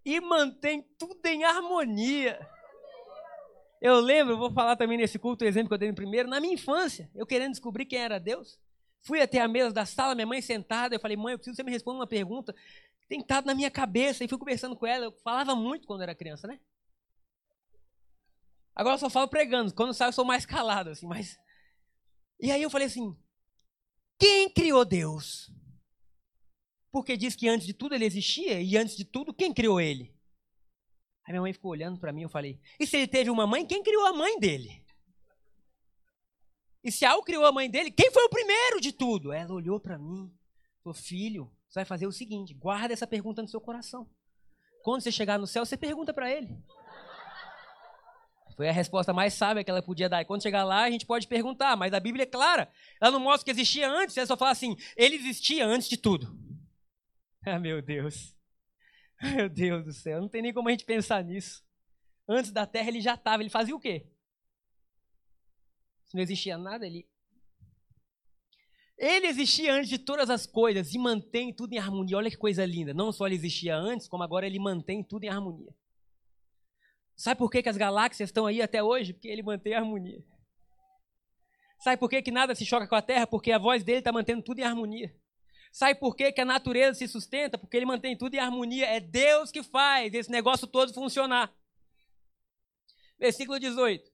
e 0.05 0.21
mantém 0.21 0.83
tudo 0.99 1.25
em 1.27 1.45
harmonia. 1.45 2.41
Eu 3.85 3.99
lembro, 3.99 4.38
vou 4.38 4.53
falar 4.53 4.77
também 4.77 4.97
nesse 4.97 5.18
culto, 5.18 5.45
o 5.45 5.49
exemplo 5.49 5.66
que 5.66 5.75
eu 5.75 5.79
dei 5.79 5.88
no 5.88 5.95
primeiro, 5.97 6.29
na 6.29 6.38
minha 6.38 6.55
infância, 6.55 7.11
eu 7.16 7.27
querendo 7.27 7.51
descobrir 7.51 7.85
quem 7.85 7.99
era 7.99 8.21
Deus. 8.21 8.57
Fui 9.01 9.21
até 9.21 9.40
a 9.40 9.49
mesa 9.49 9.73
da 9.73 9.85
sala, 9.85 10.14
minha 10.14 10.25
mãe 10.25 10.40
sentada, 10.40 10.95
eu 10.95 11.01
falei, 11.01 11.16
mãe, 11.16 11.33
eu 11.33 11.38
preciso 11.38 11.57
que 11.57 11.57
você 11.57 11.64
me 11.64 11.73
responda 11.73 11.99
uma 11.99 12.07
pergunta. 12.07 12.55
Estado 13.11 13.45
na 13.45 13.57
minha 13.57 13.73
cabeça, 13.73 14.23
e 14.23 14.29
fui 14.29 14.38
conversando 14.38 14.77
com 14.77 14.87
ela. 14.87 15.07
Eu 15.07 15.12
falava 15.25 15.57
muito 15.57 15.88
quando 15.88 16.03
era 16.03 16.14
criança, 16.14 16.47
né? 16.47 16.61
Agora 18.73 18.95
eu 18.95 19.01
só 19.01 19.11
falo 19.11 19.27
pregando, 19.27 19.75
quando 19.75 19.92
saio 19.92 20.11
eu 20.11 20.12
sou 20.12 20.25
mais 20.25 20.47
calado, 20.47 20.90
assim, 20.90 21.05
mas. 21.05 21.37
E 22.40 22.53
aí 22.53 22.62
eu 22.62 22.71
falei 22.71 22.87
assim: 22.87 23.14
quem 24.16 24.49
criou 24.49 24.85
Deus? 24.85 25.51
Porque 26.92 27.16
diz 27.16 27.35
que 27.35 27.49
antes 27.49 27.66
de 27.66 27.75
tudo 27.75 27.97
ele 27.97 28.05
existia, 28.05 28.62
e 28.62 28.77
antes 28.77 28.97
de 28.97 29.05
tudo, 29.05 29.35
quem 29.35 29.53
criou 29.53 29.81
ele? 29.81 30.12
Aí 31.25 31.33
minha 31.33 31.43
mãe 31.43 31.53
ficou 31.53 31.71
olhando 31.71 31.99
para 32.01 32.13
mim, 32.13 32.23
eu 32.23 32.29
falei: 32.29 32.61
"E 32.79 32.87
se 32.87 32.97
ele 32.97 33.07
teve 33.07 33.31
uma 33.31 33.47
mãe, 33.47 33.67
quem 33.67 33.83
criou 33.83 34.07
a 34.07 34.13
mãe 34.13 34.39
dele?" 34.39 34.83
E 36.85 36.91
se 36.91 37.05
algo 37.05 37.25
criou 37.25 37.47
a 37.47 37.53
mãe 37.53 37.71
dele, 37.71 37.91
quem 37.91 38.11
foi 38.11 38.25
o 38.25 38.29
primeiro 38.29 38.81
de 38.81 38.93
tudo? 38.93 39.33
Ela 39.33 39.53
olhou 39.53 39.79
para 39.79 39.99
mim, 39.99 40.33
falou: 40.83 40.95
"Filho, 40.95 41.53
você 41.69 41.81
vai 41.81 41.85
fazer 41.85 42.07
o 42.07 42.13
seguinte, 42.13 42.55
guarda 42.55 42.93
essa 42.93 43.07
pergunta 43.07 43.41
no 43.41 43.49
seu 43.49 43.61
coração. 43.61 44.09
Quando 44.83 45.01
você 45.01 45.13
chegar 45.13 45.39
no 45.39 45.47
céu, 45.47 45.65
você 45.65 45.77
pergunta 45.77 46.13
para 46.13 46.31
ele." 46.31 46.59
Foi 48.57 48.69
a 48.69 48.73
resposta 48.73 49.13
mais 49.13 49.35
sábia 49.35 49.65
que 49.65 49.71
ela 49.71 49.83
podia 49.83 50.09
dar. 50.09 50.21
E 50.21 50.25
quando 50.25 50.43
chegar 50.43 50.65
lá, 50.65 50.83
a 50.83 50.91
gente 50.91 51.07
pode 51.07 51.27
perguntar, 51.27 51.77
mas 51.77 51.95
a 51.95 52.01
Bíblia 52.01 52.25
é 52.25 52.27
clara. 52.27 52.71
Ela 53.01 53.13
não 53.13 53.21
mostra 53.21 53.45
que 53.45 53.51
existia 53.51 53.91
antes, 53.91 54.17
ela 54.17 54.27
só 54.27 54.37
fala 54.37 54.51
assim: 54.51 54.77
ele 54.97 55.17
existia 55.17 55.67
antes 55.67 55.89
de 55.89 55.97
tudo. 55.97 56.37
Ah, 57.45 57.59
meu 57.59 57.83
Deus. 57.83 58.37
Meu 59.37 59.49
Deus 59.49 59.85
do 59.85 59.93
céu, 59.93 60.21
não 60.21 60.29
tem 60.29 60.43
nem 60.43 60.53
como 60.53 60.69
a 60.69 60.73
gente 60.73 60.85
pensar 60.85 61.23
nisso. 61.23 61.65
Antes 62.29 62.51
da 62.51 62.67
terra 62.67 62.89
ele 62.89 63.01
já 63.01 63.15
estava, 63.15 63.43
ele 63.43 63.51
fazia 63.51 63.75
o 63.75 63.81
quê? 63.81 64.07
Se 66.07 66.15
não 66.17 66.23
existia 66.23 66.59
nada, 66.59 66.87
ele. 66.87 67.09
Ele 68.99 69.27
existia 69.27 69.73
antes 69.75 69.88
de 69.88 69.99
todas 69.99 70.29
as 70.29 70.46
coisas 70.46 70.94
e 70.94 70.99
mantém 70.99 71.53
tudo 71.53 71.73
em 71.73 71.79
harmonia. 71.79 72.17
Olha 72.17 72.31
que 72.31 72.37
coisa 72.37 72.65
linda. 72.65 72.92
Não 72.92 73.11
só 73.11 73.27
ele 73.27 73.35
existia 73.35 73.77
antes, 73.77 74.07
como 74.07 74.23
agora 74.23 74.46
ele 74.46 74.59
mantém 74.59 75.03
tudo 75.03 75.25
em 75.25 75.29
harmonia. 75.29 75.75
Sabe 77.17 77.38
por 77.38 77.51
que, 77.51 77.63
que 77.63 77.69
as 77.69 77.77
galáxias 77.77 78.29
estão 78.29 78.46
aí 78.46 78.61
até 78.61 78.83
hoje? 78.83 79.13
Porque 79.13 79.29
ele 79.29 79.42
mantém 79.42 79.75
a 79.75 79.79
harmonia. 79.79 80.23
Sabe 81.79 81.96
por 81.96 82.09
que, 82.09 82.23
que 82.23 82.31
nada 82.31 82.55
se 82.55 82.65
choca 82.65 82.87
com 82.87 82.94
a 82.94 83.03
Terra? 83.03 83.27
Porque 83.27 83.51
a 83.51 83.59
voz 83.59 83.83
dele 83.83 83.99
está 83.99 84.13
mantendo 84.13 84.42
tudo 84.42 84.61
em 84.61 84.65
harmonia. 84.65 85.13
Sabe 85.73 85.98
por 85.98 86.14
que, 86.14 86.31
que 86.31 86.40
a 86.42 86.44
natureza 86.44 86.98
se 86.98 87.08
sustenta? 87.08 87.56
Porque 87.56 87.79
ele 87.79 87.87
mantém 87.87 88.14
tudo 88.14 88.35
em 88.35 88.38
harmonia. 88.38 88.85
É 88.85 89.00
Deus 89.00 89.50
que 89.50 89.62
faz 89.62 90.12
esse 90.12 90.31
negócio 90.31 90.66
todo 90.66 90.92
funcionar. 90.92 91.50
Versículo 93.18 93.58
18. 93.58 94.12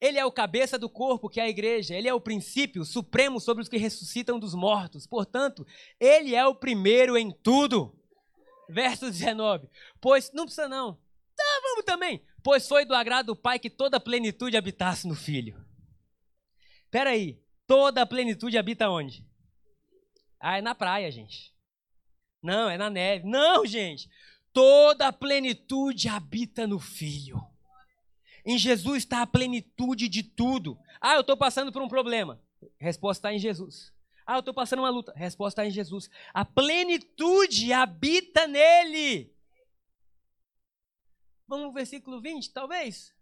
Ele 0.00 0.18
é 0.18 0.24
o 0.24 0.32
cabeça 0.32 0.78
do 0.78 0.88
corpo, 0.88 1.28
que 1.28 1.38
é 1.38 1.42
a 1.42 1.48
igreja. 1.48 1.94
Ele 1.94 2.08
é 2.08 2.14
o 2.14 2.20
princípio 2.20 2.86
supremo 2.86 3.38
sobre 3.38 3.62
os 3.62 3.68
que 3.68 3.76
ressuscitam 3.76 4.38
dos 4.38 4.54
mortos. 4.54 5.06
Portanto, 5.06 5.66
ele 6.00 6.34
é 6.34 6.46
o 6.46 6.54
primeiro 6.54 7.18
em 7.18 7.30
tudo. 7.30 7.94
Verso 8.70 9.10
19. 9.10 9.68
Pois, 10.00 10.32
não 10.32 10.44
precisa 10.44 10.68
não. 10.68 10.94
Tá, 11.36 11.60
vamos 11.62 11.84
também. 11.84 12.24
Pois 12.42 12.66
foi 12.66 12.86
do 12.86 12.94
agrado 12.94 13.26
do 13.26 13.36
Pai 13.36 13.58
que 13.58 13.68
toda 13.68 13.98
a 13.98 14.00
plenitude 14.00 14.56
habitasse 14.56 15.06
no 15.06 15.14
Filho. 15.14 15.62
Espera 16.84 17.10
aí. 17.10 17.42
Toda 17.66 18.00
a 18.00 18.06
plenitude 18.06 18.56
habita 18.56 18.88
onde? 18.88 19.27
Ah, 20.40 20.58
é 20.58 20.62
na 20.62 20.74
praia, 20.74 21.10
gente. 21.10 21.52
Não, 22.42 22.70
é 22.70 22.76
na 22.76 22.88
neve. 22.88 23.26
Não, 23.26 23.66
gente. 23.66 24.08
Toda 24.52 25.08
a 25.08 25.12
plenitude 25.12 26.08
habita 26.08 26.66
no 26.66 26.78
Filho. 26.78 27.40
Em 28.44 28.56
Jesus 28.56 28.98
está 28.98 29.22
a 29.22 29.26
plenitude 29.26 30.08
de 30.08 30.22
tudo. 30.22 30.78
Ah, 31.00 31.14
eu 31.14 31.20
estou 31.20 31.36
passando 31.36 31.72
por 31.72 31.82
um 31.82 31.88
problema. 31.88 32.40
Resposta 32.78 33.20
está 33.28 33.34
em 33.34 33.38
Jesus. 33.38 33.92
Ah, 34.26 34.36
eu 34.36 34.40
estou 34.40 34.54
passando 34.54 34.80
uma 34.80 34.90
luta. 34.90 35.12
Resposta 35.14 35.62
está 35.62 35.68
em 35.68 35.72
Jesus. 35.72 36.08
A 36.32 36.44
plenitude 36.44 37.72
habita 37.72 38.46
nele. 38.46 39.34
Vamos 41.46 41.66
no 41.66 41.72
versículo 41.72 42.20
20, 42.20 42.52
talvez? 42.52 43.14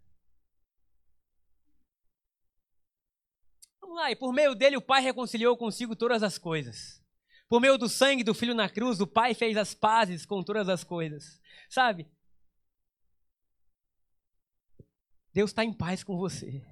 Vamos 3.79 3.95
lá. 3.95 4.11
E 4.11 4.15
por 4.15 4.33
meio 4.33 4.53
dele 4.53 4.75
o 4.75 4.81
Pai 4.81 5.01
reconciliou 5.01 5.55
consigo 5.55 5.95
todas 5.95 6.23
as 6.23 6.37
coisas. 6.37 7.01
Por 7.49 7.61
meio 7.61 7.77
do 7.77 7.87
sangue 7.87 8.23
do 8.23 8.33
Filho 8.33 8.53
na 8.53 8.69
cruz, 8.69 8.99
o 8.99 9.07
Pai 9.07 9.33
fez 9.33 9.55
as 9.55 9.73
pazes 9.73 10.25
com 10.25 10.43
todas 10.43 10.67
as 10.67 10.83
coisas. 10.83 11.41
Sabe? 11.69 12.07
Deus 15.33 15.51
está 15.51 15.63
em 15.63 15.71
paz 15.71 16.03
com 16.03 16.17
você. 16.17 16.65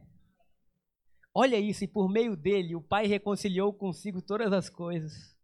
Olha 1.34 1.60
isso, 1.60 1.84
e 1.84 1.88
por 1.88 2.10
meio 2.10 2.36
dele, 2.36 2.76
o 2.76 2.82
Pai 2.82 3.06
reconciliou 3.06 3.74
consigo 3.74 4.22
todas 4.22 4.52
as 4.52 4.70
coisas. 4.70 5.36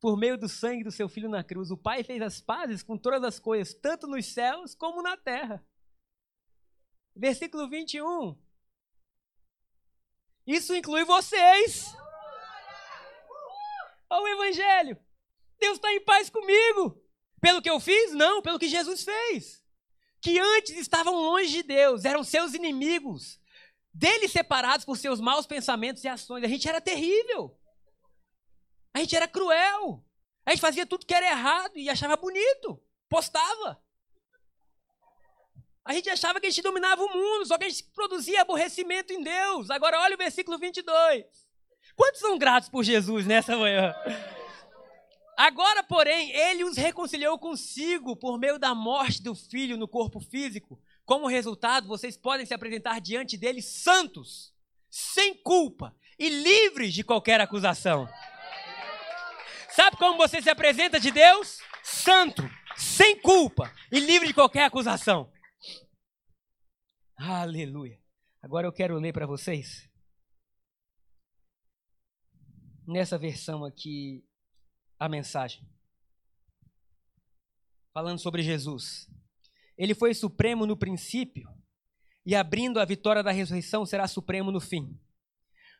Por 0.00 0.16
meio 0.16 0.38
do 0.38 0.48
sangue 0.48 0.84
do 0.84 0.92
seu 0.92 1.08
filho 1.08 1.28
na 1.28 1.42
cruz, 1.42 1.70
o 1.70 1.76
Pai 1.76 2.04
fez 2.04 2.22
as 2.22 2.40
pazes 2.40 2.82
com 2.82 2.96
todas 2.96 3.22
as 3.24 3.40
coisas, 3.40 3.74
tanto 3.74 4.06
nos 4.06 4.26
céus 4.26 4.74
como 4.74 5.02
na 5.02 5.16
terra. 5.16 5.64
Versículo 7.16 7.68
21. 7.68 8.36
Isso 10.46 10.74
inclui 10.74 11.04
vocês. 11.04 11.96
Olha 14.10 14.22
o 14.22 14.28
Evangelho. 14.28 14.98
Deus 15.58 15.76
está 15.76 15.92
em 15.92 16.04
paz 16.04 16.30
comigo. 16.30 17.02
Pelo 17.40 17.62
que 17.62 17.70
eu 17.70 17.78
fiz? 17.80 18.12
Não, 18.12 18.42
pelo 18.42 18.58
que 18.58 18.68
Jesus 18.68 19.04
fez 19.04 19.62
que 20.20 20.38
antes 20.38 20.76
estavam 20.76 21.14
longe 21.14 21.50
de 21.50 21.62
Deus, 21.62 22.04
eram 22.04 22.24
seus 22.24 22.54
inimigos, 22.54 23.40
dele 23.92 24.28
separados 24.28 24.84
por 24.84 24.96
seus 24.96 25.20
maus 25.20 25.46
pensamentos 25.46 26.02
e 26.04 26.08
ações. 26.08 26.44
A 26.44 26.48
gente 26.48 26.68
era 26.68 26.80
terrível. 26.80 27.56
A 28.92 29.00
gente 29.00 29.14
era 29.14 29.28
cruel. 29.28 30.04
A 30.44 30.50
gente 30.50 30.60
fazia 30.60 30.86
tudo 30.86 31.06
que 31.06 31.14
era 31.14 31.26
errado 31.26 31.76
e 31.76 31.88
achava 31.88 32.16
bonito. 32.16 32.82
Postava. 33.08 33.82
A 35.84 35.92
gente 35.94 36.10
achava 36.10 36.40
que 36.40 36.46
a 36.46 36.50
gente 36.50 36.62
dominava 36.62 37.02
o 37.02 37.12
mundo, 37.14 37.46
só 37.46 37.56
que 37.56 37.64
a 37.64 37.68
gente 37.68 37.84
produzia 37.94 38.42
aborrecimento 38.42 39.12
em 39.12 39.22
Deus. 39.22 39.70
Agora 39.70 40.00
olha 40.00 40.14
o 40.14 40.18
versículo 40.18 40.58
22. 40.58 41.47
Quantos 41.98 42.20
são 42.20 42.38
gratos 42.38 42.68
por 42.68 42.84
Jesus 42.84 43.26
nessa 43.26 43.56
manhã? 43.56 43.92
Agora, 45.36 45.82
porém, 45.82 46.30
ele 46.30 46.62
os 46.62 46.76
reconciliou 46.76 47.36
consigo 47.40 48.14
por 48.14 48.38
meio 48.38 48.56
da 48.56 48.72
morte 48.72 49.20
do 49.20 49.34
filho 49.34 49.76
no 49.76 49.88
corpo 49.88 50.20
físico. 50.20 50.80
Como 51.04 51.26
resultado, 51.26 51.88
vocês 51.88 52.16
podem 52.16 52.46
se 52.46 52.54
apresentar 52.54 53.00
diante 53.00 53.36
dele 53.36 53.60
santos, 53.60 54.54
sem 54.88 55.34
culpa 55.42 55.92
e 56.16 56.28
livres 56.28 56.94
de 56.94 57.02
qualquer 57.02 57.40
acusação. 57.40 58.08
Sabe 59.70 59.96
como 59.96 60.16
você 60.16 60.40
se 60.40 60.50
apresenta 60.50 61.00
de 61.00 61.10
Deus? 61.10 61.58
Santo, 61.82 62.48
sem 62.76 63.20
culpa 63.20 63.72
e 63.90 63.98
livre 63.98 64.28
de 64.28 64.34
qualquer 64.34 64.64
acusação. 64.64 65.32
Aleluia. 67.16 67.98
Agora 68.40 68.68
eu 68.68 68.72
quero 68.72 68.96
ler 68.98 69.12
para 69.12 69.26
vocês. 69.26 69.88
Nessa 72.88 73.18
versão 73.18 73.66
aqui 73.66 74.24
a 74.98 75.10
mensagem. 75.10 75.62
Falando 77.92 78.18
sobre 78.18 78.42
Jesus. 78.42 79.06
Ele 79.76 79.94
foi 79.94 80.14
supremo 80.14 80.64
no 80.64 80.74
princípio 80.74 81.46
e 82.24 82.34
abrindo 82.34 82.80
a 82.80 82.86
vitória 82.86 83.22
da 83.22 83.30
ressurreição 83.30 83.84
será 83.84 84.08
supremo 84.08 84.50
no 84.50 84.58
fim. 84.58 84.98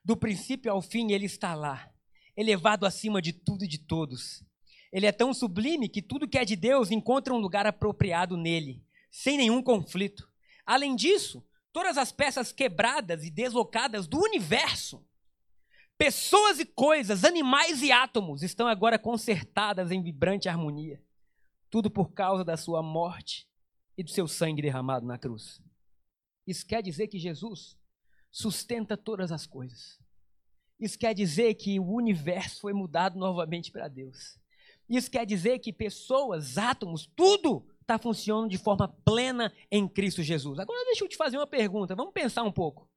Do 0.04 0.18
princípio 0.18 0.70
ao 0.70 0.82
fim 0.82 1.12
ele 1.12 1.24
está 1.24 1.54
lá, 1.54 1.90
elevado 2.36 2.84
acima 2.84 3.22
de 3.22 3.32
tudo 3.32 3.64
e 3.64 3.68
de 3.68 3.78
todos. 3.78 4.44
Ele 4.92 5.06
é 5.06 5.12
tão 5.12 5.32
sublime 5.32 5.88
que 5.88 6.02
tudo 6.02 6.28
que 6.28 6.36
é 6.36 6.44
de 6.44 6.56
Deus 6.56 6.90
encontra 6.90 7.32
um 7.32 7.38
lugar 7.38 7.66
apropriado 7.66 8.36
nele, 8.36 8.84
sem 9.10 9.38
nenhum 9.38 9.62
conflito. 9.62 10.30
Além 10.66 10.94
disso, 10.94 11.42
todas 11.72 11.96
as 11.96 12.12
peças 12.12 12.52
quebradas 12.52 13.24
e 13.24 13.30
deslocadas 13.30 14.06
do 14.06 14.20
universo 14.20 15.07
Pessoas 15.98 16.60
e 16.60 16.64
coisas, 16.64 17.24
animais 17.24 17.82
e 17.82 17.90
átomos 17.90 18.44
estão 18.44 18.68
agora 18.68 18.96
consertadas 18.96 19.90
em 19.90 20.00
vibrante 20.00 20.48
harmonia. 20.48 21.02
Tudo 21.68 21.90
por 21.90 22.12
causa 22.12 22.44
da 22.44 22.56
sua 22.56 22.80
morte 22.80 23.48
e 23.96 24.04
do 24.04 24.10
seu 24.10 24.28
sangue 24.28 24.62
derramado 24.62 25.04
na 25.04 25.18
cruz. 25.18 25.60
Isso 26.46 26.64
quer 26.64 26.84
dizer 26.84 27.08
que 27.08 27.18
Jesus 27.18 27.76
sustenta 28.30 28.96
todas 28.96 29.32
as 29.32 29.44
coisas. 29.44 29.98
Isso 30.78 30.96
quer 30.96 31.12
dizer 31.14 31.54
que 31.54 31.80
o 31.80 31.92
universo 31.92 32.60
foi 32.60 32.72
mudado 32.72 33.18
novamente 33.18 33.72
para 33.72 33.88
Deus. 33.88 34.38
Isso 34.88 35.10
quer 35.10 35.26
dizer 35.26 35.58
que 35.58 35.72
pessoas, 35.72 36.56
átomos, 36.56 37.10
tudo 37.16 37.66
está 37.80 37.98
funcionando 37.98 38.48
de 38.48 38.56
forma 38.56 38.86
plena 38.86 39.52
em 39.68 39.88
Cristo 39.88 40.22
Jesus. 40.22 40.60
Agora 40.60 40.84
deixa 40.84 41.04
eu 41.04 41.08
te 41.08 41.16
fazer 41.16 41.36
uma 41.36 41.46
pergunta. 41.46 41.96
Vamos 41.96 42.12
pensar 42.12 42.44
um 42.44 42.52
pouco. 42.52 42.88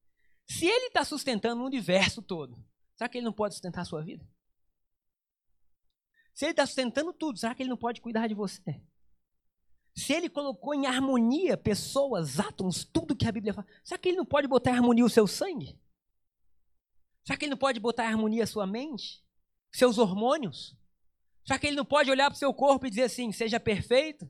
Se 0.48 0.68
Ele 0.68 0.86
está 0.86 1.04
sustentando 1.04 1.64
o 1.64 1.66
universo 1.66 2.22
todo, 2.22 2.64
Será 3.02 3.10
que 3.10 3.18
ele 3.18 3.26
não 3.26 3.34
pode 3.34 3.56
sustentar 3.56 3.82
a 3.82 3.86
sua 3.86 4.04
vida? 4.04 4.24
Se 6.36 6.46
ele 6.46 6.52
está 6.52 6.68
sustentando 6.68 7.12
tudo, 7.12 7.40
será 7.40 7.56
que 7.56 7.64
ele 7.64 7.70
não 7.72 7.76
pode 7.76 8.00
cuidar 8.00 8.28
de 8.28 8.36
você? 8.36 8.80
Se 9.96 10.14
ele 10.14 10.30
colocou 10.30 10.76
em 10.76 10.86
harmonia 10.86 11.58
pessoas, 11.58 12.40
átomos, 12.40 12.84
tudo 12.84 13.16
que 13.16 13.28
a 13.28 13.32
Bíblia 13.32 13.56
fala, 13.56 13.66
será 13.84 13.98
que 13.98 14.10
ele 14.10 14.18
não 14.18 14.26
pode 14.26 14.48
botar 14.48 14.70
em 14.70 14.76
harmonia 14.76 15.04
o 15.04 15.10
seu 15.10 15.26
sangue? 15.26 15.82
Será 17.26 17.36
que 17.36 17.46
ele 17.46 17.50
não 17.50 17.58
pode 17.58 17.80
botar 17.80 18.04
em 18.04 18.10
harmonia 18.10 18.44
a 18.44 18.48
sua 18.48 18.68
mente? 18.68 19.26
Seus 19.72 19.98
hormônios? 19.98 20.78
Será 21.44 21.58
que 21.58 21.66
ele 21.66 21.78
não 21.78 21.86
pode 21.86 22.12
olhar 22.12 22.30
para 22.30 22.36
o 22.36 22.40
seu 22.40 22.54
corpo 22.54 22.86
e 22.86 22.92
dizer 22.92 23.06
assim, 23.06 23.32
seja 23.32 23.60
perfeito? 23.60 24.30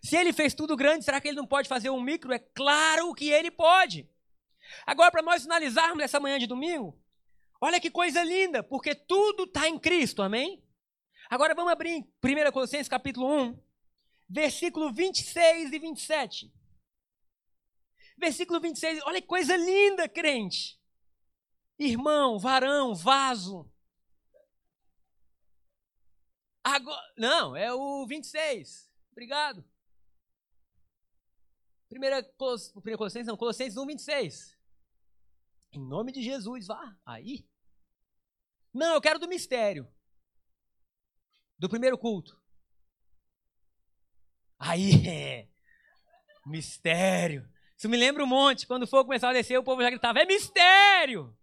Se 0.00 0.16
ele 0.16 0.32
fez 0.32 0.54
tudo 0.54 0.76
grande, 0.76 1.04
será 1.04 1.20
que 1.20 1.26
ele 1.26 1.36
não 1.36 1.46
pode 1.46 1.68
fazer 1.68 1.90
um 1.90 2.00
micro? 2.00 2.32
É 2.32 2.38
claro 2.38 3.12
que 3.14 3.30
ele 3.30 3.50
pode. 3.50 4.08
Agora, 4.86 5.10
para 5.10 5.22
nós 5.22 5.42
finalizarmos 5.42 6.04
essa 6.04 6.20
manhã 6.20 6.38
de 6.38 6.46
domingo, 6.46 6.96
Olha 7.66 7.80
que 7.80 7.90
coisa 7.90 8.22
linda, 8.22 8.62
porque 8.62 8.94
tudo 8.94 9.42
está 9.42 9.68
em 9.68 9.76
Cristo, 9.76 10.22
amém? 10.22 10.64
Agora 11.28 11.52
vamos 11.52 11.72
abrir 11.72 11.90
em 11.90 12.02
1 12.02 12.52
Colossenses 12.52 12.86
capítulo 12.86 13.26
1, 13.28 13.60
versículo 14.28 14.92
26 14.92 15.72
e 15.72 15.78
27. 15.80 16.54
Versículo 18.16 18.60
26, 18.60 19.02
olha 19.02 19.20
que 19.20 19.26
coisa 19.26 19.56
linda, 19.56 20.08
crente. 20.08 20.80
Irmão, 21.76 22.38
varão, 22.38 22.94
vaso. 22.94 23.68
Agora, 26.62 27.14
não, 27.18 27.56
é 27.56 27.74
o 27.74 28.06
26. 28.06 28.88
Obrigado. 29.10 29.68
1 31.90 32.96
Colossenses, 32.96 33.26
não, 33.26 33.36
Colossenses 33.36 33.76
1, 33.76 33.84
26. 33.84 34.56
Em 35.72 35.84
nome 35.84 36.12
de 36.12 36.22
Jesus, 36.22 36.68
vá. 36.68 36.96
Aí. 37.04 37.44
Não, 38.76 38.92
eu 38.92 39.00
quero 39.00 39.18
do 39.18 39.26
mistério. 39.26 39.88
Do 41.58 41.66
primeiro 41.66 41.96
culto. 41.96 42.38
Aí, 44.58 45.08
é. 45.08 45.48
Mistério. 46.44 47.48
Isso 47.74 47.88
me 47.88 47.96
lembra 47.96 48.22
um 48.22 48.26
monte. 48.26 48.66
Quando 48.66 48.86
for 48.86 49.02
começar 49.02 49.30
a 49.30 49.32
descer, 49.32 49.58
o 49.58 49.64
povo 49.64 49.80
já 49.80 49.88
gritava: 49.88 50.18
é 50.18 50.26
mistério! 50.26 51.34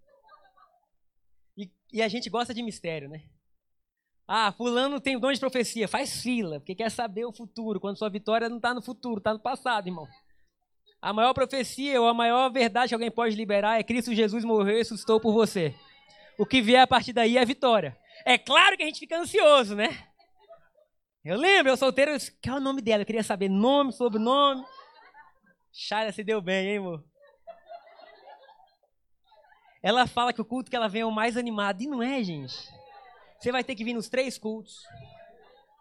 E, 1.57 1.71
e 1.91 2.03
a 2.03 2.07
gente 2.07 2.29
gosta 2.29 2.53
de 2.53 2.61
mistério, 2.61 3.09
né? 3.09 3.23
Ah, 4.27 4.51
fulano 4.51 5.01
tem 5.01 5.15
o 5.15 5.19
dom 5.19 5.31
de 5.31 5.39
profecia. 5.39 5.87
Faz 5.87 6.21
fila, 6.21 6.59
porque 6.59 6.75
quer 6.75 6.91
saber 6.91 7.25
o 7.25 7.33
futuro. 7.33 7.79
Quando 7.79 7.97
sua 7.97 8.11
vitória 8.11 8.47
não 8.47 8.57
está 8.57 8.75
no 8.75 8.81
futuro, 8.81 9.17
está 9.17 9.33
no 9.33 9.39
passado, 9.39 9.87
irmão. 9.87 10.07
A 11.01 11.11
maior 11.11 11.33
profecia 11.33 11.99
ou 11.99 12.07
a 12.07 12.13
maior 12.13 12.49
verdade 12.51 12.89
que 12.89 12.93
alguém 12.93 13.11
pode 13.11 13.35
liberar 13.35 13.79
é 13.79 13.83
Cristo 13.83 14.13
Jesus 14.13 14.45
morreu 14.45 14.75
e 14.75 14.77
ressuscitou 14.77 15.19
por 15.19 15.33
você. 15.33 15.75
O 16.37 16.45
que 16.45 16.61
vier 16.61 16.81
a 16.81 16.87
partir 16.87 17.13
daí 17.13 17.37
é 17.37 17.45
vitória. 17.45 17.97
É 18.25 18.37
claro 18.37 18.75
que 18.75 18.83
a 18.83 18.85
gente 18.85 18.99
fica 18.99 19.17
ansioso, 19.17 19.75
né? 19.75 20.07
Eu 21.23 21.37
lembro, 21.37 21.71
eu 21.71 21.77
solteiro, 21.77 22.11
eu 22.11 22.17
disse, 22.17 22.37
qual 22.43 22.57
é 22.57 22.59
o 22.59 22.63
nome 22.63 22.81
dela? 22.81 23.03
Eu 23.03 23.05
queria 23.05 23.23
saber 23.23 23.49
nome, 23.49 23.93
sobrenome. 23.93 24.63
Chara 25.71 26.11
se 26.11 26.23
deu 26.23 26.41
bem, 26.41 26.67
hein, 26.67 26.77
amor? 26.77 27.03
Ela 29.81 30.07
fala 30.07 30.33
que 30.33 30.41
o 30.41 30.45
culto 30.45 30.69
que 30.69 30.75
ela 30.75 30.87
vem 30.87 31.01
é 31.01 31.05
o 31.05 31.11
mais 31.11 31.35
animado. 31.37 31.81
E 31.81 31.87
não 31.87 32.01
é, 32.01 32.23
gente. 32.23 32.55
Você 33.39 33.51
vai 33.51 33.63
ter 33.63 33.75
que 33.75 33.83
vir 33.83 33.93
nos 33.93 34.09
três 34.09 34.37
cultos. 34.37 34.81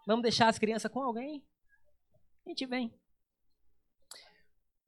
Vamos 0.05 0.23
deixar 0.23 0.49
as 0.49 0.59
crianças 0.59 0.91
com 0.91 1.01
alguém? 1.01 1.41
A 2.45 2.49
gente 2.49 2.65
vem. 2.65 2.93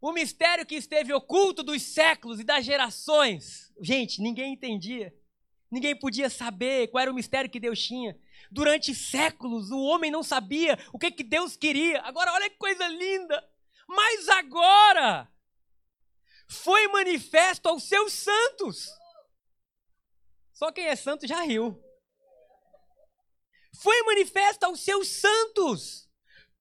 O 0.01 0.11
mistério 0.11 0.65
que 0.65 0.75
esteve 0.75 1.13
oculto 1.13 1.63
dos 1.63 1.81
séculos 1.81 2.39
e 2.39 2.43
das 2.43 2.65
gerações. 2.65 3.73
Gente, 3.81 4.21
ninguém 4.21 4.53
entendia. 4.53 5.13
Ninguém 5.75 5.93
podia 5.93 6.29
saber 6.29 6.87
qual 6.87 7.01
era 7.01 7.11
o 7.11 7.13
mistério 7.13 7.49
que 7.49 7.59
Deus 7.59 7.77
tinha. 7.83 8.17
Durante 8.49 8.95
séculos, 8.95 9.71
o 9.71 9.81
homem 9.81 10.09
não 10.09 10.23
sabia 10.23 10.79
o 10.93 10.97
que, 10.97 11.11
que 11.11 11.21
Deus 11.21 11.57
queria. 11.57 11.99
Agora, 12.03 12.31
olha 12.31 12.49
que 12.49 12.55
coisa 12.55 12.87
linda. 12.87 13.45
Mas 13.85 14.29
agora 14.29 15.29
foi 16.47 16.87
manifesto 16.87 17.67
aos 17.67 17.83
seus 17.83 18.13
santos. 18.13 18.87
Só 20.53 20.71
quem 20.71 20.85
é 20.85 20.95
santo 20.95 21.27
já 21.27 21.41
riu. 21.41 21.77
Foi 23.81 24.01
manifesto 24.03 24.63
aos 24.63 24.79
seus 24.79 25.09
santos. 25.09 26.09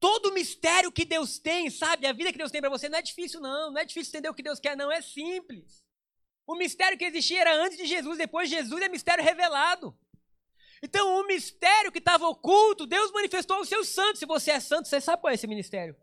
Todo 0.01 0.31
o 0.31 0.35
mistério 0.35 0.91
que 0.91 1.05
Deus 1.05 1.39
tem, 1.39 1.71
sabe? 1.71 2.09
A 2.09 2.13
vida 2.13 2.33
que 2.33 2.39
Deus 2.39 2.51
tem 2.51 2.61
para 2.61 2.69
você 2.69 2.89
não 2.89 2.99
é 2.99 3.03
difícil, 3.03 3.41
não. 3.41 3.71
Não 3.71 3.81
é 3.81 3.85
difícil 3.85 4.11
entender 4.11 4.29
o 4.29 4.35
que 4.35 4.43
Deus 4.43 4.59
quer, 4.59 4.77
não. 4.77 4.91
É 4.91 5.01
simples. 5.01 5.84
O 6.47 6.57
mistério 6.57 6.99
que 6.99 7.05
existia 7.05 7.41
era 7.41 7.55
antes 7.55 7.79
de 7.79 7.87
Jesus, 7.87 8.19
depois 8.19 8.49
de 8.49 8.57
Jesus 8.57 8.83
é 8.83 8.89
mistério 8.89 9.25
revelado. 9.25 9.97
Então, 10.83 11.19
o 11.19 11.27
mistério 11.27 11.91
que 11.91 11.99
estava 11.99 12.29
oculto, 12.29 12.87
Deus 12.87 13.11
manifestou 13.11 13.57
aos 13.57 13.69
seus 13.69 13.89
santos. 13.89 14.19
Se 14.19 14.27
você 14.27 14.51
é 14.51 14.61
santo, 14.61 14.87
você 14.87 15.01
sabe 15.01 15.23
qual 15.23 15.31
é 15.31 15.35
esse 15.35 15.47
ministério? 15.47 15.97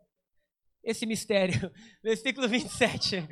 Esse 0.82 1.06
mistério. 1.06 1.72
Versículo 2.02 2.48
27. 2.48 3.28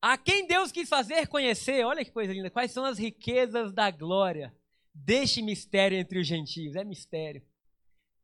A 0.00 0.16
quem 0.16 0.46
Deus 0.46 0.72
quis 0.72 0.88
fazer 0.88 1.28
conhecer, 1.28 1.84
olha 1.84 2.02
que 2.02 2.10
coisa 2.10 2.32
linda, 2.32 2.50
quais 2.50 2.72
são 2.72 2.84
as 2.84 2.98
riquezas 2.98 3.74
da 3.74 3.90
glória 3.90 4.56
deste 4.94 5.42
mistério 5.42 5.98
entre 5.98 6.18
os 6.18 6.26
gentios. 6.26 6.74
É 6.74 6.82
mistério. 6.82 7.42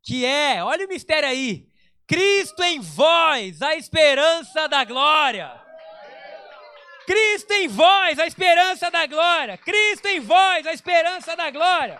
Que 0.02 0.24
é, 0.24 0.64
olha 0.64 0.86
o 0.86 0.88
mistério 0.88 1.28
aí. 1.28 1.68
Cristo 2.06 2.62
em 2.62 2.80
vós, 2.80 3.60
a 3.60 3.76
esperança 3.76 4.66
da 4.66 4.82
glória. 4.82 5.67
Cristo 7.08 7.50
em 7.54 7.68
vós, 7.68 8.18
a 8.18 8.26
esperança 8.26 8.90
da 8.90 9.06
glória. 9.06 9.56
Cristo 9.56 10.06
em 10.08 10.20
vós, 10.20 10.66
a 10.66 10.74
esperança 10.74 11.34
da 11.34 11.50
glória. 11.50 11.98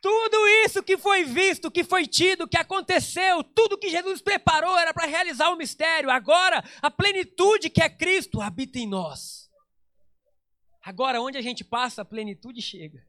Tudo 0.00 0.36
isso 0.64 0.84
que 0.84 0.96
foi 0.96 1.24
visto, 1.24 1.68
que 1.68 1.82
foi 1.82 2.06
tido, 2.06 2.46
que 2.46 2.56
aconteceu, 2.56 3.42
tudo 3.42 3.76
que 3.76 3.88
Jesus 3.88 4.22
preparou 4.22 4.78
era 4.78 4.94
para 4.94 5.06
realizar 5.06 5.50
o 5.50 5.56
mistério. 5.56 6.10
Agora, 6.10 6.62
a 6.80 6.92
plenitude 6.92 7.68
que 7.68 7.82
é 7.82 7.88
Cristo 7.88 8.40
habita 8.40 8.78
em 8.78 8.86
nós. 8.86 9.50
Agora, 10.84 11.20
onde 11.20 11.36
a 11.36 11.42
gente 11.42 11.64
passa, 11.64 12.02
a 12.02 12.04
plenitude 12.04 12.62
chega. 12.62 13.02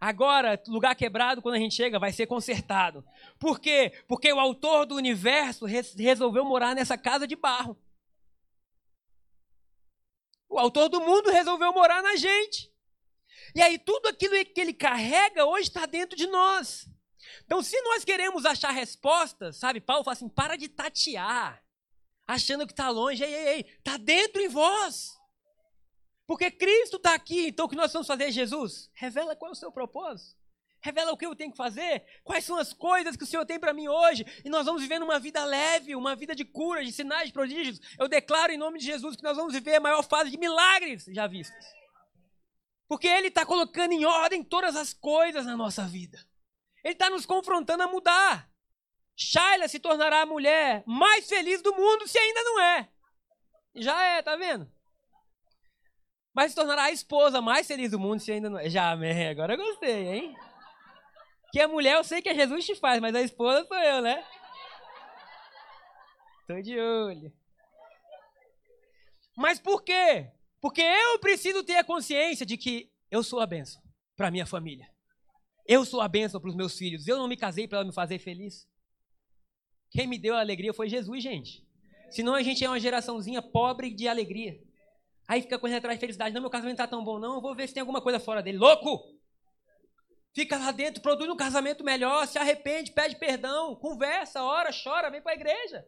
Agora, 0.00 0.60
lugar 0.66 0.96
quebrado, 0.96 1.40
quando 1.40 1.54
a 1.54 1.60
gente 1.60 1.76
chega, 1.76 1.96
vai 1.96 2.12
ser 2.12 2.26
consertado. 2.26 3.04
Por 3.38 3.60
quê? 3.60 3.92
Porque 4.08 4.32
o 4.32 4.40
autor 4.40 4.84
do 4.84 4.96
universo 4.96 5.64
resolveu 5.64 6.44
morar 6.44 6.74
nessa 6.74 6.98
casa 6.98 7.24
de 7.24 7.36
barro. 7.36 7.80
O 10.56 10.58
autor 10.58 10.88
do 10.88 11.02
mundo 11.02 11.30
resolveu 11.30 11.70
morar 11.70 12.02
na 12.02 12.16
gente. 12.16 12.72
E 13.54 13.60
aí 13.60 13.78
tudo 13.78 14.08
aquilo 14.08 14.42
que 14.46 14.58
ele 14.58 14.72
carrega 14.72 15.44
hoje 15.44 15.68
está 15.68 15.84
dentro 15.84 16.16
de 16.16 16.26
nós. 16.26 16.88
Então, 17.44 17.62
se 17.62 17.78
nós 17.82 18.06
queremos 18.06 18.46
achar 18.46 18.70
respostas, 18.70 19.58
sabe, 19.58 19.82
Paulo 19.82 20.02
fala 20.02 20.14
assim: 20.14 20.30
para 20.30 20.56
de 20.56 20.70
tatear, 20.70 21.62
achando 22.26 22.66
que 22.66 22.72
está 22.72 22.88
longe, 22.88 23.22
ei, 23.22 23.34
ei, 23.34 23.48
ei, 23.48 23.60
está 23.60 23.98
dentro 23.98 24.40
em 24.40 24.48
vós. 24.48 25.10
Porque 26.26 26.50
Cristo 26.50 26.96
está 26.96 27.14
aqui, 27.14 27.48
então 27.48 27.66
o 27.66 27.68
que 27.68 27.76
nós 27.76 27.92
vamos 27.92 28.08
fazer, 28.08 28.32
Jesus? 28.32 28.90
Revela 28.94 29.36
qual 29.36 29.50
é 29.50 29.52
o 29.52 29.54
seu 29.54 29.70
propósito. 29.70 30.40
Revela 30.86 31.10
o 31.10 31.16
que 31.16 31.26
eu 31.26 31.34
tenho 31.34 31.50
que 31.50 31.56
fazer, 31.56 32.04
quais 32.22 32.44
são 32.44 32.56
as 32.56 32.72
coisas 32.72 33.16
que 33.16 33.24
o 33.24 33.26
Senhor 33.26 33.44
tem 33.44 33.58
para 33.58 33.72
mim 33.72 33.88
hoje, 33.88 34.24
e 34.44 34.48
nós 34.48 34.66
vamos 34.66 34.80
viver 34.80 35.02
uma 35.02 35.18
vida 35.18 35.44
leve, 35.44 35.96
uma 35.96 36.14
vida 36.14 36.32
de 36.32 36.44
cura, 36.44 36.84
de 36.84 36.92
sinais, 36.92 37.26
de 37.26 37.32
prodígios. 37.32 37.80
Eu 37.98 38.06
declaro 38.06 38.52
em 38.52 38.56
nome 38.56 38.78
de 38.78 38.86
Jesus 38.86 39.16
que 39.16 39.22
nós 39.24 39.36
vamos 39.36 39.52
viver 39.52 39.74
a 39.74 39.80
maior 39.80 40.04
fase 40.04 40.30
de 40.30 40.38
milagres 40.38 41.06
já 41.08 41.26
vistos. 41.26 41.66
Porque 42.86 43.08
Ele 43.08 43.26
está 43.26 43.44
colocando 43.44 43.90
em 43.90 44.04
ordem 44.04 44.44
todas 44.44 44.76
as 44.76 44.94
coisas 44.94 45.44
na 45.44 45.56
nossa 45.56 45.82
vida. 45.88 46.18
Ele 46.84 46.92
está 46.92 47.10
nos 47.10 47.26
confrontando 47.26 47.82
a 47.82 47.88
mudar. 47.88 48.48
Shaila 49.16 49.66
se 49.66 49.80
tornará 49.80 50.22
a 50.22 50.26
mulher 50.26 50.84
mais 50.86 51.28
feliz 51.28 51.60
do 51.62 51.74
mundo 51.74 52.06
se 52.06 52.16
ainda 52.16 52.42
não 52.44 52.60
é. 52.60 52.88
Já 53.74 54.00
é, 54.04 54.22
tá 54.22 54.36
vendo? 54.36 54.70
Mas 56.32 56.52
se 56.52 56.56
tornará 56.56 56.84
a 56.84 56.92
esposa 56.92 57.40
mais 57.40 57.66
feliz 57.66 57.90
do 57.90 57.98
mundo 57.98 58.20
se 58.20 58.30
ainda 58.30 58.48
não 58.48 58.58
é. 58.58 58.70
Já, 58.70 58.92
amém. 58.92 59.26
Agora 59.26 59.54
eu 59.54 59.58
gostei, 59.58 60.06
hein? 60.06 60.36
Que 61.56 61.62
a 61.62 61.68
mulher 61.68 61.94
eu 61.94 62.04
sei 62.04 62.20
que 62.20 62.28
é 62.28 62.34
Jesus 62.34 62.66
te 62.66 62.74
faz, 62.74 63.00
mas 63.00 63.14
a 63.14 63.22
esposa 63.22 63.66
sou 63.66 63.78
eu, 63.78 64.02
né? 64.02 64.22
Tô 66.46 66.60
de 66.60 66.78
olho. 66.78 67.32
Mas 69.34 69.58
por 69.58 69.82
quê? 69.82 70.30
Porque 70.60 70.82
eu 70.82 71.18
preciso 71.18 71.64
ter 71.64 71.76
a 71.76 71.82
consciência 71.82 72.44
de 72.44 72.58
que 72.58 72.92
eu 73.10 73.22
sou 73.22 73.40
a 73.40 73.46
bênção 73.46 73.80
para 74.14 74.30
minha 74.30 74.44
família. 74.44 74.86
Eu 75.66 75.86
sou 75.86 76.02
a 76.02 76.08
bênção 76.08 76.38
para 76.38 76.50
os 76.50 76.54
meus 76.54 76.76
filhos. 76.76 77.08
Eu 77.08 77.16
não 77.16 77.26
me 77.26 77.38
casei 77.38 77.66
para 77.66 77.82
me 77.82 77.90
fazer 77.90 78.18
feliz. 78.18 78.68
Quem 79.90 80.06
me 80.06 80.18
deu 80.18 80.34
a 80.34 80.40
alegria 80.40 80.74
foi 80.74 80.90
Jesus, 80.90 81.22
gente. 81.22 81.66
Senão 82.10 82.34
a 82.34 82.42
gente 82.42 82.62
é 82.66 82.68
uma 82.68 82.78
geraçãozinha 82.78 83.40
pobre 83.40 83.94
de 83.94 84.06
alegria. 84.06 84.62
Aí 85.26 85.40
fica 85.40 85.58
correndo 85.58 85.78
atrás 85.78 85.96
de 85.98 86.00
felicidade. 86.00 86.34
Não, 86.34 86.42
meu 86.42 86.50
casamento 86.50 86.76
tá 86.76 86.86
tão 86.86 87.02
bom, 87.02 87.18
não. 87.18 87.36
Eu 87.36 87.40
vou 87.40 87.54
ver 87.54 87.66
se 87.66 87.72
tem 87.72 87.80
alguma 87.80 88.02
coisa 88.02 88.20
fora 88.20 88.42
dele. 88.42 88.58
Louco! 88.58 89.15
Fica 90.36 90.58
lá 90.58 90.70
dentro, 90.70 91.00
produz 91.00 91.30
um 91.30 91.34
casamento 91.34 91.82
melhor, 91.82 92.26
se 92.26 92.38
arrepende, 92.38 92.92
pede 92.92 93.16
perdão, 93.16 93.74
conversa, 93.74 94.42
ora, 94.42 94.68
chora, 94.70 95.10
vem 95.10 95.22
para 95.22 95.32
a 95.32 95.34
igreja. 95.34 95.82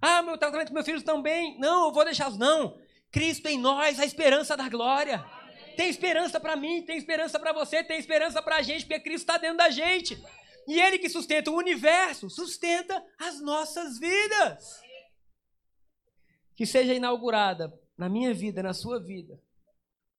Ah, 0.00 0.22
meu 0.22 0.38
casamento 0.38 0.68
com 0.68 0.74
meus 0.74 0.86
filhos 0.86 1.04
bem. 1.22 1.58
Não, 1.58 1.88
eu 1.88 1.92
vou 1.92 2.02
deixá-los. 2.02 2.38
Não. 2.38 2.80
Cristo 3.12 3.46
em 3.46 3.58
nós, 3.58 4.00
a 4.00 4.06
esperança 4.06 4.56
da 4.56 4.70
glória. 4.70 5.22
Tem 5.76 5.90
esperança 5.90 6.40
para 6.40 6.56
mim, 6.56 6.80
tem 6.80 6.96
esperança 6.96 7.38
para 7.38 7.52
você, 7.52 7.84
tem 7.84 7.98
esperança 7.98 8.40
para 8.40 8.56
a 8.56 8.62
gente, 8.62 8.86
porque 8.86 9.00
Cristo 9.00 9.24
está 9.24 9.36
dentro 9.36 9.58
da 9.58 9.68
gente. 9.68 10.18
E 10.66 10.80
Ele 10.80 10.98
que 10.98 11.10
sustenta 11.10 11.50
o 11.50 11.56
universo, 11.58 12.30
sustenta 12.30 13.04
as 13.18 13.38
nossas 13.42 13.98
vidas. 13.98 14.80
Que 16.56 16.64
seja 16.64 16.94
inaugurada 16.94 17.70
na 17.98 18.08
minha 18.08 18.32
vida, 18.32 18.62
na 18.62 18.72
sua 18.72 18.98
vida, 18.98 19.38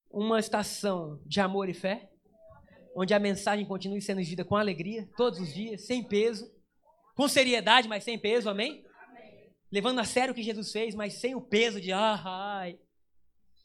uma 0.08 0.40
estação 0.40 1.20
de 1.26 1.42
amor 1.42 1.68
e 1.68 1.74
fé, 1.74 2.12
onde 3.00 3.14
a 3.14 3.20
mensagem 3.20 3.66
continue 3.66 4.02
sendo 4.02 4.18
vivida 4.20 4.44
com 4.46 4.56
alegria, 4.56 5.10
todos 5.16 5.40
os 5.40 5.54
dias, 5.54 5.86
sem 5.86 6.04
peso, 6.04 6.52
com 7.16 7.28
seriedade, 7.28 7.88
mas 7.88 8.04
sem 8.04 8.18
peso, 8.18 8.50
amém? 8.50 8.86
levando 9.72 10.00
a 10.00 10.04
sério 10.04 10.32
o 10.32 10.36
que 10.36 10.44
Jesus 10.44 10.72
fez, 10.72 10.96
mas 10.96 11.14
sem 11.14 11.36
o 11.36 11.42
peso 11.42 11.80
de 11.80 11.92
ah, 11.92 12.22
ai. 12.26 12.80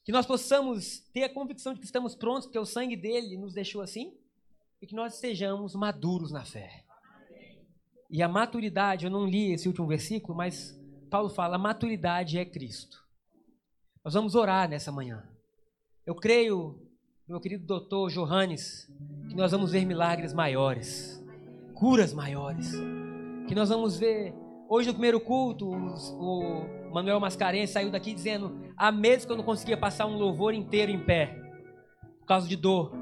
Que 0.04 0.12
nós 0.12 0.26
possamos 0.26 1.00
ter 1.12 1.24
a 1.24 1.32
convicção 1.32 1.72
de 1.72 1.80
que 1.80 1.86
estamos 1.86 2.14
prontos, 2.14 2.46
porque 2.46 2.58
o 2.58 2.66
sangue 2.66 2.96
dele 2.96 3.38
nos 3.38 3.54
deixou 3.54 3.80
assim, 3.80 4.14
e 4.80 4.86
que 4.86 4.94
nós 4.94 5.14
sejamos 5.14 5.74
maduros 5.74 6.30
na 6.30 6.44
fé. 6.44 6.84
E 8.10 8.22
a 8.22 8.28
maturidade, 8.28 9.06
eu 9.06 9.10
não 9.10 9.26
li 9.26 9.52
esse 9.52 9.66
último 9.66 9.86
versículo, 9.86 10.36
mas 10.36 10.78
Paulo 11.10 11.30
fala: 11.30 11.56
a 11.56 11.58
maturidade 11.58 12.38
é 12.38 12.44
Cristo. 12.44 13.02
Nós 14.04 14.12
vamos 14.12 14.34
orar 14.34 14.68
nessa 14.68 14.92
manhã. 14.92 15.26
Eu 16.04 16.14
creio, 16.14 16.83
meu 17.28 17.40
querido 17.40 17.64
doutor 17.66 18.10
Johannes, 18.10 18.90
que 19.28 19.34
nós 19.34 19.52
vamos 19.52 19.72
ver 19.72 19.84
milagres 19.84 20.32
maiores, 20.32 21.24
curas 21.74 22.12
maiores, 22.12 22.72
que 23.48 23.54
nós 23.54 23.68
vamos 23.68 23.98
ver 23.98 24.34
Hoje 24.66 24.88
no 24.88 24.94
primeiro 24.94 25.20
culto, 25.20 25.70
o 25.70 26.90
Manuel 26.90 27.20
Mascarenhas 27.20 27.70
saiu 27.70 27.90
daqui 27.90 28.14
dizendo: 28.14 28.60
há 28.76 28.90
meses 28.90 29.26
que 29.26 29.32
eu 29.32 29.36
não 29.36 29.44
conseguia 29.44 29.76
passar 29.76 30.06
um 30.06 30.16
louvor 30.16 30.54
inteiro 30.54 30.90
em 30.90 30.98
pé, 30.98 31.38
por 32.20 32.26
causa 32.26 32.48
de 32.48 32.56
dor. 32.56 32.92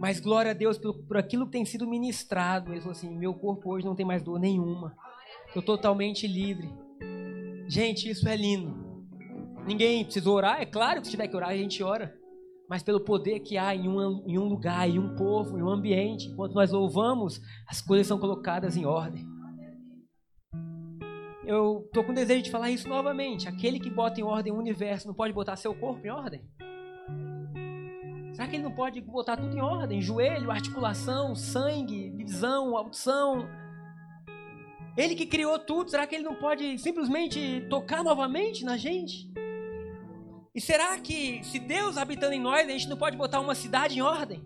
Mas 0.00 0.20
glória 0.20 0.52
a 0.52 0.54
Deus 0.54 0.78
por, 0.78 0.94
por 0.94 1.16
aquilo 1.16 1.44
que 1.44 1.52
tem 1.52 1.64
sido 1.64 1.86
ministrado. 1.86 2.72
Ele 2.72 2.80
falou 2.80 2.92
assim: 2.92 3.14
meu 3.14 3.34
corpo 3.34 3.70
hoje 3.70 3.84
não 3.84 3.94
tem 3.94 4.06
mais 4.06 4.22
dor 4.22 4.40
nenhuma. 4.40 4.96
Estou 5.46 5.62
totalmente 5.62 6.26
livre. 6.26 6.68
Gente, 7.68 8.08
isso 8.08 8.26
é 8.26 8.34
lindo. 8.34 8.74
Ninguém 9.66 10.02
precisa 10.02 10.30
orar, 10.30 10.62
é 10.62 10.66
claro 10.66 11.00
que 11.00 11.06
se 11.06 11.10
tiver 11.10 11.28
que 11.28 11.36
orar, 11.36 11.50
a 11.50 11.56
gente 11.56 11.82
ora. 11.82 12.17
Mas 12.68 12.82
pelo 12.82 13.00
poder 13.00 13.40
que 13.40 13.56
há 13.56 13.74
em 13.74 13.88
um, 13.88 14.22
em 14.26 14.38
um 14.38 14.44
lugar, 14.44 14.88
em 14.88 14.98
um 14.98 15.16
povo, 15.16 15.58
em 15.58 15.62
um 15.62 15.70
ambiente, 15.70 16.28
enquanto 16.28 16.54
nós 16.54 16.70
louvamos, 16.70 17.40
as 17.66 17.80
coisas 17.80 18.06
são 18.06 18.18
colocadas 18.18 18.76
em 18.76 18.84
ordem 18.84 19.26
eu 21.48 21.82
estou 21.86 22.04
com 22.04 22.12
desejo 22.12 22.42
de 22.42 22.50
falar 22.50 22.70
isso 22.70 22.86
novamente. 22.86 23.48
Aquele 23.48 23.80
que 23.80 23.88
bota 23.88 24.20
em 24.20 24.22
ordem 24.22 24.52
o 24.52 24.58
universo 24.58 25.06
não 25.06 25.14
pode 25.14 25.32
botar 25.32 25.56
seu 25.56 25.74
corpo 25.74 26.06
em 26.06 26.10
ordem? 26.10 26.42
Será 28.34 28.46
que 28.46 28.56
ele 28.56 28.62
não 28.62 28.74
pode 28.74 29.00
botar 29.00 29.38
tudo 29.38 29.56
em 29.56 29.60
ordem? 29.60 30.02
Joelho, 30.02 30.50
articulação, 30.50 31.34
sangue, 31.34 32.10
visão, 32.10 32.76
audição. 32.76 33.48
Ele 34.94 35.14
que 35.14 35.24
criou 35.24 35.58
tudo, 35.58 35.90
será 35.90 36.06
que 36.06 36.16
ele 36.16 36.24
não 36.24 36.34
pode 36.34 36.78
simplesmente 36.78 37.66
tocar 37.70 38.04
novamente 38.04 38.62
na 38.62 38.76
gente? 38.76 39.32
E 40.58 40.60
será 40.60 40.98
que, 40.98 41.40
se 41.44 41.60
Deus 41.60 41.96
habitando 41.96 42.32
em 42.32 42.40
nós, 42.40 42.66
a 42.66 42.72
gente 42.72 42.88
não 42.88 42.96
pode 42.96 43.16
botar 43.16 43.38
uma 43.38 43.54
cidade 43.54 43.96
em 43.96 44.02
ordem? 44.02 44.42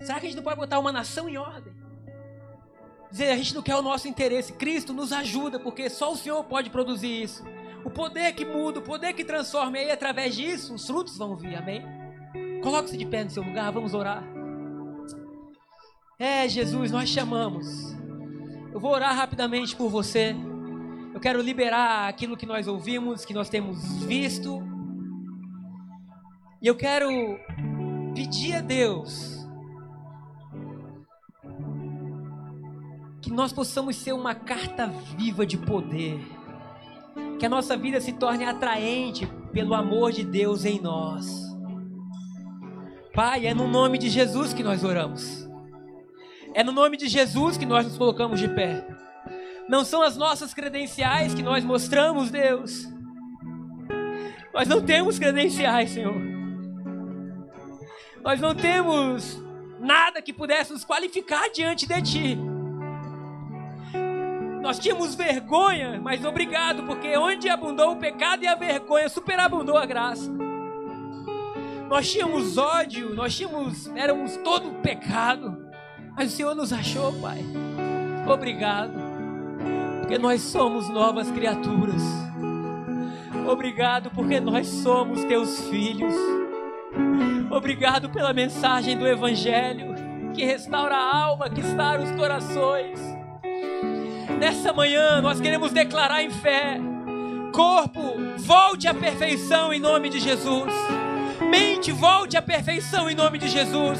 Será 0.00 0.18
que 0.18 0.26
a 0.26 0.28
gente 0.28 0.34
não 0.34 0.42
pode 0.42 0.58
botar 0.58 0.80
uma 0.80 0.90
nação 0.90 1.28
em 1.28 1.36
ordem? 1.36 1.72
Dizer, 3.12 3.30
a 3.30 3.36
gente 3.36 3.54
não 3.54 3.62
quer 3.62 3.76
o 3.76 3.80
nosso 3.82 4.08
interesse. 4.08 4.52
Cristo 4.54 4.92
nos 4.92 5.12
ajuda, 5.12 5.60
porque 5.60 5.88
só 5.88 6.10
o 6.10 6.16
Senhor 6.16 6.42
pode 6.42 6.68
produzir 6.68 7.22
isso. 7.22 7.44
O 7.84 7.90
poder 7.90 8.32
que 8.32 8.44
muda, 8.44 8.80
o 8.80 8.82
poder 8.82 9.12
que 9.12 9.24
transforma, 9.24 9.78
e 9.78 9.82
aí 9.82 9.90
através 9.92 10.34
disso 10.34 10.74
os 10.74 10.84
frutos 10.84 11.16
vão 11.16 11.36
vir, 11.36 11.54
amém? 11.54 11.84
Coloque-se 12.60 12.96
de 12.96 13.06
pé 13.06 13.22
no 13.22 13.30
seu 13.30 13.44
lugar, 13.44 13.70
vamos 13.70 13.94
orar. 13.94 14.24
É, 16.18 16.48
Jesus, 16.48 16.90
nós 16.90 17.08
chamamos. 17.08 17.94
Eu 18.72 18.80
vou 18.80 18.90
orar 18.90 19.14
rapidamente 19.14 19.76
por 19.76 19.88
você. 19.88 20.34
Quero 21.24 21.40
liberar 21.40 22.06
aquilo 22.06 22.36
que 22.36 22.44
nós 22.44 22.68
ouvimos, 22.68 23.24
que 23.24 23.32
nós 23.32 23.48
temos 23.48 24.04
visto. 24.04 24.62
E 26.60 26.66
eu 26.66 26.76
quero 26.76 27.08
pedir 28.14 28.56
a 28.56 28.60
Deus 28.60 29.42
que 33.22 33.30
nós 33.30 33.54
possamos 33.54 33.96
ser 33.96 34.12
uma 34.12 34.34
carta 34.34 34.86
viva 35.16 35.46
de 35.46 35.56
poder. 35.56 36.20
Que 37.38 37.46
a 37.46 37.48
nossa 37.48 37.74
vida 37.74 38.02
se 38.02 38.12
torne 38.12 38.44
atraente 38.44 39.26
pelo 39.50 39.72
amor 39.72 40.12
de 40.12 40.24
Deus 40.24 40.66
em 40.66 40.78
nós. 40.78 41.56
Pai, 43.14 43.46
é 43.46 43.54
no 43.54 43.66
nome 43.66 43.96
de 43.96 44.10
Jesus 44.10 44.52
que 44.52 44.62
nós 44.62 44.84
oramos. 44.84 45.48
É 46.52 46.62
no 46.62 46.70
nome 46.70 46.98
de 46.98 47.08
Jesus 47.08 47.56
que 47.56 47.64
nós 47.64 47.86
nos 47.86 47.96
colocamos 47.96 48.38
de 48.38 48.48
pé. 48.48 48.86
Não 49.68 49.84
são 49.84 50.02
as 50.02 50.16
nossas 50.16 50.52
credenciais 50.52 51.34
que 51.34 51.42
nós 51.42 51.64
mostramos, 51.64 52.30
Deus. 52.30 52.86
Nós 54.52 54.68
não 54.68 54.82
temos 54.82 55.18
credenciais, 55.18 55.90
Senhor. 55.90 56.14
Nós 58.22 58.40
não 58.40 58.54
temos 58.54 59.42
nada 59.80 60.20
que 60.22 60.32
pudesse 60.32 60.72
nos 60.72 60.84
qualificar 60.84 61.48
diante 61.50 61.86
de 61.86 62.02
Ti. 62.02 62.38
Nós 64.62 64.78
tínhamos 64.78 65.14
vergonha, 65.14 66.00
mas 66.00 66.24
obrigado, 66.24 66.84
porque 66.84 67.16
onde 67.18 67.48
abundou 67.50 67.92
o 67.92 67.96
pecado 67.96 68.44
e 68.44 68.46
a 68.46 68.54
vergonha, 68.54 69.08
superabundou 69.08 69.76
a 69.76 69.84
graça. 69.84 70.30
Nós 71.88 72.10
tínhamos 72.10 72.56
ódio, 72.56 73.14
nós 73.14 73.36
tínhamos, 73.36 73.88
éramos 73.94 74.36
todo 74.38 74.80
pecado, 74.80 75.68
mas 76.16 76.32
o 76.32 76.36
Senhor 76.36 76.54
nos 76.54 76.72
achou, 76.72 77.12
Pai. 77.20 77.44
Obrigado 78.26 79.03
porque 80.04 80.18
nós 80.18 80.42
somos 80.42 80.90
novas 80.90 81.30
criaturas. 81.30 82.02
Obrigado, 83.50 84.10
porque 84.10 84.38
nós 84.38 84.66
somos 84.66 85.24
teus 85.24 85.66
filhos. 85.70 86.14
Obrigado 87.50 88.10
pela 88.10 88.34
mensagem 88.34 88.98
do 88.98 89.08
Evangelho 89.08 89.94
que 90.34 90.44
restaura 90.44 90.94
a 90.94 91.16
alma, 91.16 91.48
que 91.48 91.62
está 91.62 91.98
os 91.98 92.10
corações. 92.10 93.00
Nessa 94.38 94.74
manhã 94.74 95.22
nós 95.22 95.40
queremos 95.40 95.72
declarar 95.72 96.22
em 96.22 96.28
fé: 96.28 96.78
corpo, 97.50 98.02
volte 98.40 98.86
à 98.86 98.92
perfeição 98.92 99.72
em 99.72 99.80
nome 99.80 100.10
de 100.10 100.20
Jesus. 100.20 100.70
Mente, 101.50 101.92
volte 101.92 102.36
à 102.36 102.42
perfeição 102.42 103.08
em 103.08 103.14
nome 103.14 103.38
de 103.38 103.48
Jesus. 103.48 103.98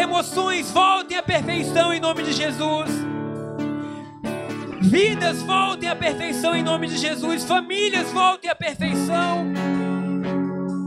Emoções, 0.00 0.70
voltem 0.70 1.18
à 1.18 1.22
perfeição 1.22 1.92
em 1.92 2.00
nome 2.00 2.22
de 2.22 2.32
Jesus. 2.32 3.05
Vidas 4.80 5.42
voltem 5.42 5.88
à 5.88 5.96
perfeição 5.96 6.54
em 6.54 6.62
nome 6.62 6.88
de 6.88 6.96
Jesus. 6.96 7.44
Famílias 7.44 8.10
voltem 8.12 8.50
à 8.50 8.54
perfeição. 8.54 9.52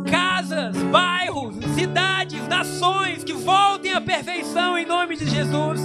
Casas, 0.09 0.77
bairros, 0.83 1.55
cidades, 1.75 2.47
nações 2.47 3.23
que 3.23 3.33
voltem 3.33 3.93
à 3.93 4.01
perfeição 4.01 4.77
em 4.77 4.85
nome 4.85 5.17
de 5.17 5.29
Jesus. 5.29 5.81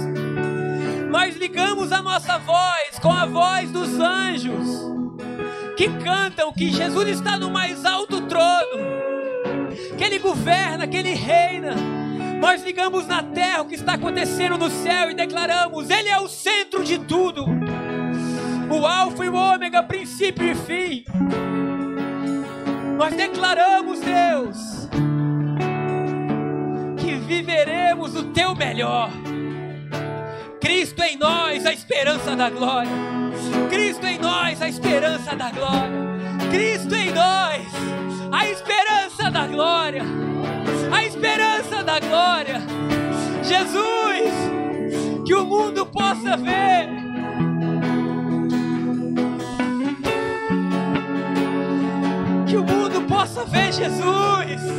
Nós 1.09 1.35
ligamos 1.37 1.91
a 1.91 2.01
nossa 2.01 2.37
voz 2.37 2.99
com 3.01 3.11
a 3.11 3.25
voz 3.25 3.71
dos 3.71 3.99
anjos 3.99 4.95
que 5.75 5.89
cantam 5.99 6.53
que 6.53 6.71
Jesus 6.71 7.07
está 7.09 7.37
no 7.37 7.49
mais 7.49 7.83
alto 7.85 8.21
trono, 8.21 8.85
que 9.97 10.03
Ele 10.03 10.19
governa, 10.19 10.87
que 10.87 10.97
Ele 10.97 11.13
reina. 11.13 11.75
Nós 12.39 12.63
ligamos 12.63 13.07
na 13.07 13.23
terra 13.23 13.61
o 13.61 13.65
que 13.65 13.75
está 13.75 13.93
acontecendo 13.93 14.57
no 14.57 14.69
céu 14.69 15.09
e 15.09 15.13
declaramos: 15.13 15.89
Ele 15.89 16.09
é 16.09 16.19
o 16.19 16.27
centro 16.27 16.83
de 16.83 16.97
tudo 16.99 17.45
o 18.69 18.85
Alfa 18.85 19.25
e 19.25 19.29
o 19.29 19.35
Ômega, 19.35 19.83
princípio 19.83 20.51
e 20.51 20.55
fim. 20.55 21.05
Nós 22.97 23.13
declaramos, 23.13 23.99
Deus, 23.99 24.89
que 26.97 27.15
viveremos 27.15 28.15
o 28.15 28.23
teu 28.25 28.55
melhor. 28.55 29.09
Cristo 30.59 31.03
em 31.03 31.17
nós, 31.17 31.65
a 31.65 31.73
esperança 31.73 32.35
da 32.35 32.49
glória. 32.49 32.91
Cristo 33.69 34.05
em 34.07 34.17
nós, 34.17 34.61
a 34.61 34.67
esperança 34.67 35.35
da 35.35 35.51
glória. 35.51 36.05
Cristo 36.49 36.95
em 36.95 37.11
nós, 37.11 37.65
a 38.31 38.49
esperança 38.49 39.29
da 39.29 39.47
glória. 39.47 40.03
A 40.91 41.03
esperança 41.03 41.83
da 41.83 41.99
glória. 41.99 42.61
Jesus, 43.43 44.33
que 45.25 45.35
o 45.35 45.45
mundo 45.45 45.85
possa 45.85 46.37
ver 46.37 47.14
possa 53.25 53.43
ver 53.45 53.71
Jesus. 53.71 54.75